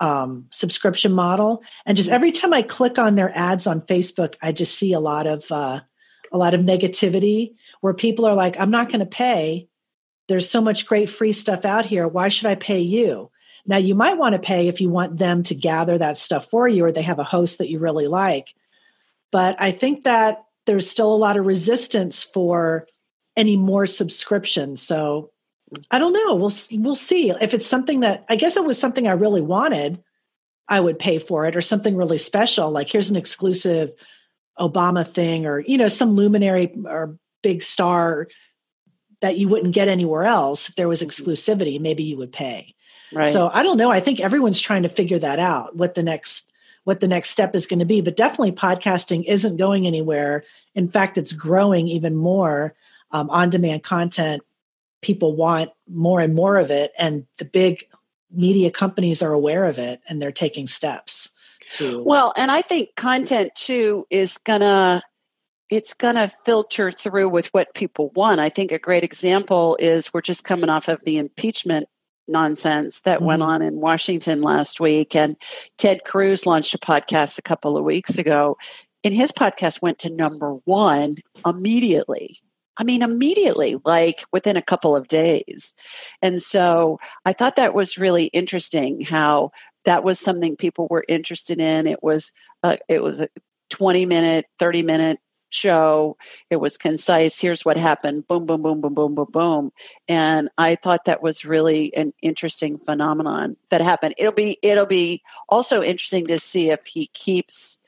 um, 0.00 0.46
subscription 0.50 1.12
model. 1.12 1.62
And 1.84 1.96
just 1.96 2.10
every 2.10 2.30
time 2.30 2.52
I 2.52 2.62
click 2.62 2.98
on 2.98 3.16
their 3.16 3.36
ads 3.36 3.66
on 3.66 3.80
Facebook, 3.82 4.36
I 4.40 4.52
just 4.52 4.78
see 4.78 4.92
a 4.92 5.00
lot 5.00 5.26
of 5.26 5.50
uh, 5.50 5.80
a 6.30 6.38
lot 6.38 6.54
of 6.54 6.60
negativity 6.60 7.54
where 7.80 7.94
people 7.94 8.24
are 8.24 8.34
like, 8.34 8.58
I'm 8.58 8.70
not 8.70 8.88
going 8.88 9.00
to 9.00 9.06
pay. 9.06 9.68
There's 10.28 10.48
so 10.48 10.60
much 10.60 10.86
great 10.86 11.10
free 11.10 11.32
stuff 11.32 11.64
out 11.64 11.86
here. 11.86 12.06
Why 12.06 12.28
should 12.28 12.46
I 12.46 12.54
pay 12.54 12.80
you? 12.80 13.30
Now, 13.68 13.76
you 13.76 13.94
might 13.94 14.16
want 14.16 14.32
to 14.32 14.38
pay 14.40 14.66
if 14.66 14.80
you 14.80 14.88
want 14.88 15.18
them 15.18 15.42
to 15.44 15.54
gather 15.54 15.98
that 15.98 16.16
stuff 16.16 16.48
for 16.50 16.66
you 16.66 16.86
or 16.86 16.90
they 16.90 17.02
have 17.02 17.18
a 17.18 17.24
host 17.24 17.58
that 17.58 17.68
you 17.68 17.78
really 17.78 18.08
like. 18.08 18.54
But 19.30 19.60
I 19.60 19.72
think 19.72 20.04
that 20.04 20.42
there's 20.66 20.90
still 20.90 21.12
a 21.12 21.16
lot 21.16 21.36
of 21.36 21.46
resistance 21.46 22.22
for 22.22 22.88
any 23.36 23.56
more 23.56 23.86
subscriptions. 23.86 24.82
So 24.82 25.30
I 25.90 25.98
don't 25.98 26.14
know. 26.14 26.34
We'll 26.34 26.82
we'll 26.82 26.94
see 26.94 27.30
if 27.30 27.52
it's 27.52 27.66
something 27.66 28.00
that 28.00 28.24
I 28.30 28.36
guess 28.36 28.56
it 28.56 28.64
was 28.64 28.78
something 28.78 29.06
I 29.06 29.12
really 29.12 29.42
wanted. 29.42 30.02
I 30.66 30.80
would 30.80 30.98
pay 30.98 31.18
for 31.18 31.44
it 31.44 31.54
or 31.54 31.60
something 31.60 31.94
really 31.94 32.18
special. 32.18 32.70
Like 32.70 32.90
here's 32.90 33.10
an 33.10 33.16
exclusive 33.16 33.92
Obama 34.58 35.06
thing 35.06 35.44
or 35.44 35.60
you 35.60 35.76
know 35.76 35.88
some 35.88 36.12
luminary 36.12 36.74
or 36.86 37.18
big 37.42 37.62
star 37.62 38.28
that 39.20 39.36
you 39.36 39.48
wouldn't 39.48 39.74
get 39.74 39.88
anywhere 39.88 40.24
else 40.24 40.70
if 40.70 40.74
there 40.76 40.88
was 40.88 41.02
exclusivity 41.02 41.80
maybe 41.80 42.02
you 42.02 42.16
would 42.16 42.32
pay 42.32 42.74
Right. 43.12 43.32
So 43.32 43.48
I 43.48 43.62
don't 43.62 43.76
know. 43.76 43.90
I 43.90 44.00
think 44.00 44.20
everyone's 44.20 44.60
trying 44.60 44.82
to 44.82 44.88
figure 44.88 45.18
that 45.18 45.38
out. 45.38 45.76
What 45.76 45.94
the 45.94 46.02
next 46.02 46.52
what 46.84 47.00
the 47.00 47.08
next 47.08 47.30
step 47.30 47.54
is 47.54 47.66
going 47.66 47.80
to 47.80 47.84
be. 47.84 48.00
But 48.00 48.16
definitely, 48.16 48.52
podcasting 48.52 49.24
isn't 49.26 49.56
going 49.56 49.86
anywhere. 49.86 50.44
In 50.74 50.88
fact, 50.88 51.18
it's 51.18 51.32
growing 51.32 51.88
even 51.88 52.16
more. 52.16 52.74
Um, 53.10 53.30
on 53.30 53.48
demand 53.48 53.82
content, 53.82 54.42
people 55.00 55.34
want 55.34 55.70
more 55.88 56.20
and 56.20 56.34
more 56.34 56.56
of 56.56 56.70
it, 56.70 56.92
and 56.98 57.26
the 57.38 57.44
big 57.46 57.86
media 58.30 58.70
companies 58.70 59.22
are 59.22 59.32
aware 59.32 59.64
of 59.64 59.78
it, 59.78 60.00
and 60.08 60.20
they're 60.20 60.32
taking 60.32 60.66
steps 60.66 61.30
to. 61.70 62.02
Well, 62.02 62.32
and 62.36 62.50
I 62.50 62.62
think 62.62 62.96
content 62.96 63.52
too 63.54 64.06
is 64.10 64.38
gonna 64.38 65.02
it's 65.70 65.94
going 65.94 66.14
to 66.14 66.28
filter 66.44 66.90
through 66.90 67.28
with 67.28 67.48
what 67.48 67.74
people 67.74 68.10
want. 68.14 68.40
I 68.40 68.48
think 68.48 68.72
a 68.72 68.78
great 68.78 69.04
example 69.04 69.76
is 69.78 70.12
we're 70.14 70.22
just 70.22 70.44
coming 70.44 70.70
off 70.70 70.88
of 70.88 71.04
the 71.04 71.18
impeachment 71.18 71.88
nonsense 72.28 73.00
that 73.00 73.18
mm-hmm. 73.18 73.26
went 73.26 73.42
on 73.42 73.62
in 73.62 73.80
Washington 73.80 74.42
last 74.42 74.80
week. 74.80 75.14
And 75.14 75.36
Ted 75.76 76.04
Cruz 76.04 76.46
launched 76.46 76.74
a 76.74 76.78
podcast 76.78 77.38
a 77.38 77.42
couple 77.42 77.76
of 77.76 77.84
weeks 77.84 78.18
ago, 78.18 78.56
and 79.04 79.14
his 79.14 79.32
podcast 79.32 79.82
went 79.82 79.98
to 80.00 80.14
number 80.14 80.54
one 80.64 81.16
immediately. 81.46 82.38
I 82.76 82.84
mean, 82.84 83.02
immediately, 83.02 83.76
like 83.84 84.24
within 84.32 84.56
a 84.56 84.62
couple 84.62 84.94
of 84.94 85.08
days. 85.08 85.74
And 86.22 86.40
so 86.40 86.98
I 87.24 87.32
thought 87.32 87.56
that 87.56 87.74
was 87.74 87.98
really 87.98 88.26
interesting 88.26 89.00
how 89.00 89.50
that 89.84 90.04
was 90.04 90.20
something 90.20 90.56
people 90.56 90.86
were 90.88 91.04
interested 91.08 91.60
in. 91.60 91.88
It 91.88 92.02
was, 92.02 92.32
uh, 92.62 92.76
it 92.88 93.02
was 93.02 93.20
a 93.20 93.28
20 93.70 94.06
minute, 94.06 94.46
30 94.60 94.82
minute 94.82 95.18
show. 95.50 96.16
It 96.50 96.56
was 96.56 96.76
concise. 96.76 97.40
Here's 97.40 97.64
what 97.64 97.76
happened. 97.76 98.26
Boom, 98.28 98.46
boom, 98.46 98.62
boom, 98.62 98.80
boom, 98.80 98.94
boom, 98.94 99.14
boom, 99.14 99.28
boom. 99.30 99.70
And 100.08 100.48
I 100.58 100.76
thought 100.76 101.04
that 101.06 101.22
was 101.22 101.44
really 101.44 101.94
an 101.94 102.12
interesting 102.22 102.78
phenomenon 102.78 103.56
that 103.70 103.80
happened. 103.80 104.14
It'll 104.18 104.32
be 104.32 104.58
it'll 104.62 104.86
be 104.86 105.22
also 105.48 105.82
interesting 105.82 106.26
to 106.28 106.38
see 106.38 106.70
if 106.70 106.86
he 106.86 107.08
keeps 107.08 107.78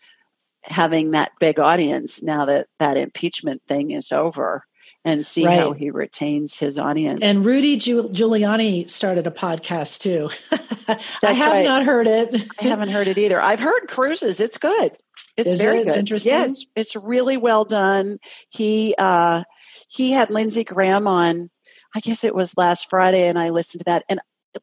having 0.65 1.13
that 1.13 1.33
big 1.41 1.59
audience 1.59 2.23
now 2.23 2.45
that 2.45 2.67
that 2.79 2.97
impeachment 2.97 3.63
thing 3.67 3.93
is 3.93 4.13
over 4.13 4.65
and 5.05 5.25
see 5.25 5.47
right. 5.47 5.59
how 5.59 5.73
he 5.73 5.91
retains 5.91 6.59
his 6.59 6.79
audience. 6.79 7.21
And 7.23 7.45
Rudy 7.45 7.79
Giuliani 7.79 8.89
started 8.91 9.27
a 9.27 9.31
podcast 9.31 10.01
too. 10.01 10.31
I 11.25 11.33
have 11.33 11.53
right. 11.53 11.65
not 11.65 11.85
heard 11.85 12.07
it. 12.07 12.43
I 12.61 12.65
haven't 12.65 12.91
heard 12.91 13.09
it 13.09 13.17
either. 13.17 13.41
I've 13.41 13.61
heard 13.61 13.89
Cruz's. 13.89 14.41
It's 14.41 14.59
good. 14.59 14.93
It's 15.37 15.49
Is 15.49 15.61
very 15.61 15.79
it? 15.79 15.85
good. 15.85 15.89
It's 15.89 15.97
interesting. 15.97 16.33
Yeah, 16.33 16.45
it's, 16.47 16.67
it's 16.77 16.97
really 16.97 17.37
well 17.37 17.65
done. 17.65 18.19
He 18.49 18.95
uh, 18.99 19.45
he 19.89 20.13
had 20.13 20.31
Lindsey 20.31 20.65
Graham 20.65 21.07
on. 21.07 21.51
I 21.95 22.01
guess 22.01 22.23
it 22.23 22.35
was 22.35 22.57
last 22.57 22.89
Friday, 22.89 23.27
and 23.27 23.39
I 23.39 23.51
listened 23.51 23.81
to 23.81 23.85
that. 23.87 24.05
And 24.09 24.21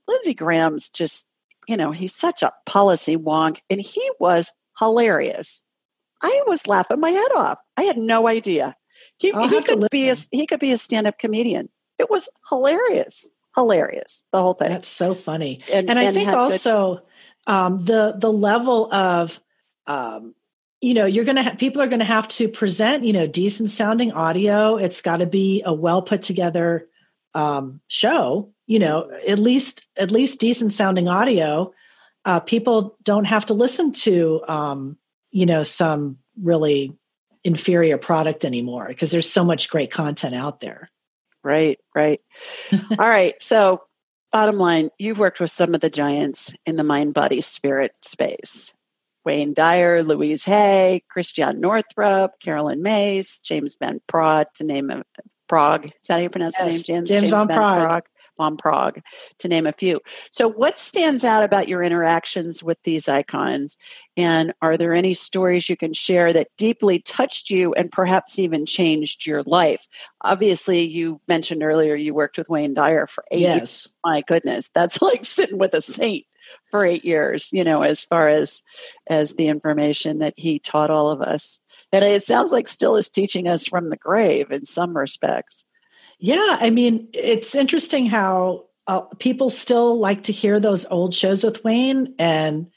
Lindsey 0.08 0.34
Graham's 0.34 0.90
just, 0.90 1.28
you 1.68 1.76
know, 1.76 1.92
he's 1.92 2.16
such 2.16 2.42
a 2.42 2.54
policy 2.66 3.18
wonk, 3.18 3.58
and 3.70 3.82
he 3.82 4.10
was 4.20 4.52
hilarious. 4.80 5.64
I 6.22 6.44
was 6.48 6.68
laughing 6.68 7.00
my 7.00 7.10
head 7.10 7.32
off. 7.36 7.60
I 7.76 7.84
had 7.84 7.98
no 7.98 8.28
idea. 8.28 8.76
He, 9.18 9.32
he 9.32 9.62
could 9.62 9.88
be 9.92 10.10
a 10.10 10.16
he 10.32 10.48
could 10.48 10.60
be 10.60 10.72
a 10.72 10.78
stand 10.78 11.08
up 11.08 11.20
comedian. 11.20 11.70
It 12.00 12.10
was 12.10 12.30
hilarious, 12.50 13.28
hilarious. 13.56 14.26
The 14.32 14.42
whole 14.42 14.54
thing. 14.54 14.70
That's 14.70 14.90
so 14.90 15.14
funny. 15.14 15.62
And, 15.72 15.90
and 15.90 16.00
I 16.00 16.12
think 16.12 16.30
also 16.30 16.96
good- 16.96 17.54
um, 17.54 17.84
the 17.84 18.16
the 18.18 18.32
level 18.32 18.94
of 18.94 19.40
um, 19.86 20.34
you 20.82 20.94
know 20.94 21.06
you're 21.06 21.26
gonna 21.26 21.44
ha- 21.44 21.56
people 21.56 21.82
are 21.82 21.88
gonna 21.88 22.06
have 22.06 22.28
to 22.28 22.48
present 22.48 23.04
you 23.04 23.14
know 23.14 23.28
decent 23.28 23.72
sounding 23.72 24.12
audio. 24.12 24.78
It's 24.78 25.02
got 25.02 25.18
to 25.18 25.26
be 25.26 25.64
a 25.66 25.74
well 25.74 26.02
put 26.02 26.22
together 26.22 26.88
um, 27.34 27.82
show 27.88 28.52
you 28.68 28.80
know 28.80 29.10
at 29.28 29.40
least 29.40 29.86
at 29.98 30.12
least 30.12 30.40
decent 30.40 30.74
sounding 30.74 31.08
audio. 31.08 31.74
Uh, 32.26 32.40
people 32.40 32.98
don't 33.04 33.26
have 33.26 33.46
to 33.48 33.54
listen 33.54 33.92
to 33.92 34.42
um, 34.48 34.98
you 35.32 35.46
know 35.46 35.64
some 35.64 36.18
really 36.42 36.96
inferior 37.44 37.98
product 37.98 38.44
anymore 38.44 38.88
because 38.88 39.12
there's 39.12 39.30
so 39.30 39.44
much 39.44 39.70
great 39.70 39.92
content 39.92 40.36
out 40.36 40.60
there. 40.62 40.90
Right 41.44 41.80
right. 41.96 42.22
All 42.74 43.10
right 43.10 43.42
so 43.42 43.82
bottom 44.32 44.58
line 44.58 44.90
you've 45.00 45.20
worked 45.20 45.40
with 45.40 45.50
some 45.50 45.74
of 45.74 45.82
the 45.82 45.90
giants 45.90 46.54
in 46.66 46.76
the 46.76 46.84
mind 46.84 47.14
body 47.14 47.42
spirit 47.42 47.94
space 48.02 48.74
Wayne 49.28 49.54
Dyer, 49.54 50.04
Louise 50.04 50.46
Hay, 50.46 51.04
Christiane 51.10 51.60
Northrup, 51.60 52.40
Carolyn 52.40 52.82
Myss, 52.82 53.42
James 53.42 53.76
Van 53.78 54.00
Praagh, 54.08 54.46
to 54.56 54.64
name 54.64 54.90
a 54.90 55.04
Prague. 55.50 55.88
Is 55.88 55.92
that 56.08 56.14
how 56.14 56.20
you 56.20 56.30
pronounce 56.30 56.56
yes, 56.58 56.64
the 56.66 56.72
name, 56.72 56.84
James? 56.84 57.10
James, 57.10 57.22
James 57.24 57.30
Van, 57.32 57.48
Van 57.50 57.58
Praagh. 57.58 57.88
Praagh. 57.88 58.02
Von 58.38 58.56
Praagh, 58.56 59.02
to 59.40 59.48
name 59.48 59.66
a 59.66 59.74
few. 59.74 60.00
So, 60.32 60.48
what 60.48 60.80
stands 60.80 61.24
out 61.24 61.44
about 61.44 61.68
your 61.68 61.82
interactions 61.82 62.64
with 62.64 62.78
these 62.84 63.10
icons? 63.10 63.78
And 64.16 64.54
are 64.62 64.78
there 64.78 64.94
any 64.94 65.16
stories 65.16 65.68
you 65.68 65.76
can 65.76 65.92
share 65.92 66.32
that 66.32 66.50
deeply 66.56 67.00
touched 67.00 67.50
you 67.50 67.74
and 67.74 67.92
perhaps 67.92 68.38
even 68.38 68.66
changed 68.68 69.26
your 69.26 69.42
life? 69.44 69.88
Obviously, 70.24 70.88
you 70.88 71.20
mentioned 71.28 71.64
earlier 71.64 71.96
you 71.96 72.14
worked 72.14 72.38
with 72.38 72.48
Wayne 72.48 72.76
Dyer 72.76 73.08
for 73.08 73.24
eight 73.32 73.42
yes. 73.42 73.58
years. 73.58 73.88
My 74.06 74.22
goodness, 74.28 74.70
that's 74.74 75.02
like 75.02 75.26
sitting 75.26 75.58
with 75.58 75.74
a 75.74 75.82
saint 75.82 76.24
for 76.72 76.86
eight 76.86 77.06
years 77.06 77.50
you 77.52 77.64
know 77.64 77.82
as 77.82 78.04
far 78.04 78.30
as 78.30 78.62
as 79.08 79.36
the 79.36 79.48
information 79.48 80.20
that 80.20 80.34
he 80.38 80.60
taught 80.60 80.90
all 80.90 81.10
of 81.10 81.22
us. 81.22 81.60
And 81.92 82.04
it 82.04 82.24
sounds 82.24 82.52
like 82.52 82.68
still 82.68 82.96
is 82.96 83.10
teaching 83.10 83.48
us 83.48 83.66
from 83.66 83.90
the 83.90 83.98
grave 83.98 84.52
in 84.52 84.66
some 84.66 84.96
respects. 84.96 85.66
Yeah 86.20 86.58
i 86.60 86.70
mean 86.70 87.08
it's 87.14 87.56
interesting 87.56 88.06
how 88.06 88.66
uh, 88.88 89.02
people 89.20 89.50
still 89.50 90.00
like 90.00 90.24
to 90.24 90.32
hear 90.32 90.60
those 90.60 90.86
old 90.86 91.14
shows 91.14 91.44
with 91.44 91.64
wayne 91.64 92.16
and 92.18 92.68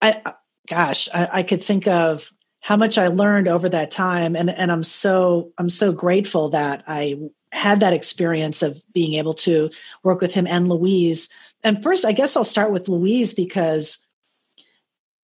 i 0.00 0.22
gosh 0.68 1.08
I, 1.12 1.28
I 1.32 1.42
could 1.42 1.62
think 1.62 1.86
of 1.86 2.30
how 2.60 2.76
much 2.76 2.98
i 2.98 3.08
learned 3.08 3.48
over 3.48 3.68
that 3.68 3.90
time 3.90 4.36
and 4.36 4.50
and 4.50 4.72
i'm 4.72 4.82
so 4.82 5.52
i'm 5.58 5.68
so 5.68 5.92
grateful 5.92 6.48
that 6.50 6.84
i 6.86 7.16
had 7.52 7.80
that 7.80 7.92
experience 7.92 8.62
of 8.62 8.82
being 8.92 9.14
able 9.14 9.34
to 9.34 9.70
work 10.02 10.20
with 10.20 10.32
him 10.32 10.46
and 10.46 10.68
louise 10.68 11.28
and 11.66 11.82
first, 11.82 12.04
I 12.04 12.12
guess 12.12 12.36
I'll 12.36 12.44
start 12.44 12.70
with 12.70 12.88
Louise 12.88 13.34
because 13.34 13.98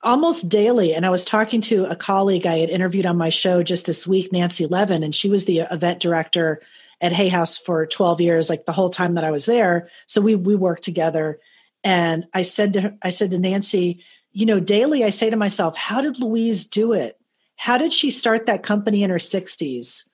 almost 0.02 0.48
daily, 0.48 0.92
and 0.92 1.06
I 1.06 1.10
was 1.10 1.24
talking 1.24 1.60
to 1.60 1.84
a 1.84 1.94
colleague 1.94 2.46
I 2.46 2.58
had 2.58 2.68
interviewed 2.68 3.06
on 3.06 3.16
my 3.16 3.28
show 3.28 3.62
just 3.62 3.86
this 3.86 4.08
week, 4.08 4.32
Nancy 4.32 4.66
Levin, 4.66 5.04
and 5.04 5.14
she 5.14 5.28
was 5.28 5.44
the 5.44 5.60
event 5.60 6.00
director 6.00 6.60
at 7.00 7.12
Hay 7.12 7.28
House 7.28 7.58
for 7.58 7.86
12 7.86 8.20
years, 8.20 8.50
like 8.50 8.66
the 8.66 8.72
whole 8.72 8.90
time 8.90 9.14
that 9.14 9.22
I 9.22 9.30
was 9.30 9.46
there. 9.46 9.88
So 10.08 10.20
we 10.20 10.34
we 10.34 10.56
worked 10.56 10.82
together. 10.82 11.38
And 11.84 12.26
I 12.34 12.42
said 12.42 12.72
to 12.72 12.80
her, 12.80 12.96
I 13.02 13.10
said 13.10 13.30
to 13.30 13.38
Nancy, 13.38 14.04
you 14.32 14.44
know, 14.44 14.58
daily 14.58 15.04
I 15.04 15.10
say 15.10 15.30
to 15.30 15.36
myself, 15.36 15.76
how 15.76 16.00
did 16.00 16.18
Louise 16.18 16.66
do 16.66 16.92
it? 16.92 17.20
How 17.54 17.78
did 17.78 17.92
she 17.92 18.10
start 18.10 18.46
that 18.46 18.64
company 18.64 19.04
in 19.04 19.10
her 19.10 19.18
60s 19.18 20.08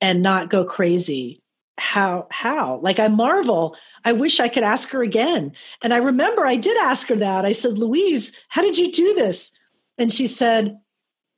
and 0.00 0.22
not 0.22 0.48
go 0.48 0.64
crazy? 0.64 1.42
How 1.78 2.28
how? 2.30 2.78
Like 2.78 3.00
I 3.00 3.08
marvel 3.08 3.76
I 4.04 4.12
wish 4.12 4.38
I 4.38 4.48
could 4.48 4.64
ask 4.64 4.90
her 4.90 5.02
again. 5.02 5.52
And 5.82 5.94
I 5.94 5.98
remember 5.98 6.44
I 6.44 6.56
did 6.56 6.76
ask 6.76 7.08
her 7.08 7.16
that. 7.16 7.44
I 7.44 7.52
said, 7.52 7.78
Louise, 7.78 8.32
how 8.48 8.60
did 8.62 8.76
you 8.76 8.92
do 8.92 9.14
this? 9.14 9.50
And 9.96 10.12
she 10.12 10.26
said, 10.26 10.78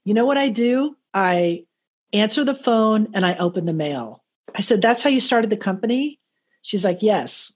You 0.05 0.15
know 0.15 0.27
what 0.27 0.39
I 0.39 0.49
do? 0.49 0.97
I 1.15 1.65
answer 2.13 2.45
the 2.45 2.55
phone 2.55 3.09
and 3.15 3.25
I 3.25 3.37
open 3.37 3.67
the 3.67 3.73
mail. 3.73 4.25
I 4.55 4.61
said, 4.61 4.83
That's 4.83 5.03
how 5.03 5.11
you 5.11 5.21
started 5.21 5.51
the 5.51 5.57
company? 5.57 6.21
She's 6.63 6.85
like, 6.85 7.03
Yes. 7.03 7.53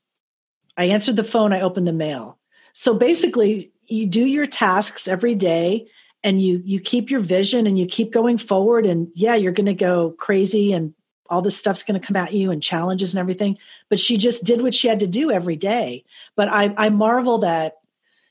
I 0.76 0.84
answered 0.84 1.16
the 1.16 1.24
phone, 1.24 1.52
I 1.52 1.60
opened 1.60 1.88
the 1.88 1.92
mail. 1.92 2.38
So 2.72 2.94
basically, 2.94 3.72
you 3.86 4.06
do 4.06 4.24
your 4.24 4.46
tasks 4.46 5.08
every 5.08 5.34
day 5.34 5.88
and 6.22 6.40
you 6.40 6.62
you 6.64 6.78
keep 6.80 7.10
your 7.10 7.20
vision 7.20 7.66
and 7.66 7.78
you 7.78 7.86
keep 7.86 8.12
going 8.12 8.38
forward 8.38 8.86
and 8.86 9.08
yeah 9.14 9.34
you're 9.34 9.52
going 9.52 9.66
to 9.66 9.74
go 9.74 10.12
crazy 10.12 10.72
and 10.72 10.94
all 11.30 11.40
this 11.40 11.56
stuff's 11.56 11.82
going 11.82 11.98
to 11.98 12.06
come 12.06 12.16
at 12.16 12.34
you 12.34 12.50
and 12.50 12.62
challenges 12.62 13.14
and 13.14 13.20
everything 13.20 13.56
but 13.88 13.98
she 13.98 14.16
just 14.16 14.44
did 14.44 14.62
what 14.62 14.74
she 14.74 14.88
had 14.88 15.00
to 15.00 15.06
do 15.06 15.30
every 15.30 15.56
day. 15.56 16.04
But 16.36 16.48
i 16.48 16.72
i 16.76 16.88
marvel 16.88 17.38
that 17.38 17.74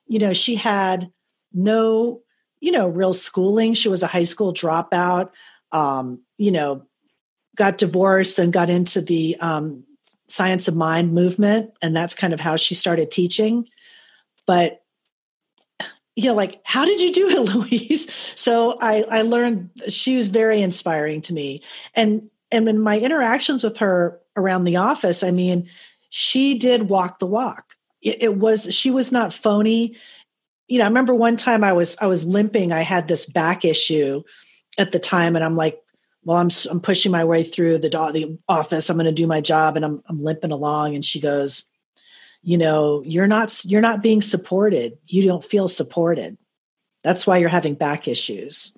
you 0.08 0.20
know 0.20 0.34
she 0.34 0.56
had 0.56 1.12
no 1.54 2.22
you 2.60 2.72
know 2.72 2.88
real 2.88 3.14
schooling. 3.14 3.74
She 3.74 3.90
was 3.90 4.04
a 4.04 4.08
high 4.08 4.24
school 4.24 4.54
dropout 4.54 5.30
um 5.72 6.22
you 6.38 6.52
know 6.52 6.84
got 7.56 7.78
divorced 7.78 8.40
and 8.40 8.54
got 8.54 8.70
into 8.70 9.02
the 9.02 9.36
um 9.40 9.84
science 10.28 10.68
of 10.68 10.76
mind 10.76 11.14
movement 11.14 11.72
and 11.82 11.96
that's 11.96 12.16
kind 12.16 12.34
of 12.34 12.40
how 12.40 12.56
she 12.56 12.76
started 12.76 13.12
teaching. 13.12 13.68
But 14.48 14.82
you 16.16 16.26
know 16.26 16.36
like 16.36 16.60
how 16.64 16.86
did 16.86 17.00
you 17.00 17.14
do 17.14 17.30
it 17.30 17.40
louise? 17.56 18.10
So 18.36 18.78
i 18.80 19.04
i 19.04 19.22
learned 19.22 19.70
she 19.90 20.16
was 20.16 20.28
very 20.28 20.62
inspiring 20.62 21.22
to 21.24 21.34
me. 21.34 21.62
And 21.94 22.30
and 22.52 22.68
in 22.68 22.80
my 22.80 23.00
interactions 23.00 23.64
with 23.64 23.78
her 23.78 24.20
around 24.36 24.64
the 24.64 24.78
office, 24.78 25.24
I 25.24 25.32
mean, 25.32 25.70
she 26.10 26.58
did 26.58 26.90
walk 26.90 27.20
the 27.20 27.28
walk. 27.28 27.76
It, 28.02 28.18
it, 28.22 28.36
was 28.38 28.74
she 28.74 28.92
was 28.92 29.12
not 29.12 29.34
phony. 29.34 29.96
You 30.68 30.78
know, 30.78 30.86
I 30.86 30.88
remember 30.88 31.14
one 31.14 31.38
time 31.38 31.64
I 31.64 31.74
was 31.74 31.98
I 32.00 32.08
was 32.08 32.26
limping. 32.26 32.72
I 32.72 32.82
had 32.82 33.08
this 33.08 33.26
back 33.26 33.66
issue 33.66 34.24
at 34.78 34.92
the 34.92 35.00
time, 35.00 35.36
and 35.36 35.44
I'm 35.44 35.56
like, 35.56 35.82
well, 36.24 36.38
I'm 36.38 36.50
I'm 36.70 36.80
pushing 36.80 37.12
my 37.12 37.26
way 37.26 37.44
through 37.44 37.80
the 37.80 37.90
the 37.90 38.38
office. 38.48 38.90
I'm 38.90 38.98
going 38.98 39.06
to 39.06 39.12
do 39.12 39.28
my 39.28 39.42
job, 39.42 39.76
and 39.76 39.86
I'm 39.86 40.02
I'm 40.08 40.24
limping 40.24 40.52
along. 40.52 40.96
And 40.96 41.04
she 41.04 41.20
goes, 41.20 41.70
you 42.42 42.58
know, 42.58 43.04
you're 43.06 43.28
not 43.28 43.64
you're 43.66 43.82
not 43.82 44.02
being 44.02 44.22
supported. 44.22 44.98
You 45.06 45.24
don't 45.24 45.44
feel 45.44 45.68
supported. 45.68 46.38
That's 47.04 47.28
why 47.28 47.38
you're 47.38 47.50
having 47.50 47.76
back 47.76 48.08
issues 48.08 48.78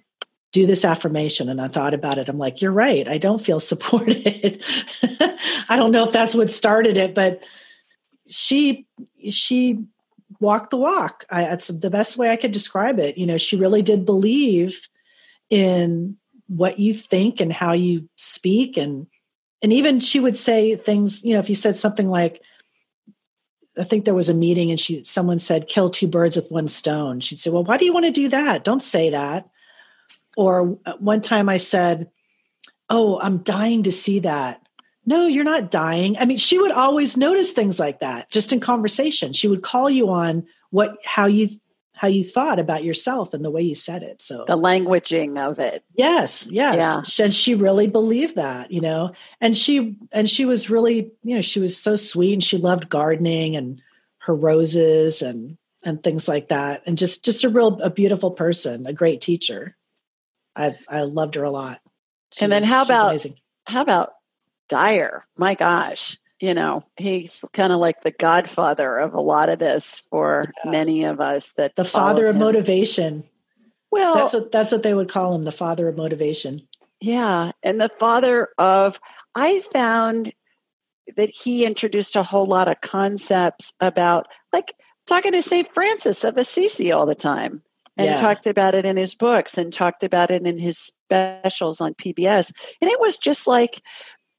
do 0.52 0.66
this 0.66 0.84
affirmation 0.84 1.50
and 1.50 1.62
i 1.62 1.68
thought 1.68 1.94
about 1.94 2.18
it. 2.18 2.30
I'm 2.30 2.38
like 2.38 2.62
you're 2.62 2.72
right. 2.72 3.08
I 3.08 3.18
don't 3.18 3.44
feel 3.44 3.60
supported. 3.72 4.64
I 5.70 5.78
don't 5.78 5.92
know 5.92 6.06
if 6.06 6.12
that's 6.12 6.36
what 6.36 6.52
started 6.52 6.98
it 6.98 7.16
but 7.16 7.44
she 8.28 8.88
she 9.30 9.84
walked 10.40 10.72
the 10.72 10.78
walk. 10.78 11.26
I, 11.30 11.44
that's 11.44 11.68
the 11.68 11.90
best 11.90 12.18
way 12.18 12.30
i 12.30 12.36
could 12.36 12.52
describe 12.52 13.00
it. 13.00 13.18
You 13.18 13.26
know 13.26 13.38
she 13.38 13.56
really 13.56 13.82
did 13.82 14.06
believe 14.06 14.88
in 15.50 16.18
what 16.48 16.80
you 16.80 16.94
think 16.94 17.40
and 17.40 17.52
how 17.52 17.74
you 17.74 18.10
speak 18.18 18.78
and 18.78 19.08
and 19.62 19.72
even 19.72 20.00
she 20.00 20.20
would 20.20 20.36
say 20.36 20.76
things 20.76 21.24
you 21.24 21.34
know 21.34 21.40
if 21.40 21.48
you 21.48 21.56
said 21.56 21.76
something 21.78 22.10
like 22.10 22.42
i 23.78 23.84
think 23.86 24.04
there 24.04 24.14
was 24.14 24.28
a 24.28 24.34
meeting 24.34 24.70
and 24.70 24.80
she 24.80 25.02
someone 25.04 25.40
said 25.40 25.70
kill 25.70 25.90
two 25.90 26.08
birds 26.08 26.36
with 26.36 26.52
one 26.52 26.68
stone. 26.68 27.22
She'd 27.22 27.40
say 27.40 27.50
well 27.50 27.64
why 27.64 27.78
do 27.78 27.86
you 27.86 27.94
want 27.94 28.06
to 28.06 28.12
do 28.12 28.28
that? 28.30 28.64
Don't 28.66 28.84
say 28.84 29.12
that 29.12 29.50
or 30.38 30.78
uh, 30.86 30.94
one 31.00 31.22
time 31.22 31.50
i 31.50 31.58
said 31.58 32.10
oh 32.90 33.20
i'm 33.20 33.40
dying 33.40 33.84
to 33.84 33.92
see 33.92 34.20
that 34.20 34.62
no 35.06 35.28
you're 35.28 35.44
not 35.44 35.72
dying 35.72 36.18
i 36.18 36.26
mean 36.26 36.38
she 36.38 36.60
would 36.60 36.72
always 36.72 37.18
notice 37.18 37.52
things 37.52 37.80
like 37.80 38.00
that 38.00 38.30
just 38.30 38.54
in 38.54 38.60
conversation 38.60 39.34
she 39.34 39.48
would 39.48 39.64
call 39.64 39.90
you 39.90 40.10
on 40.10 40.46
what 40.70 40.98
how 41.04 41.26
you 41.26 41.50
how 42.02 42.08
you 42.08 42.24
thought 42.24 42.58
about 42.58 42.84
yourself 42.84 43.32
and 43.32 43.46
the 43.46 43.52
way 43.52 43.62
you 43.62 43.76
said 43.76 44.02
it. 44.02 44.24
So 44.24 44.44
the 44.48 44.58
languaging 44.58 45.38
of 45.38 45.60
it. 45.60 45.84
Yes, 45.94 46.48
yes. 46.50 47.20
Yeah. 47.20 47.26
And 47.26 47.32
she 47.32 47.54
really 47.54 47.86
believed 47.86 48.38
that, 48.38 48.72
you 48.72 48.82
know. 48.82 49.12
And 49.40 49.56
she 49.56 49.96
and 50.12 50.28
she 50.28 50.46
was 50.46 50.68
really, 50.68 51.12
you 51.22 51.36
know, 51.36 51.42
she 51.42 51.60
was 51.60 51.78
so 51.78 51.96
sweet 51.96 52.34
and 52.34 52.44
she 52.44 52.58
loved 52.58 52.90
gardening 52.90 53.56
and 53.56 53.80
her 54.18 54.34
roses 54.34 55.22
and 55.22 55.60
and 55.84 56.02
things 56.02 56.28
like 56.28 56.48
that. 56.48 56.82
And 56.88 56.98
just 56.98 57.24
just 57.24 57.44
a 57.44 57.50
real 57.50 57.80
a 57.84 57.92
beautiful 57.92 58.32
person, 58.32 58.88
a 58.88 58.94
great 58.94 59.22
teacher. 59.22 59.78
I 60.56 60.76
I 60.88 61.02
loved 61.02 61.36
her 61.36 61.44
a 61.44 61.52
lot. 61.52 61.80
She 62.34 62.44
and 62.44 62.52
then 62.52 62.62
was, 62.62 62.70
how 62.70 62.84
about 62.84 63.26
how 63.68 63.82
about 63.82 64.14
Dyer? 64.70 65.24
My 65.38 65.56
gosh 65.56 66.18
you 66.42 66.54
know 66.54 66.84
he's 66.98 67.46
kind 67.54 67.72
of 67.72 67.80
like 67.80 68.02
the 68.02 68.12
godfather 68.12 68.98
of 68.98 69.14
a 69.14 69.22
lot 69.22 69.48
of 69.48 69.60
this 69.60 70.02
for 70.10 70.52
yeah. 70.66 70.72
many 70.72 71.06
of 71.06 71.22
us 71.22 71.54
that 71.54 71.76
the 71.76 71.86
father 71.86 72.28
of 72.28 72.36
him. 72.36 72.42
motivation 72.42 73.24
well 73.92 74.16
that's 74.16 74.34
what 74.34 74.52
that's 74.52 74.72
what 74.72 74.84
they 74.84 74.94
would 74.94 75.08
call 75.08 75.34
him 75.34 75.46
the 75.46 75.52
father 75.52 75.88
of 75.88 75.96
motivation 75.96 76.68
yeah 77.00 77.52
and 77.64 77.80
the 77.80 77.90
father 77.90 78.50
of 78.58 79.00
i 79.36 79.62
found 79.72 80.34
that 81.16 81.30
he 81.30 81.66
introduced 81.66 82.16
a 82.16 82.24
whole 82.24 82.46
lot 82.46 82.68
of 82.68 82.82
concepts 82.82 83.74
about 83.80 84.28
like 84.52 84.74
talking 85.06 85.32
to 85.32 85.42
st 85.42 85.72
francis 85.74 86.24
of 86.24 86.38
assisi 86.38 86.92
all 86.92 87.06
the 87.06 87.16
time 87.16 87.62
and 88.02 88.12
yeah. 88.12 88.22
talked 88.22 88.48
about 88.48 88.76
it 88.76 88.86
in 88.86 88.98
his 88.98 89.16
books 89.16 89.58
and 89.58 89.74
talked 89.74 90.04
about 90.04 90.32
it 90.32 90.46
in 90.46 90.58
his 90.58 90.78
specials 90.78 91.80
on 91.82 91.94
pbs 91.94 92.52
and 92.82 92.90
it 92.90 93.00
was 93.00 93.18
just 93.18 93.48
like 93.48 93.82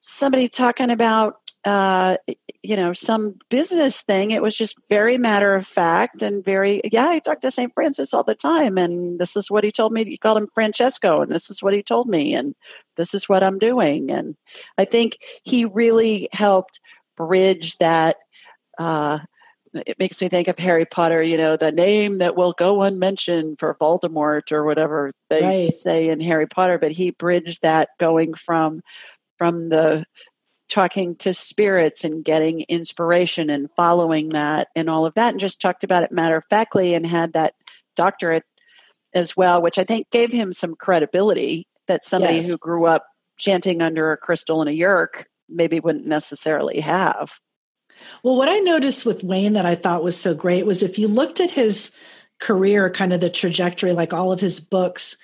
somebody 0.01 0.49
talking 0.49 0.91
about 0.91 1.37
uh, 1.65 2.17
you 2.63 2.77
know, 2.77 2.93
some 2.93 3.37
business 3.49 4.01
thing. 4.01 4.31
It 4.31 4.43
was 4.43 4.57
just 4.57 4.75
very 4.89 5.17
matter 5.17 5.55
of 5.55 5.67
fact 5.67 6.23
and 6.23 6.45
very, 6.45 6.81
yeah, 6.91 7.09
I 7.09 7.21
talk 7.21 7.41
to 7.43 7.51
St. 7.51 7.73
Francis 7.73 8.13
all 8.13 8.25
the 8.25 8.35
time. 8.35 8.79
And 8.79 9.21
this 9.21 9.37
is 9.37 9.51
what 9.51 9.63
he 9.63 9.71
told 9.71 9.93
me. 9.93 10.05
He 10.05 10.17
called 10.17 10.39
him 10.39 10.49
Francesco. 10.55 11.23
And 11.23 11.31
this 11.31 11.51
is 11.51 11.63
what 11.63 11.75
he 11.75 11.83
told 11.83 12.09
me. 12.09 12.35
And 12.35 12.55
this 12.97 13.15
is 13.15 13.29
what 13.29 13.45
I'm 13.45 13.59
doing. 13.59 14.11
And 14.11 14.37
I 14.77 14.85
think 14.85 15.19
he 15.45 15.65
really 15.65 16.29
helped 16.33 16.81
bridge 17.17 17.77
that. 17.79 18.17
Uh, 18.79 19.21
it 19.75 19.99
makes 19.99 20.20
me 20.20 20.29
think 20.29 20.49
of 20.49 20.59
Harry 20.59 20.85
Potter, 20.85 21.23
you 21.23 21.37
know, 21.37 21.57
the 21.57 21.73
name 21.73 22.18
that 22.18 22.37
will 22.37 22.53
go 22.53 22.83
unmentioned 22.83 23.59
for 23.59 23.75
Voldemort 23.81 24.53
or 24.53 24.64
whatever 24.64 25.12
they 25.31 25.43
right. 25.43 25.73
say 25.73 26.09
in 26.09 26.20
Harry 26.20 26.47
Potter. 26.47 26.79
But 26.79 26.93
he 26.93 27.11
bridged 27.11 27.62
that 27.62 27.91
going 27.99 28.35
from 28.35 28.83
from 29.39 29.70
the 29.70 30.05
talking 30.68 31.14
to 31.16 31.35
spirits 31.35 32.03
and 32.03 32.25
getting 32.25 32.62
inspiration 32.62 33.51
and 33.51 33.70
following 33.77 34.31
that 34.31 34.68
and 34.75 34.89
all 34.89 35.05
of 35.05 35.12
that 35.14 35.31
and 35.31 35.41
just 35.41 35.61
talked 35.61 35.85
about 35.85 36.03
it 36.03 36.11
matter 36.11 36.37
of 36.37 36.45
factly 36.49 36.95
and 36.95 37.07
had 37.07 37.35
that 37.35 37.53
doctorate 37.95 38.45
as 39.12 39.37
well 39.37 39.61
which 39.61 39.77
i 39.77 39.85
think 39.85 40.09
gave 40.11 40.33
him 40.33 40.51
some 40.51 40.75
credibility 40.75 41.66
that 41.89 42.03
somebody 42.03 42.37
yes. 42.37 42.51
who 42.51 42.57
grew 42.57 42.87
up 42.87 43.05
chanting 43.39 43.83
under 43.83 44.12
a 44.12 44.16
crystal 44.16 44.62
and 44.62 44.70
a 44.70 44.75
yerk 44.75 45.27
maybe 45.47 45.79
wouldn't 45.79 46.07
necessarily 46.07 46.81
have 46.81 47.39
well 48.23 48.37
what 48.37 48.49
i 48.49 48.59
noticed 48.59 49.05
with 49.07 49.25
wayne 49.25 49.55
that 49.55 49.67
i 49.67 49.75
thought 49.75 50.05
was 50.05 50.17
so 50.19 50.35
great 50.35 50.67
was 50.67 50.83
if 50.83 50.99
you 50.99 51.09
looked 51.09 51.41
at 51.41 51.51
his 51.51 51.93
career 52.41 52.91
kind 52.91 53.13
of 53.13 53.21
the 53.21 53.31
trajectory 53.31 53.93
like 53.93 54.13
all 54.13 54.33
of 54.33 54.41
his 54.41 54.61
books 54.61 55.17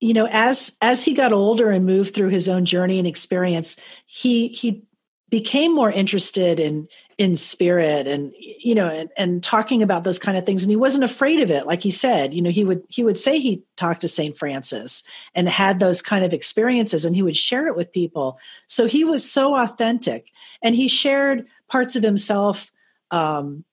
you 0.00 0.12
know 0.12 0.28
as 0.30 0.76
as 0.80 1.04
he 1.04 1.14
got 1.14 1.32
older 1.32 1.70
and 1.70 1.86
moved 1.86 2.14
through 2.14 2.28
his 2.28 2.48
own 2.48 2.64
journey 2.64 2.98
and 2.98 3.06
experience 3.06 3.76
he 4.06 4.48
he 4.48 4.84
became 5.28 5.74
more 5.74 5.90
interested 5.90 6.58
in 6.58 6.88
in 7.20 7.36
spirit 7.36 8.06
and 8.06 8.32
you 8.38 8.74
know 8.74 8.88
and, 8.88 9.10
and 9.18 9.42
talking 9.42 9.82
about 9.82 10.04
those 10.04 10.18
kind 10.18 10.38
of 10.38 10.46
things. 10.46 10.62
And 10.62 10.70
he 10.70 10.76
wasn't 10.76 11.04
afraid 11.04 11.40
of 11.40 11.50
it 11.50 11.66
like 11.66 11.82
he 11.82 11.90
said 11.90 12.32
you 12.32 12.40
know 12.40 12.48
he 12.48 12.64
would 12.64 12.82
he 12.88 13.04
would 13.04 13.18
say 13.18 13.38
he 13.38 13.62
talked 13.76 14.00
to 14.00 14.08
saint 14.08 14.38
francis 14.38 15.02
and 15.34 15.46
had 15.46 15.80
those 15.80 16.00
kind 16.00 16.24
of 16.24 16.32
experiences 16.32 17.04
and 17.04 17.14
he 17.14 17.22
would 17.22 17.36
share 17.36 17.66
it 17.66 17.76
with 17.76 17.92
people. 17.92 18.38
So 18.68 18.86
he 18.86 19.04
was 19.04 19.30
so 19.30 19.54
authentic 19.54 20.28
and 20.62 20.74
he 20.74 20.88
shared 20.88 21.46
parts 21.68 21.94
of 21.94 22.02
himself 22.02 22.72
um 23.10 23.66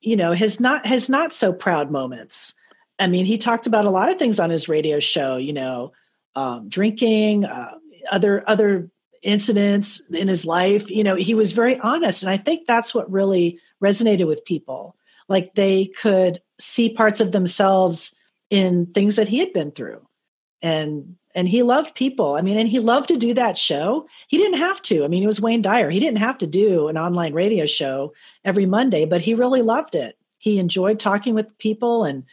you 0.00 0.16
know 0.16 0.32
his 0.32 0.58
not 0.58 0.86
his 0.86 1.10
not 1.10 1.34
so 1.34 1.52
proud 1.52 1.90
moments. 1.90 2.54
I 2.98 3.06
mean, 3.06 3.26
he 3.26 3.36
talked 3.36 3.66
about 3.66 3.84
a 3.84 3.90
lot 3.90 4.08
of 4.10 4.18
things 4.18 4.40
on 4.40 4.48
his 4.48 4.66
radio 4.66 4.98
show, 4.98 5.36
you 5.36 5.52
know, 5.52 5.92
um, 6.36 6.70
drinking, 6.70 7.44
uh, 7.44 7.74
other 8.10 8.48
other 8.48 8.88
incidents 9.24 10.00
in 10.10 10.28
his 10.28 10.44
life. 10.46 10.90
You 10.90 11.02
know, 11.04 11.16
he 11.16 11.34
was 11.34 11.52
very 11.52 11.78
honest, 11.80 12.22
and 12.22 12.30
I 12.30 12.36
think 12.36 12.66
that's 12.66 12.94
what 12.94 13.10
really 13.10 13.58
resonated 13.82 14.26
with 14.26 14.44
people. 14.44 14.96
Like 15.28 15.54
they 15.54 15.86
could 15.86 16.40
see 16.58 16.90
parts 16.90 17.20
of 17.20 17.32
themselves 17.32 18.14
in 18.50 18.86
things 18.86 19.16
that 19.16 19.28
he 19.28 19.38
had 19.38 19.52
been 19.52 19.72
through, 19.72 20.06
and 20.62 21.16
and 21.34 21.48
he 21.48 21.62
loved 21.62 21.94
people. 21.94 22.36
I 22.36 22.42
mean, 22.42 22.56
and 22.56 22.68
he 22.68 22.78
loved 22.78 23.08
to 23.08 23.16
do 23.16 23.34
that 23.34 23.58
show. 23.58 24.06
He 24.28 24.38
didn't 24.38 24.58
have 24.58 24.80
to. 24.82 25.04
I 25.04 25.08
mean, 25.08 25.22
it 25.22 25.26
was 25.26 25.40
Wayne 25.40 25.62
Dyer. 25.62 25.90
He 25.90 25.98
didn't 25.98 26.18
have 26.18 26.38
to 26.38 26.46
do 26.46 26.88
an 26.88 26.96
online 26.96 27.34
radio 27.34 27.66
show 27.66 28.12
every 28.44 28.66
Monday, 28.66 29.04
but 29.04 29.20
he 29.20 29.34
really 29.34 29.62
loved 29.62 29.94
it. 29.94 30.16
He 30.38 30.58
enjoyed 30.58 31.00
talking 31.00 31.34
with 31.34 31.56
people 31.58 32.04
and 32.04 32.24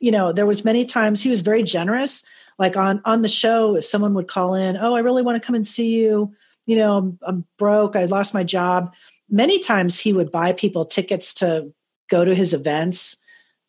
you 0.00 0.10
know, 0.10 0.32
there 0.32 0.46
was 0.46 0.64
many 0.64 0.84
times 0.84 1.22
he 1.22 1.30
was 1.30 1.40
very 1.40 1.62
generous. 1.62 2.24
Like 2.58 2.76
on 2.76 3.02
on 3.04 3.22
the 3.22 3.28
show, 3.28 3.76
if 3.76 3.84
someone 3.84 4.14
would 4.14 4.28
call 4.28 4.54
in, 4.54 4.76
oh, 4.76 4.94
I 4.94 5.00
really 5.00 5.22
want 5.22 5.40
to 5.40 5.46
come 5.46 5.54
and 5.54 5.66
see 5.66 5.96
you. 5.98 6.32
You 6.64 6.76
know, 6.76 6.96
I'm, 6.96 7.18
I'm 7.22 7.44
broke. 7.58 7.96
I 7.96 8.06
lost 8.06 8.34
my 8.34 8.42
job. 8.44 8.92
Many 9.28 9.58
times 9.58 9.98
he 9.98 10.12
would 10.12 10.32
buy 10.32 10.52
people 10.52 10.84
tickets 10.84 11.34
to 11.34 11.72
go 12.08 12.24
to 12.24 12.34
his 12.34 12.54
events. 12.54 13.16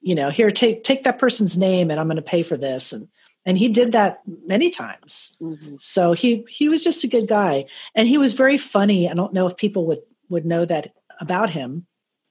You 0.02 0.16
know, 0.16 0.30
here 0.30 0.52
take 0.52 0.84
take 0.84 1.04
that 1.04 1.20
person's 1.20 1.58
name, 1.58 1.92
and 1.92 2.00
I'm 2.00 2.08
going 2.08 2.16
to 2.16 2.22
pay 2.22 2.44
for 2.44 2.58
this. 2.58 2.94
And 2.94 3.08
and 3.46 3.58
he 3.58 3.68
did 3.68 3.92
that 3.92 4.22
many 4.46 4.70
times. 4.70 5.36
Mm-hmm. 5.42 5.76
So 5.80 6.14
he 6.14 6.46
he 6.48 6.70
was 6.70 6.84
just 6.84 7.04
a 7.04 7.10
good 7.10 7.28
guy, 7.28 7.66
and 7.94 8.08
he 8.08 8.18
was 8.18 8.34
very 8.34 8.58
funny. 8.58 9.10
I 9.10 9.14
don't 9.14 9.34
know 9.34 9.48
if 9.48 9.58
people 9.58 9.86
would 9.88 10.02
would 10.30 10.46
know 10.46 10.66
that 10.66 10.94
about 11.20 11.50
him, 11.50 11.88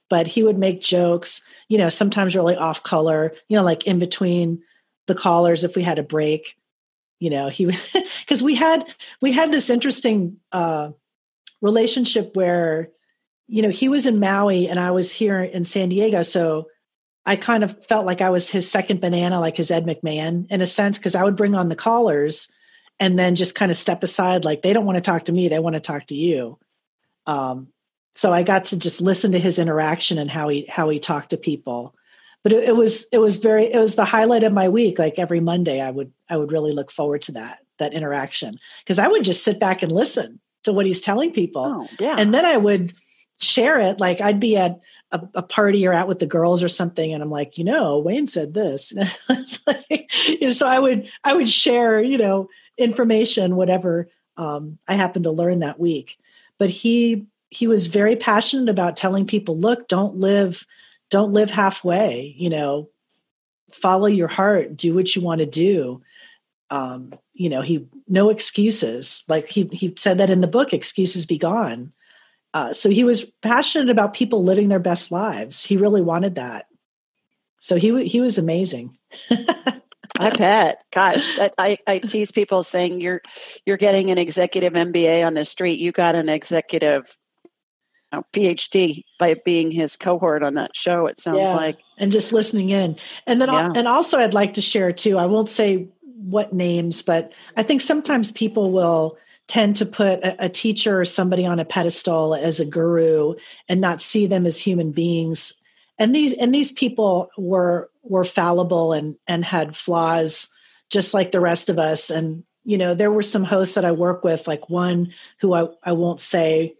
but 0.09 0.27
he 0.27 0.43
would 0.43 0.57
make 0.57 0.81
jokes 0.81 1.41
you 1.67 1.77
know, 1.77 1.89
sometimes 1.89 2.35
really 2.35 2.55
off 2.55 2.83
color, 2.83 3.33
you 3.49 3.57
know, 3.57 3.63
like 3.63 3.85
in 3.85 3.99
between 3.99 4.61
the 5.07 5.15
callers 5.15 5.63
if 5.63 5.75
we 5.75 5.83
had 5.83 5.99
a 5.99 6.03
break. 6.03 6.57
You 7.19 7.31
know, 7.31 7.49
he 7.49 7.65
because 8.19 8.43
we 8.43 8.55
had 8.55 8.87
we 9.21 9.31
had 9.31 9.51
this 9.51 9.69
interesting 9.69 10.37
uh 10.51 10.91
relationship 11.61 12.35
where, 12.35 12.89
you 13.47 13.61
know, 13.61 13.69
he 13.69 13.89
was 13.89 14.05
in 14.05 14.19
Maui 14.19 14.67
and 14.67 14.79
I 14.79 14.91
was 14.91 15.11
here 15.11 15.41
in 15.41 15.65
San 15.65 15.89
Diego. 15.89 16.21
So 16.21 16.67
I 17.25 17.35
kind 17.35 17.63
of 17.63 17.83
felt 17.85 18.05
like 18.05 18.21
I 18.21 18.29
was 18.29 18.49
his 18.49 18.69
second 18.69 19.01
banana, 19.01 19.39
like 19.39 19.57
his 19.57 19.71
Ed 19.71 19.85
McMahon, 19.85 20.49
in 20.49 20.61
a 20.61 20.65
sense, 20.65 20.97
because 20.97 21.15
I 21.15 21.23
would 21.23 21.35
bring 21.35 21.55
on 21.55 21.69
the 21.69 21.75
callers 21.75 22.49
and 22.99 23.17
then 23.17 23.35
just 23.35 23.55
kind 23.55 23.71
of 23.71 23.77
step 23.77 24.03
aside, 24.03 24.45
like 24.45 24.61
they 24.61 24.73
don't 24.73 24.85
want 24.85 24.95
to 24.95 25.01
talk 25.01 25.25
to 25.25 25.31
me, 25.31 25.47
they 25.47 25.59
want 25.59 25.75
to 25.75 25.79
talk 25.79 26.07
to 26.07 26.15
you. 26.15 26.57
Um, 27.25 27.67
so 28.15 28.33
I 28.33 28.43
got 28.43 28.65
to 28.65 28.79
just 28.79 29.01
listen 29.01 29.33
to 29.33 29.39
his 29.39 29.59
interaction 29.59 30.17
and 30.17 30.31
how 30.31 30.47
he 30.49 30.65
how 30.67 30.89
he 30.89 30.99
talked 30.99 31.31
to 31.31 31.37
people. 31.37 31.93
But 32.47 32.53
it, 32.53 32.63
it 32.63 32.75
was 32.77 33.05
it 33.11 33.17
was 33.17 33.35
very 33.35 33.65
it 33.65 33.77
was 33.77 33.95
the 33.95 34.05
highlight 34.05 34.45
of 34.45 34.53
my 34.53 34.69
week. 34.69 34.97
Like 34.97 35.19
every 35.19 35.41
Monday, 35.41 35.81
I 35.81 35.91
would 35.91 36.13
I 36.29 36.37
would 36.37 36.53
really 36.53 36.71
look 36.71 36.93
forward 36.93 37.21
to 37.23 37.33
that 37.33 37.59
that 37.77 37.93
interaction 37.93 38.57
because 38.79 38.99
I 38.99 39.09
would 39.09 39.25
just 39.25 39.43
sit 39.43 39.59
back 39.59 39.83
and 39.83 39.91
listen 39.91 40.39
to 40.63 40.71
what 40.71 40.85
he's 40.85 41.01
telling 41.01 41.33
people. 41.33 41.65
Oh, 41.65 41.87
yeah. 41.99 42.15
And 42.17 42.33
then 42.33 42.45
I 42.45 42.55
would 42.55 42.93
share 43.37 43.81
it. 43.81 43.99
Like 43.99 44.21
I'd 44.21 44.39
be 44.39 44.55
at 44.55 44.79
a, 45.11 45.19
a, 45.35 45.41
party 45.41 45.85
or 45.85 45.91
out 45.91 46.07
with 46.07 46.19
the 46.19 46.25
girls 46.25 46.63
or 46.63 46.69
something, 46.69 47.13
and 47.13 47.21
I'm 47.21 47.29
like, 47.29 47.57
you 47.57 47.65
know, 47.65 47.99
Wayne 47.99 48.29
said 48.29 48.53
this. 48.53 48.93
like, 49.67 50.09
you 50.29 50.47
know, 50.47 50.51
so 50.51 50.67
I 50.67 50.79
would 50.79 51.11
I 51.25 51.33
would 51.33 51.49
share, 51.49 52.01
you 52.01 52.17
know, 52.17 52.47
information, 52.77 53.57
whatever 53.57 54.07
um, 54.37 54.77
I 54.87 54.93
happened 54.93 55.23
to 55.25 55.31
learn 55.31 55.59
that 55.59 55.81
week. 55.81 56.17
But 56.57 56.69
he 56.69 57.25
he 57.49 57.67
was 57.67 57.87
very 57.87 58.15
passionate 58.15 58.69
about 58.69 58.95
telling 58.95 59.27
people 59.27 59.57
look 59.57 59.89
don't 59.89 60.15
live 60.15 60.65
don't 61.09 61.33
live 61.33 61.49
halfway 61.49 62.35
you 62.37 62.49
know? 62.49 62.89
Follow 63.71 64.07
your 64.07 64.29
heart 64.29 64.77
do 64.77 64.93
what 64.93 65.15
you 65.15 65.21
want 65.21 65.39
to 65.39 65.45
do. 65.45 66.01
Um 66.69 67.13
you 67.33 67.49
know 67.49 67.61
he 67.61 67.87
no 68.07 68.29
excuses. 68.29 69.23
Like 69.27 69.49
he 69.49 69.69
he 69.71 69.93
said 69.97 70.17
that 70.17 70.29
in 70.29 70.41
the 70.41 70.47
book 70.47 70.73
excuses 70.73 71.25
be 71.25 71.37
gone. 71.37 71.91
Uh, 72.53 72.73
so 72.73 72.89
he 72.89 73.03
was 73.03 73.25
passionate 73.41 73.89
about 73.89 74.13
people 74.13 74.43
living 74.43 74.69
their 74.69 74.79
best 74.79 75.11
lives. 75.11 75.63
He 75.63 75.77
really 75.77 76.01
wanted 76.01 76.35
that. 76.35 76.65
So 77.59 77.75
he 77.75 78.05
he 78.07 78.21
was 78.21 78.37
amazing. 78.37 78.97
I 80.19 80.31
bet. 80.31 80.83
Gosh, 80.91 81.37
I, 81.59 81.77
I 81.85 81.99
tease 81.99 82.31
people 82.31 82.63
saying 82.63 83.01
you're 83.01 83.21
you're 83.65 83.77
getting 83.77 84.09
an 84.09 84.17
executive 84.17 84.73
MBA 84.73 85.25
on 85.25 85.33
the 85.33 85.45
street. 85.45 85.79
You 85.79 85.91
got 85.91 86.15
an 86.15 86.29
executive 86.29 87.17
know, 88.11 88.23
PhD 88.33 89.03
by 89.19 89.35
being 89.45 89.71
his 89.71 89.95
cohort 89.95 90.43
on 90.43 90.55
that 90.55 90.75
show. 90.75 91.07
It 91.07 91.19
sounds 91.19 91.39
yeah. 91.39 91.55
like, 91.55 91.79
and 91.97 92.11
just 92.11 92.33
listening 92.33 92.69
in. 92.69 92.97
And 93.25 93.41
then, 93.41 93.49
yeah. 93.49 93.71
and 93.75 93.87
also, 93.87 94.17
I'd 94.17 94.33
like 94.33 94.53
to 94.55 94.61
share 94.61 94.91
too. 94.91 95.17
I 95.17 95.25
won't 95.25 95.49
say 95.49 95.87
what 96.01 96.53
names, 96.53 97.01
but 97.03 97.33
I 97.55 97.63
think 97.63 97.81
sometimes 97.81 98.31
people 98.31 98.71
will 98.71 99.17
tend 99.47 99.75
to 99.77 99.85
put 99.85 100.23
a, 100.23 100.45
a 100.45 100.49
teacher 100.49 100.99
or 100.99 101.05
somebody 101.05 101.45
on 101.45 101.59
a 101.59 101.65
pedestal 101.65 102.35
as 102.35 102.59
a 102.59 102.65
guru 102.65 103.33
and 103.69 103.79
not 103.79 104.01
see 104.01 104.27
them 104.27 104.45
as 104.45 104.59
human 104.59 104.91
beings. 104.91 105.53
And 105.97 106.13
these 106.13 106.33
and 106.33 106.53
these 106.53 106.71
people 106.71 107.29
were 107.37 107.89
were 108.03 108.23
fallible 108.23 108.93
and 108.93 109.15
and 109.27 109.43
had 109.43 109.75
flaws 109.75 110.49
just 110.89 111.13
like 111.13 111.31
the 111.31 111.39
rest 111.39 111.69
of 111.69 111.79
us. 111.79 112.09
And 112.09 112.43
you 112.63 112.77
know, 112.77 112.93
there 112.93 113.11
were 113.11 113.23
some 113.23 113.43
hosts 113.43 113.75
that 113.75 113.85
I 113.85 113.91
work 113.93 114.23
with, 114.23 114.47
like 114.47 114.69
one 114.69 115.13
who 115.39 115.53
I, 115.53 115.67
I 115.83 115.93
won't 115.93 116.19
say 116.19 116.75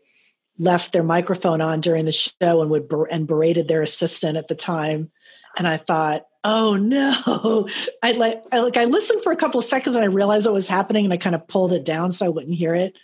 left 0.59 0.93
their 0.93 1.03
microphone 1.03 1.61
on 1.61 1.81
during 1.81 2.05
the 2.05 2.11
show 2.11 2.61
and 2.61 2.69
would 2.69 2.91
and 3.11 3.27
berated 3.27 3.67
their 3.67 3.81
assistant 3.81 4.37
at 4.37 4.47
the 4.47 4.55
time. 4.55 5.11
And 5.57 5.67
i 5.67 5.77
thought 5.77 6.25
oh 6.43 6.75
no. 6.75 7.67
I 8.03 8.11
like 8.13 8.43
i 8.51 8.59
like 8.59 8.77
i 8.77 8.85
listened 8.85 9.23
for 9.23 9.31
a 9.31 9.37
couple 9.37 9.59
of 9.59 9.65
seconds 9.65 9.95
and 9.95 10.03
i 10.03 10.07
realized 10.07 10.45
what 10.45 10.53
was 10.53 10.69
happening 10.69 11.05
and 11.05 11.13
i 11.13 11.17
kind 11.17 11.35
of 11.35 11.47
pulled 11.47 11.73
it 11.73 11.83
down 11.83 12.11
so 12.11 12.25
i 12.25 12.29
wouldn't 12.29 12.55
hear 12.55 12.75
it. 12.75 12.97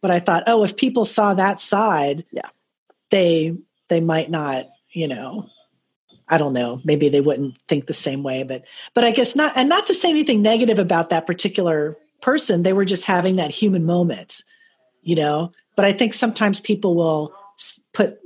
But 0.00 0.10
i 0.10 0.20
thought 0.20 0.44
oh 0.46 0.64
if 0.64 0.76
people 0.76 1.04
saw 1.04 1.34
that 1.34 1.60
side 1.60 2.24
yeah. 2.32 2.48
they 3.10 3.56
they 3.88 4.00
might 4.00 4.30
not 4.30 4.66
you 4.90 5.08
know 5.08 5.48
i 6.28 6.38
don't 6.38 6.54
know. 6.54 6.80
Maybe 6.84 7.08
they 7.08 7.20
wouldn't 7.20 7.58
think 7.68 7.86
the 7.86 7.92
same 7.92 8.22
way. 8.22 8.42
But 8.42 8.64
but 8.94 9.04
i 9.04 9.10
guess 9.10 9.36
not 9.36 9.52
and 9.56 9.68
not 9.68 9.86
to 9.86 9.94
say 9.94 10.10
anything 10.10 10.42
negative 10.42 10.78
about 10.78 11.10
that 11.10 11.26
particular 11.26 11.96
person 12.20 12.62
they 12.62 12.72
were 12.72 12.84
just 12.84 13.04
having 13.04 13.36
that 13.36 13.50
human 13.50 13.84
moment 13.84 14.44
you 15.02 15.16
know 15.16 15.52
but 15.76 15.84
I 15.84 15.92
think 15.92 16.14
sometimes 16.14 16.60
people 16.60 16.94
will 16.94 17.34
put 17.92 18.18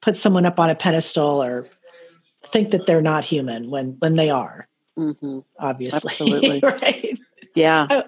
put 0.00 0.16
someone 0.16 0.46
up 0.46 0.58
on 0.58 0.70
a 0.70 0.74
pedestal 0.74 1.42
or 1.42 1.68
think 2.46 2.70
that 2.70 2.86
they're 2.86 3.02
not 3.02 3.24
human 3.24 3.70
when 3.70 3.96
when 3.98 4.16
they 4.16 4.30
are. 4.30 4.68
Mm-hmm. 4.98 5.40
Obviously, 5.58 6.10
absolutely 6.10 6.60
right. 6.62 7.18
Yeah, 7.54 8.02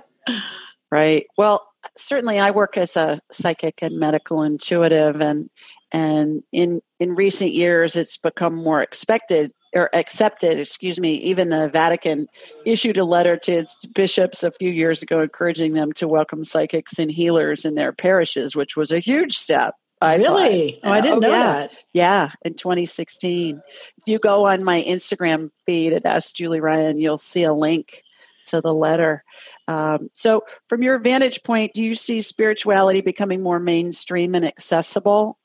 right. 0.90 1.26
Well, 1.36 1.66
certainly, 1.96 2.38
I 2.38 2.50
work 2.50 2.76
as 2.76 2.96
a 2.96 3.20
psychic 3.30 3.82
and 3.82 3.98
medical 3.98 4.42
intuitive, 4.42 5.20
and 5.20 5.50
and 5.90 6.42
in 6.52 6.80
in 6.98 7.14
recent 7.14 7.52
years, 7.52 7.96
it's 7.96 8.16
become 8.16 8.54
more 8.54 8.82
expected 8.82 9.52
or 9.74 9.90
accepted, 9.94 10.58
excuse 10.58 10.98
me, 11.00 11.14
even 11.14 11.50
the 11.50 11.68
Vatican 11.68 12.26
issued 12.66 12.98
a 12.98 13.04
letter 13.04 13.36
to 13.36 13.52
its 13.52 13.86
bishops 13.86 14.42
a 14.42 14.52
few 14.52 14.70
years 14.70 15.02
ago 15.02 15.22
encouraging 15.22 15.72
them 15.72 15.92
to 15.92 16.08
welcome 16.08 16.44
psychics 16.44 16.98
and 16.98 17.10
healers 17.10 17.64
in 17.64 17.74
their 17.74 17.92
parishes, 17.92 18.54
which 18.54 18.76
was 18.76 18.90
a 18.90 18.98
huge 18.98 19.36
step. 19.36 19.74
I 20.02 20.16
really? 20.16 20.80
Thought. 20.82 20.90
Oh, 20.90 20.92
I 20.92 21.00
didn't 21.00 21.24
oh, 21.24 21.28
know 21.28 21.30
yeah. 21.30 21.52
that. 21.52 21.74
Yeah, 21.92 22.30
in 22.44 22.54
2016. 22.54 23.62
If 23.98 24.04
you 24.06 24.18
go 24.18 24.48
on 24.48 24.64
my 24.64 24.82
Instagram 24.82 25.50
feed 25.64 25.92
at 25.92 26.04
Ask 26.04 26.34
Julie 26.34 26.60
Ryan, 26.60 26.98
you'll 26.98 27.18
see 27.18 27.44
a 27.44 27.52
link 27.52 28.02
to 28.46 28.60
the 28.60 28.74
letter. 28.74 29.22
Um, 29.68 30.10
so, 30.12 30.42
from 30.68 30.82
your 30.82 30.98
vantage 30.98 31.44
point, 31.44 31.72
do 31.72 31.82
you 31.84 31.94
see 31.94 32.20
spirituality 32.20 33.00
becoming 33.00 33.42
more 33.42 33.60
mainstream 33.60 34.34
and 34.34 34.44
accessible 34.44 35.38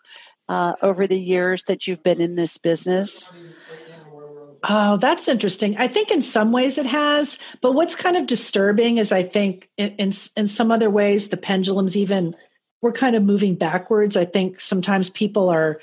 uh, 0.50 0.74
over 0.82 1.06
the 1.06 1.20
years 1.20 1.64
that 1.66 1.86
you've 1.86 2.04
been 2.04 2.20
in 2.20 2.36
this 2.36 2.58
business? 2.58 3.32
Oh, 4.70 4.98
that's 4.98 5.30
interesting. 5.30 5.78
I 5.78 5.88
think 5.88 6.12
in 6.12 6.22
some 6.22 6.52
ways 6.52 6.78
it 6.78 6.86
has, 6.86 7.38
but 7.62 7.72
what's 7.72 7.96
kind 7.96 8.18
of 8.18 8.28
disturbing 8.28 8.98
is 8.98 9.14
I 9.14 9.24
think 9.24 9.70
in, 9.78 9.90
in, 9.92 10.12
in 10.36 10.48
some 10.48 10.72
other 10.72 10.90
ways 10.90 11.30
the 11.30 11.38
pendulums 11.38 11.96
even 11.96 12.36
we're 12.82 12.92
kind 12.92 13.16
of 13.16 13.24
moving 13.24 13.56
backwards. 13.56 14.18
I 14.18 14.26
think 14.26 14.60
sometimes 14.60 15.10
people 15.10 15.50
are 15.50 15.80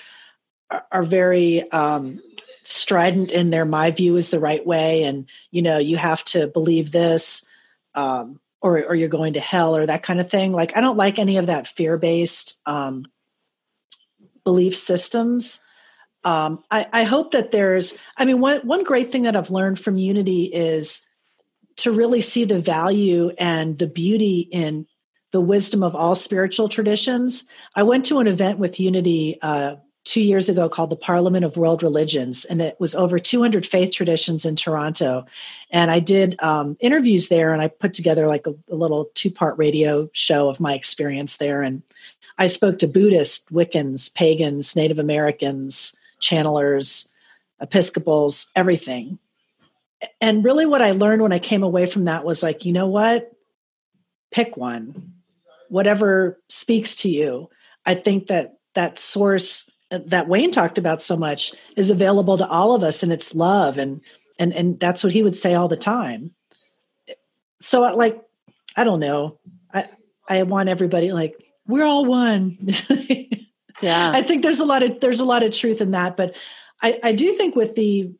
are 0.92 1.02
very 1.02 1.70
um, 1.72 2.20
strident 2.62 3.30
in 3.30 3.50
their 3.50 3.64
my 3.64 3.90
view 3.90 4.16
is 4.16 4.30
the 4.30 4.40
right 4.40 4.64
way, 4.64 5.04
and 5.04 5.26
you 5.50 5.62
know 5.62 5.78
you 5.78 5.96
have 5.96 6.24
to 6.26 6.46
believe 6.48 6.92
this, 6.92 7.44
um, 7.94 8.38
or 8.60 8.84
or 8.84 8.94
you're 8.94 9.08
going 9.08 9.32
to 9.32 9.40
hell 9.40 9.76
or 9.76 9.86
that 9.86 10.02
kind 10.02 10.20
of 10.20 10.30
thing. 10.30 10.52
Like 10.52 10.76
I 10.76 10.82
don't 10.82 10.98
like 10.98 11.18
any 11.18 11.38
of 11.38 11.46
that 11.46 11.68
fear 11.68 11.96
based 11.96 12.60
um, 12.66 13.06
belief 14.44 14.76
systems 14.76 15.60
um, 16.24 16.62
I, 16.70 16.86
I 16.92 17.04
hope 17.04 17.32
that 17.32 17.52
there's 17.52 17.94
i 18.16 18.24
mean 18.24 18.40
one, 18.40 18.60
one 18.66 18.84
great 18.84 19.10
thing 19.10 19.22
that 19.22 19.36
i've 19.36 19.50
learned 19.50 19.78
from 19.78 19.98
unity 19.98 20.44
is 20.44 21.02
to 21.76 21.90
really 21.90 22.20
see 22.20 22.44
the 22.44 22.58
value 22.58 23.30
and 23.38 23.78
the 23.78 23.86
beauty 23.86 24.40
in 24.40 24.86
the 25.32 25.40
wisdom 25.40 25.82
of 25.82 25.96
all 25.96 26.14
spiritual 26.14 26.68
traditions. 26.68 27.44
I 27.74 27.82
went 27.82 28.06
to 28.06 28.20
an 28.20 28.28
event 28.28 28.60
with 28.60 28.78
unity 28.78 29.36
uh, 29.42 29.76
two 30.04 30.20
years 30.20 30.48
ago 30.48 30.68
called 30.68 30.90
the 30.90 30.96
parliament 30.96 31.44
of 31.44 31.56
world 31.56 31.82
religions 31.82 32.44
and 32.44 32.62
it 32.62 32.76
was 32.78 32.94
over 32.94 33.18
200 33.18 33.66
faith 33.66 33.92
traditions 33.92 34.44
in 34.44 34.54
toronto. 34.54 35.24
And 35.70 35.90
i 35.90 35.98
did 35.98 36.36
um, 36.40 36.76
interviews 36.78 37.28
there 37.28 37.52
and 37.52 37.62
i 37.62 37.68
put 37.68 37.94
together 37.94 38.28
like 38.28 38.46
a, 38.46 38.54
a 38.70 38.76
little 38.76 39.10
two 39.14 39.30
part 39.30 39.58
radio 39.58 40.08
show 40.12 40.48
of 40.48 40.60
my 40.60 40.74
experience 40.74 41.38
there. 41.38 41.62
And 41.62 41.82
i 42.38 42.46
spoke 42.46 42.78
to 42.80 42.86
buddhists 42.86 43.50
wiccans 43.50 44.14
pagans 44.14 44.76
native 44.76 44.98
americans 44.98 45.96
channelers, 46.24 47.08
Episcopals, 47.60 48.50
everything. 48.56 49.18
And 50.20 50.44
really, 50.44 50.66
what 50.66 50.82
I 50.82 50.90
learned 50.90 51.22
when 51.22 51.32
I 51.32 51.38
came 51.38 51.62
away 51.62 51.86
from 51.86 52.06
that 52.06 52.24
was 52.24 52.42
like, 52.42 52.64
you 52.64 52.72
know 52.72 52.88
what? 52.88 53.30
Pick 54.30 54.56
one, 54.56 55.14
whatever 55.68 56.40
speaks 56.48 56.96
to 56.96 57.08
you. 57.08 57.48
I 57.86 57.94
think 57.94 58.26
that 58.26 58.58
that 58.74 58.98
source 58.98 59.70
uh, 59.90 60.00
that 60.06 60.28
Wayne 60.28 60.50
talked 60.50 60.78
about 60.78 61.00
so 61.00 61.16
much 61.16 61.52
is 61.76 61.90
available 61.90 62.38
to 62.38 62.48
all 62.48 62.74
of 62.74 62.82
us, 62.82 63.02
and 63.02 63.12
it's 63.12 63.34
love, 63.34 63.78
and 63.78 64.00
and 64.38 64.52
and 64.52 64.80
that's 64.80 65.04
what 65.04 65.12
he 65.12 65.22
would 65.22 65.36
say 65.36 65.54
all 65.54 65.68
the 65.68 65.76
time. 65.76 66.34
So, 67.60 67.84
uh, 67.84 67.94
like, 67.94 68.20
I 68.76 68.84
don't 68.84 69.00
know. 69.00 69.38
I 69.72 69.88
I 70.28 70.42
want 70.42 70.68
everybody 70.68 71.12
like 71.12 71.36
we're 71.66 71.84
all 71.84 72.04
one. 72.04 72.58
yeah. 73.82 74.12
I 74.14 74.22
think 74.22 74.42
there's 74.42 74.60
a 74.60 74.64
lot 74.64 74.82
of 74.82 75.00
there's 75.00 75.20
a 75.20 75.24
lot 75.24 75.42
of 75.42 75.52
truth 75.52 75.80
in 75.80 75.92
that 75.92 76.16
but 76.16 76.36
i 76.82 76.98
i 77.02 77.12
do 77.12 77.32
think 77.32 77.56
with 77.56 77.74
the 77.74 78.10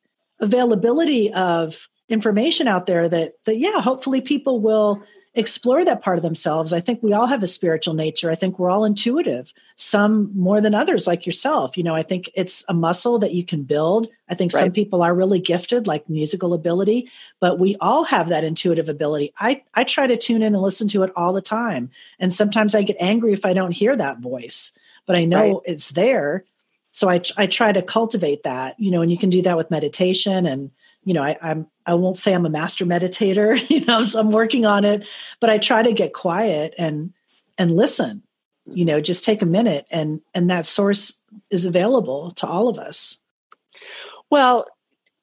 availability 0.41 1.33
of 1.33 1.89
information 2.09 2.69
out 2.69 2.87
there 2.87 3.09
that 3.09 3.35
that 3.47 3.57
yeah 3.57 3.81
hopefully 3.81 4.21
people 4.21 4.61
will 4.61 5.03
explore 5.37 5.85
that 5.85 6.01
part 6.01 6.17
of 6.17 6.23
themselves. 6.23 6.73
I 6.73 6.79
think 6.79 7.03
we 7.03 7.13
all 7.13 7.27
have 7.27 7.43
a 7.43 7.49
spiritual 7.49 7.95
nature. 7.95 8.31
I 8.31 8.37
think 8.37 8.59
we're 8.59 8.71
all 8.71 8.85
intuitive 8.85 9.53
some 9.75 10.31
more 10.33 10.61
than 10.61 10.75
others 10.75 11.09
like 11.09 11.27
yourself. 11.27 11.77
You 11.77 11.83
know 11.83 11.95
i 11.95 12.03
think 12.03 12.31
it's 12.35 12.63
a 12.69 12.75
muscle 12.75 13.19
that 13.19 13.33
you 13.33 13.45
can 13.45 13.65
build. 13.65 14.09
I 14.29 14.35
think 14.35 14.53
right. 14.53 14.61
some 14.61 14.73
people 14.73 15.03
are 15.03 15.15
really 15.15 15.41
gifted 15.41 15.87
like 15.87 16.09
musical 16.09 16.55
ability 16.55 17.11
but 17.41 17.59
we 17.59 17.77
all 17.81 18.05
have 18.05 18.29
that 18.29 18.45
intuitive 18.45 18.89
ability. 18.89 19.33
I 19.39 19.63
i 19.75 19.85
try 19.85 20.07
to 20.07 20.17
tune 20.17 20.43
in 20.43 20.55
and 20.55 20.63
listen 20.63 20.89
to 20.89 21.03
it 21.03 21.13
all 21.17 21.33
the 21.33 21.43
time 21.43 21.91
and 22.21 22.33
sometimes 22.33 22.75
i 22.75 22.83
get 22.83 22.97
angry 23.01 23.33
if 23.33 23.45
i 23.45 23.53
don't 23.53 23.73
hear 23.73 23.97
that 23.97 24.21
voice 24.21 24.73
but 25.07 25.17
I 25.17 25.25
know 25.25 25.55
right. 25.55 25.63
it's 25.65 25.91
there. 25.91 26.45
So 26.91 27.09
I, 27.11 27.21
I 27.37 27.47
try 27.47 27.73
to 27.73 27.83
cultivate 27.83 28.45
that, 28.45 28.79
you 28.79 28.91
know, 28.91 29.03
and 29.03 29.11
you 29.11 29.19
can 29.19 29.31
do 29.31 29.43
that 29.43 29.57
with 29.57 29.71
meditation. 29.71 30.47
And, 30.47 30.71
you 31.05 31.13
know, 31.13 31.23
I, 31.23 31.37
I'm, 31.43 31.67
I 31.87 31.95
won't 31.95 32.19
say 32.19 32.33
I'm 32.33 32.47
a 32.47 32.51
master 32.51 32.87
meditator, 32.87 33.59
you 33.71 33.85
know, 33.85 34.03
so 34.03 34.21
I'm 34.21 34.31
working 34.31 34.65
on 34.65 34.85
it, 34.85 35.07
but 35.41 35.51
I 35.51 35.59
try 35.59 35.83
to 35.83 35.93
get 35.93 36.13
quiet 36.13 36.75
and, 36.79 37.13
and 37.59 37.73
listen, 37.73 38.23
you 38.67 38.73
mm-hmm. 38.73 38.85
know, 38.87 39.01
just 39.01 39.25
take 39.25 39.43
a 39.43 39.47
minute 39.47 39.87
and, 39.91 40.21
and 40.35 40.51
that 40.51 40.67
source 40.67 41.21
is 41.51 41.65
available 41.65 42.31
to 42.33 42.47
all 42.47 42.69
of 42.69 42.79
us. 42.79 43.19
Well, 44.31 44.67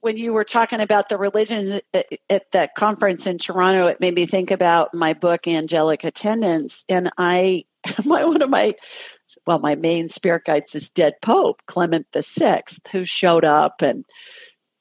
when 0.02 0.18
you 0.18 0.34
were 0.34 0.44
talking 0.44 0.82
about 0.82 1.10
the 1.10 1.18
religions 1.18 1.80
uh, 1.94 1.98
uh, 1.98 2.18
at 2.30 2.52
that 2.52 2.76
conference 2.76 3.28
in 3.28 3.38
Toronto, 3.38 3.88
it 3.88 4.00
made 4.00 4.16
me 4.16 4.26
think 4.26 4.52
about 4.52 4.94
my 4.94 5.14
book, 5.14 5.48
Angelic 5.48 6.04
Attendants, 6.04 6.84
And 6.90 7.12
I, 7.18 7.66
my, 8.06 8.26
one 8.26 8.42
of 8.42 8.50
my 8.50 8.76
well, 9.46 9.60
my 9.60 9.76
main 9.76 10.10
spirit 10.10 10.46
guide's 10.46 10.72
this 10.74 10.90
dead 10.90 11.14
Pope, 11.22 11.62
Clement 11.68 12.08
the 12.12 12.24
Sixth, 12.24 12.80
who 12.92 13.06
showed 13.06 13.46
up 13.46 13.82
and 13.82 14.06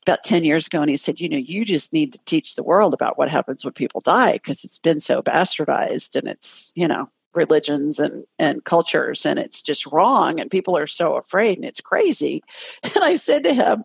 about 0.07 0.25
10 0.25 0.45
years 0.45 0.67
ago 0.67 0.81
and 0.81 0.91
he 0.91 0.97
said, 0.97 1.21
you 1.21 1.29
know, 1.29 1.37
you 1.37 1.65
just 1.65 1.93
need 1.93 2.13
to 2.13 2.21
teach 2.25 2.55
the 2.55 2.63
world 2.63 2.95
about 2.95 3.19
what 3.19 3.29
happens 3.29 3.65
when 3.65 3.73
people 3.73 4.01
die 4.01 4.33
because 4.33 4.65
it's 4.65 4.79
been 4.79 5.01
so 5.01 5.23
bastardized 5.23 6.17
and 6.17 6.27
it's, 6.27 6.73
you 6.75 6.89
know, 6.89 7.07
religions 7.35 7.99
and, 7.99 8.25
and 8.39 8.65
cultures 8.65 9.25
and 9.25 9.39
it's 9.39 9.63
just 9.63 9.87
wrong 9.87 10.41
and 10.41 10.51
people 10.51 10.77
are 10.77 10.87
so 10.87 11.15
afraid 11.15 11.57
and 11.59 11.65
it's 11.65 11.81
crazy. 11.81 12.43
And 12.83 13.05
I 13.05 13.15
said 13.15 13.45
to 13.45 13.55
him, 13.55 13.85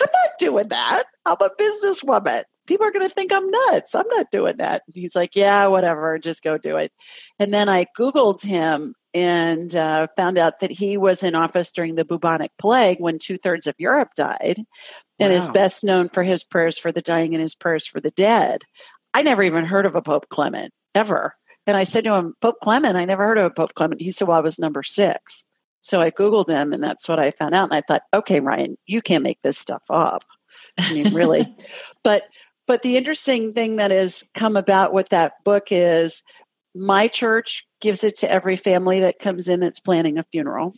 I'm 0.00 0.08
not 0.12 0.38
doing 0.38 0.68
that. 0.68 1.04
I'm 1.24 1.36
a 1.40 1.50
businesswoman. 1.50 2.44
People 2.66 2.86
are 2.86 2.92
going 2.92 3.06
to 3.06 3.14
think 3.14 3.32
I'm 3.32 3.48
nuts. 3.50 3.94
I'm 3.94 4.08
not 4.08 4.30
doing 4.32 4.56
that. 4.56 4.82
And 4.86 4.94
he's 4.94 5.14
like, 5.14 5.36
yeah, 5.36 5.66
whatever, 5.66 6.18
just 6.18 6.42
go 6.42 6.58
do 6.58 6.76
it. 6.76 6.92
And 7.38 7.54
then 7.54 7.68
I 7.68 7.86
Googled 7.98 8.42
him 8.42 8.94
and 9.14 9.74
uh, 9.74 10.06
found 10.16 10.38
out 10.38 10.60
that 10.60 10.70
he 10.70 10.96
was 10.96 11.22
in 11.22 11.34
office 11.34 11.72
during 11.72 11.94
the 11.94 12.04
bubonic 12.04 12.52
plague 12.58 12.98
when 13.00 13.18
two 13.18 13.38
thirds 13.38 13.66
of 13.66 13.74
Europe 13.78 14.10
died, 14.16 14.64
and 15.18 15.32
Wow. 15.32 15.38
is 15.38 15.48
best 15.48 15.84
known 15.84 16.08
for 16.08 16.22
his 16.22 16.44
prayers 16.44 16.78
for 16.78 16.92
the 16.92 17.02
dying 17.02 17.34
and 17.34 17.42
his 17.42 17.54
prayers 17.54 17.86
for 17.86 18.00
the 18.00 18.10
dead. 18.10 18.62
I 19.14 19.22
never 19.22 19.42
even 19.42 19.64
heard 19.64 19.86
of 19.86 19.94
a 19.94 20.02
Pope 20.02 20.28
Clement 20.28 20.72
ever. 20.94 21.34
And 21.66 21.76
I 21.76 21.84
said 21.84 22.04
to 22.04 22.14
him, 22.14 22.34
Pope 22.40 22.56
Clement, 22.62 22.96
I 22.96 23.04
never 23.04 23.24
heard 23.24 23.38
of 23.38 23.46
a 23.46 23.50
Pope 23.50 23.74
Clement. 23.74 24.00
He 24.00 24.12
said, 24.12 24.28
Well, 24.28 24.36
I 24.36 24.40
was 24.40 24.58
number 24.58 24.82
six. 24.82 25.44
So 25.86 26.00
I 26.00 26.10
Googled 26.10 26.48
him 26.48 26.72
and 26.72 26.82
that's 26.82 27.08
what 27.08 27.20
I 27.20 27.30
found 27.30 27.54
out. 27.54 27.70
And 27.70 27.74
I 27.74 27.80
thought, 27.80 28.02
okay, 28.12 28.40
Ryan, 28.40 28.76
you 28.86 29.00
can't 29.00 29.22
make 29.22 29.40
this 29.42 29.56
stuff 29.56 29.84
up. 29.88 30.24
I 30.76 30.92
mean, 30.92 31.14
really. 31.14 31.46
but 32.02 32.24
but 32.66 32.82
the 32.82 32.96
interesting 32.96 33.52
thing 33.52 33.76
that 33.76 33.92
has 33.92 34.24
come 34.34 34.56
about 34.56 34.92
with 34.92 35.10
that 35.10 35.34
book 35.44 35.68
is 35.70 36.24
my 36.74 37.06
church 37.06 37.64
gives 37.86 38.02
it 38.02 38.16
to 38.16 38.28
every 38.30 38.56
family 38.56 38.98
that 38.98 39.20
comes 39.20 39.46
in 39.46 39.60
that's 39.60 39.78
planning 39.78 40.18
a 40.18 40.24
funeral. 40.24 40.74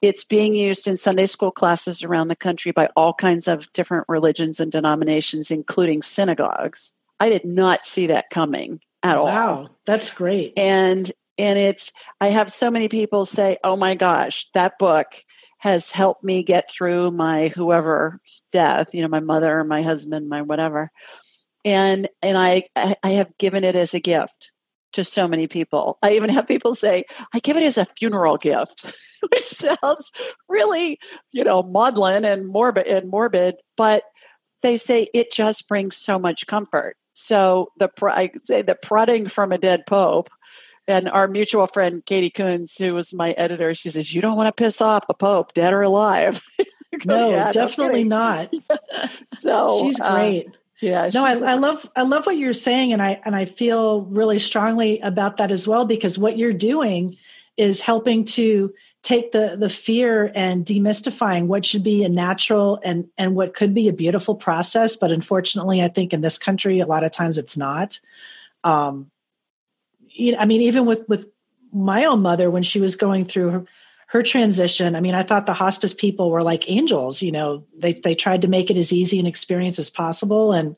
It's 0.00 0.24
being 0.24 0.54
used 0.54 0.88
in 0.88 0.96
Sunday 0.96 1.26
school 1.26 1.50
classes 1.50 2.02
around 2.02 2.28
the 2.28 2.36
country 2.36 2.72
by 2.72 2.88
all 2.96 3.12
kinds 3.12 3.48
of 3.48 3.70
different 3.74 4.06
religions 4.08 4.58
and 4.58 4.72
denominations, 4.72 5.50
including 5.50 6.00
synagogues. 6.00 6.94
I 7.20 7.28
did 7.28 7.44
not 7.44 7.84
see 7.84 8.06
that 8.06 8.30
coming 8.30 8.80
at 9.02 9.18
all 9.18 9.26
Wow, 9.26 9.68
that's 9.84 10.08
great. 10.10 10.54
and 10.56 11.12
and 11.38 11.58
it's 11.58 11.92
i 12.20 12.28
have 12.28 12.52
so 12.52 12.70
many 12.70 12.88
people 12.88 13.24
say 13.24 13.56
oh 13.64 13.74
my 13.76 13.94
gosh 13.96 14.46
that 14.54 14.78
book 14.78 15.06
has 15.58 15.90
helped 15.90 16.22
me 16.22 16.42
get 16.44 16.70
through 16.70 17.10
my 17.10 17.48
whoever's 17.48 18.42
death 18.52 18.94
you 18.94 19.02
know 19.02 19.08
my 19.08 19.18
mother 19.20 19.64
my 19.64 19.82
husband 19.82 20.28
my 20.28 20.40
whatever 20.42 20.90
and 21.64 22.08
and 22.22 22.38
i 22.38 22.62
i 22.76 22.94
I 23.02 23.08
have 23.10 23.36
given 23.38 23.64
it 23.64 23.74
as 23.74 23.92
a 23.94 24.00
gift 24.00 24.51
to 24.92 25.04
so 25.04 25.26
many 25.26 25.46
people 25.46 25.98
i 26.02 26.12
even 26.12 26.30
have 26.30 26.46
people 26.46 26.74
say 26.74 27.04
i 27.34 27.38
give 27.40 27.56
it 27.56 27.62
as 27.62 27.78
a 27.78 27.84
funeral 27.84 28.36
gift 28.36 28.94
which 29.30 29.44
sounds 29.44 30.12
really 30.48 30.98
you 31.32 31.44
know 31.44 31.62
maudlin 31.62 32.24
and 32.24 32.46
morbid 32.46 32.86
and 32.86 33.10
morbid 33.10 33.56
but 33.76 34.04
they 34.62 34.76
say 34.76 35.08
it 35.14 35.32
just 35.32 35.68
brings 35.68 35.96
so 35.96 36.18
much 36.18 36.46
comfort 36.46 36.96
so 37.14 37.68
the 37.78 37.88
pr- 37.88 38.10
i 38.10 38.30
say 38.42 38.62
the 38.62 38.74
prodding 38.74 39.28
from 39.28 39.52
a 39.52 39.58
dead 39.58 39.84
pope 39.86 40.30
and 40.88 41.08
our 41.08 41.28
mutual 41.28 41.66
friend 41.66 42.04
Katie 42.04 42.30
Coons, 42.30 42.76
who 42.76 42.94
was 42.94 43.14
my 43.14 43.32
editor, 43.32 43.74
she 43.74 43.90
says, 43.90 44.12
"You 44.12 44.20
don't 44.20 44.36
want 44.36 44.54
to 44.54 44.62
piss 44.62 44.80
off 44.80 45.06
the 45.06 45.14
Pope, 45.14 45.54
dead 45.54 45.72
or 45.72 45.82
alive." 45.82 46.42
No, 47.06 47.30
"Yeah, 47.30 47.50
definitely 47.52 48.00
kidding." 48.00 48.08
not. 48.08 48.52
So 49.32 49.80
She's 49.80 49.98
uh, 49.98 50.12
great. 50.12 50.58
Yeah, 50.82 51.10
no, 51.14 51.24
I, 51.24 51.32
I 51.34 51.54
love 51.54 51.88
I 51.94 52.02
love 52.02 52.26
what 52.26 52.36
you're 52.36 52.52
saying, 52.52 52.92
and 52.92 53.00
I 53.00 53.20
and 53.24 53.36
I 53.36 53.44
feel 53.44 54.02
really 54.02 54.40
strongly 54.40 54.98
about 55.00 55.36
that 55.36 55.52
as 55.52 55.66
well 55.66 55.84
because 55.84 56.18
what 56.18 56.36
you're 56.36 56.52
doing 56.52 57.16
is 57.56 57.80
helping 57.80 58.24
to 58.24 58.74
take 59.02 59.30
the 59.30 59.56
the 59.56 59.68
fear 59.68 60.32
and 60.34 60.64
demystifying 60.64 61.46
what 61.46 61.64
should 61.64 61.84
be 61.84 62.02
a 62.02 62.08
natural 62.08 62.80
and 62.84 63.08
and 63.16 63.36
what 63.36 63.54
could 63.54 63.74
be 63.74 63.88
a 63.88 63.92
beautiful 63.92 64.34
process, 64.34 64.96
but 64.96 65.12
unfortunately, 65.12 65.82
I 65.82 65.88
think 65.88 66.12
in 66.12 66.20
this 66.20 66.36
country, 66.36 66.80
a 66.80 66.86
lot 66.86 67.04
of 67.04 67.12
times 67.12 67.38
it's 67.38 67.56
not. 67.56 68.00
Um, 68.64 69.10
you 70.08 70.32
know, 70.32 70.38
I 70.38 70.46
mean, 70.46 70.62
even 70.62 70.84
with 70.84 71.08
with 71.08 71.28
my 71.72 72.04
own 72.04 72.22
mother 72.22 72.50
when 72.50 72.64
she 72.64 72.80
was 72.80 72.96
going 72.96 73.24
through 73.24 73.50
her, 73.50 73.64
her 74.12 74.22
transition, 74.22 74.94
I 74.94 75.00
mean, 75.00 75.14
I 75.14 75.22
thought 75.22 75.46
the 75.46 75.54
hospice 75.54 75.94
people 75.94 76.30
were 76.30 76.42
like 76.42 76.70
angels. 76.70 77.22
You 77.22 77.32
know, 77.32 77.64
they 77.74 77.94
they 77.94 78.14
tried 78.14 78.42
to 78.42 78.48
make 78.48 78.70
it 78.70 78.76
as 78.76 78.92
easy 78.92 79.18
an 79.18 79.26
experience 79.26 79.78
as 79.78 79.88
possible, 79.88 80.52
and 80.52 80.76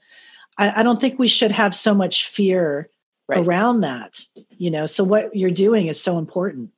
I, 0.57 0.81
I 0.81 0.83
don't 0.85 1.01
think 1.01 1.19
we 1.19 1.27
should 1.27 1.51
have 1.51 1.75
so 1.75 1.95
much 1.95 2.27
fear 2.27 2.89
Right. 3.27 3.39
around 3.39 3.81
that. 3.81 4.21
You 4.59 4.71
know, 4.71 4.85
so 4.85 5.03
what 5.03 5.35
you're 5.35 5.51
doing 5.51 5.87
is 5.87 6.01
so 6.01 6.19
important. 6.19 6.71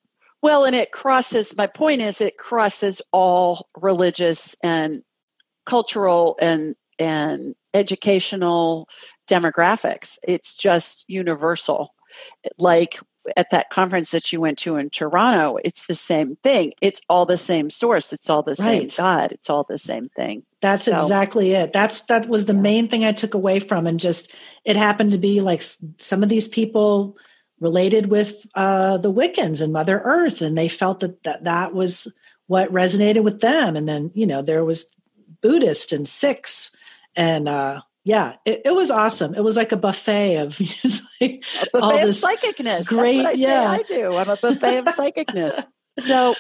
Well, 0.42 0.64
and 0.64 0.76
it 0.76 0.92
crosses. 0.92 1.57
My 1.57 1.66
point 1.66 2.02
is, 2.02 2.20
it 2.20 2.38
crosses 2.38 3.02
all 3.12 3.68
religious 3.76 4.54
and 4.62 5.02
cultural 5.66 6.38
and 6.40 6.74
and 6.98 7.54
educational 7.74 8.88
demographics. 9.28 10.18
It's 10.26 10.57
just 10.57 11.04
universal. 11.09 11.94
Like 12.59 12.98
at 13.36 13.50
that 13.50 13.70
conference 13.70 14.10
that 14.10 14.32
you 14.32 14.40
went 14.40 14.58
to 14.58 14.76
in 14.76 14.90
Toronto, 14.90 15.58
it's 15.64 15.86
the 15.86 15.94
same 15.94 16.36
thing. 16.36 16.72
It's 16.80 17.00
all 17.08 17.26
the 17.26 17.36
same 17.36 17.70
source. 17.70 18.12
It's 18.12 18.28
all 18.30 18.42
the 18.42 18.56
same 18.56 18.88
God. 18.96 19.32
It's 19.32 19.48
all 19.50 19.64
the 19.68 19.78
same 19.78 20.08
thing. 20.10 20.44
That's 20.60 20.84
So- 20.84 20.94
exactly 20.94 21.52
it. 21.52 21.72
That's 21.72 22.00
that 22.02 22.28
was 22.28 22.46
the 22.46 22.54
Yeah. 22.54 22.60
main 22.60 22.88
thing 22.88 23.04
I 23.04 23.12
took 23.12 23.34
away 23.34 23.58
from, 23.58 23.86
and 23.86 23.98
just 24.00 24.32
it 24.64 24.76
happened 24.76 25.12
to 25.12 25.18
be 25.18 25.40
like 25.40 25.62
some 25.62 26.22
of 26.22 26.28
these 26.28 26.48
people 26.48 27.16
related 27.60 28.06
with 28.10 28.44
uh, 28.54 28.98
the 28.98 29.12
Wiccans 29.12 29.60
and 29.60 29.72
Mother 29.72 30.00
Earth, 30.04 30.42
and 30.42 30.56
they 30.58 30.68
felt 30.68 31.00
that, 31.00 31.22
that 31.22 31.44
that 31.44 31.72
was 31.74 32.06
what 32.48 32.70
resonated 32.72 33.22
with 33.24 33.40
them. 33.40 33.76
And 33.76 33.88
then 33.88 34.10
you 34.14 34.26
know 34.26 34.42
there 34.42 34.64
was 34.64 34.92
Buddhist 35.40 35.92
and 35.92 36.08
Sikhs, 36.08 36.70
and 37.14 37.48
uh, 37.48 37.80
yeah, 38.07 38.34
it, 38.44 38.62
it 38.66 38.70
was 38.70 38.92
awesome. 38.92 39.34
It 39.34 39.42
was 39.42 39.57
like 39.57 39.72
a 39.72 39.76
buffet 39.76 40.36
of 40.36 40.61
like 41.20 41.44
A 41.61 41.68
all 41.74 41.90
buffet 41.90 42.00
of 42.02 42.07
this 42.07 42.24
psychicness. 42.24 42.86
great- 42.86 43.16
That's 43.16 43.16
what 43.16 43.26
I 43.26 43.34
say 43.34 43.40
yeah. 43.40 43.68
I 43.70 43.82
do. 43.82 44.16
I'm 44.16 44.28
a 44.30 44.36
buffet 44.36 44.78
of 44.78 44.84
psychicness. 44.86 45.62
So 45.98 46.34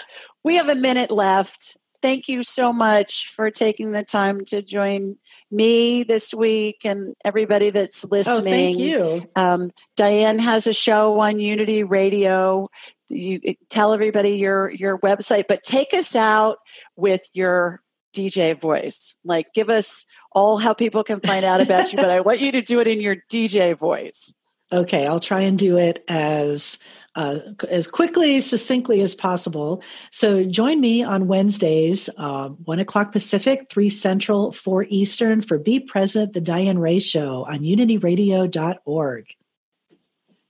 we 0.44 0.56
have 0.56 0.68
a 0.68 0.74
minute 0.74 1.10
left. 1.10 1.78
Thank 2.02 2.28
you 2.28 2.42
so 2.42 2.74
much 2.74 3.26
for 3.34 3.50
taking 3.50 3.92
the 3.92 4.02
time 4.04 4.44
to 4.46 4.60
join 4.60 5.16
me 5.50 6.02
this 6.02 6.34
week 6.34 6.82
and 6.84 7.14
everybody 7.24 7.70
that's 7.70 8.04
listening. 8.04 8.36
Oh, 8.36 8.42
thank 8.42 8.78
you. 8.78 9.26
Um, 9.34 9.70
Diane 9.96 10.38
has 10.38 10.66
a 10.66 10.74
show 10.74 11.18
on 11.20 11.40
Unity 11.40 11.84
Radio. 11.84 12.66
You 13.08 13.40
tell 13.70 13.94
everybody 13.94 14.32
your 14.36 14.70
your 14.70 14.98
website, 14.98 15.44
but 15.48 15.62
take 15.62 15.94
us 15.94 16.14
out 16.14 16.58
with 16.96 17.22
your 17.32 17.80
DJ 18.16 18.58
voice. 18.58 19.16
Like, 19.24 19.52
give 19.54 19.68
us 19.68 20.06
all 20.32 20.56
how 20.56 20.72
people 20.72 21.04
can 21.04 21.20
find 21.20 21.44
out 21.44 21.60
about 21.60 21.92
you. 21.92 21.96
But 21.98 22.10
I 22.10 22.20
want 22.20 22.40
you 22.40 22.52
to 22.52 22.62
do 22.62 22.80
it 22.80 22.88
in 22.88 23.00
your 23.00 23.16
DJ 23.30 23.76
voice. 23.76 24.32
Okay, 24.72 25.06
I'll 25.06 25.20
try 25.20 25.42
and 25.42 25.58
do 25.58 25.76
it 25.76 26.02
as 26.08 26.78
uh, 27.14 27.38
as 27.70 27.86
quickly, 27.86 28.40
succinctly 28.40 29.00
as 29.00 29.14
possible. 29.14 29.82
So 30.10 30.44
join 30.44 30.80
me 30.80 31.02
on 31.02 31.28
Wednesdays, 31.28 32.10
uh, 32.18 32.50
one 32.50 32.78
o'clock 32.78 33.10
Pacific, 33.10 33.68
three 33.70 33.88
Central, 33.88 34.52
four 34.52 34.86
Eastern, 34.90 35.40
for 35.40 35.58
Be 35.58 35.80
Present, 35.80 36.34
the 36.34 36.40
Diane 36.40 36.78
Ray 36.78 36.98
Show 36.98 37.44
on 37.48 37.60
UnityRadio.org. 37.60 39.24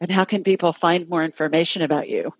And 0.00 0.10
how 0.10 0.24
can 0.24 0.42
people 0.42 0.72
find 0.72 1.08
more 1.08 1.24
information 1.24 1.82
about 1.82 2.08
you? 2.08 2.32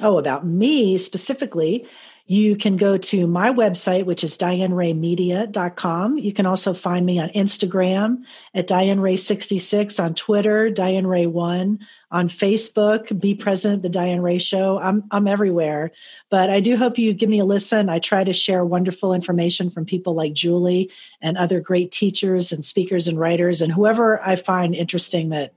Oh, 0.00 0.16
about 0.16 0.46
me 0.46 0.96
specifically, 0.96 1.86
you 2.26 2.56
can 2.56 2.76
go 2.76 2.96
to 2.96 3.26
my 3.26 3.50
website, 3.50 4.04
which 4.04 4.22
is 4.22 4.38
dianeraymedia.com. 4.38 6.18
You 6.18 6.32
can 6.32 6.46
also 6.46 6.72
find 6.72 7.04
me 7.04 7.18
on 7.18 7.28
Instagram 7.30 8.22
at 8.54 8.68
DianeRay66, 8.68 10.02
on 10.02 10.14
Twitter, 10.14 10.70
Diane 10.70 11.06
Ray 11.06 11.26
One, 11.26 11.80
on 12.10 12.28
Facebook, 12.28 13.18
Be 13.18 13.34
Present, 13.34 13.82
The 13.82 13.88
Diane 13.88 14.22
Ray 14.22 14.38
Show. 14.38 14.78
I'm, 14.78 15.04
I'm 15.10 15.26
everywhere. 15.26 15.90
But 16.30 16.48
I 16.48 16.60
do 16.60 16.76
hope 16.76 16.96
you 16.96 17.12
give 17.12 17.28
me 17.28 17.40
a 17.40 17.44
listen. 17.44 17.88
I 17.88 17.98
try 17.98 18.22
to 18.22 18.32
share 18.32 18.64
wonderful 18.64 19.14
information 19.14 19.70
from 19.70 19.84
people 19.84 20.14
like 20.14 20.32
Julie 20.32 20.90
and 21.20 21.36
other 21.36 21.60
great 21.60 21.90
teachers 21.90 22.52
and 22.52 22.64
speakers 22.64 23.08
and 23.08 23.18
writers 23.18 23.60
and 23.60 23.72
whoever 23.72 24.22
I 24.22 24.36
find 24.36 24.74
interesting 24.74 25.30
that 25.30 25.52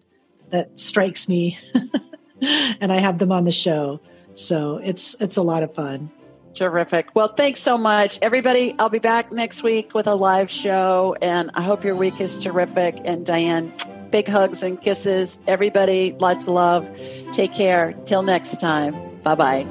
that 0.50 0.80
strikes 0.80 1.28
me. 1.28 1.58
and 2.42 2.92
I 2.92 2.98
have 3.00 3.20
them 3.20 3.32
on 3.32 3.46
the 3.46 3.52
show. 3.52 4.00
So 4.36 4.78
it's 4.78 5.16
it's 5.22 5.38
a 5.38 5.42
lot 5.42 5.64
of 5.64 5.74
fun. 5.74 6.12
Terrific. 6.56 7.14
Well, 7.14 7.28
thanks 7.28 7.60
so 7.60 7.78
much, 7.78 8.18
everybody. 8.22 8.74
I'll 8.80 8.90
be 8.90 9.00
back 9.00 9.32
next 9.32 9.62
week 9.62 9.94
with 9.94 10.08
a 10.08 10.16
live 10.16 10.50
show, 10.50 11.16
and 11.22 11.52
I 11.54 11.62
hope 11.62 11.84
your 11.84 11.96
week 11.96 12.22
is 12.22 12.40
terrific. 12.40 12.98
And 13.04 13.26
Diane, 13.26 13.74
big 14.10 14.28
hugs 14.30 14.64
and 14.64 14.80
kisses. 14.80 15.40
Everybody, 15.48 16.14
lots 16.14 16.48
of 16.48 16.54
love. 16.54 16.90
Take 17.34 17.54
care. 17.54 17.94
Till 18.06 18.24
next 18.24 18.62
time. 18.62 18.94
Bye 19.22 19.36
bye. 19.36 19.68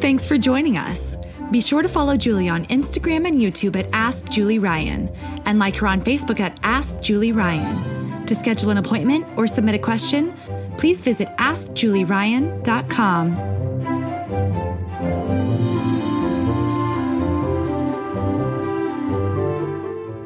Thanks 0.00 0.24
for 0.24 0.38
joining 0.38 0.78
us. 0.78 1.16
Be 1.50 1.60
sure 1.60 1.82
to 1.82 1.88
follow 1.88 2.16
Julie 2.16 2.48
on 2.48 2.64
Instagram 2.66 3.26
and 3.26 3.38
YouTube 3.38 3.76
at 3.76 3.88
Ask 3.92 4.30
Julie 4.30 4.58
Ryan 4.58 5.08
and 5.44 5.58
like 5.58 5.76
her 5.76 5.86
on 5.86 6.00
Facebook 6.00 6.40
at 6.40 6.58
Ask 6.62 7.00
Julie 7.00 7.32
Ryan. 7.32 8.26
To 8.26 8.34
schedule 8.34 8.70
an 8.70 8.76
appointment 8.76 9.26
or 9.36 9.46
submit 9.46 9.74
a 9.74 9.78
question, 9.78 10.34
please 10.78 11.02
visit 11.02 11.28
AskJulieRyan.com. 11.36 13.57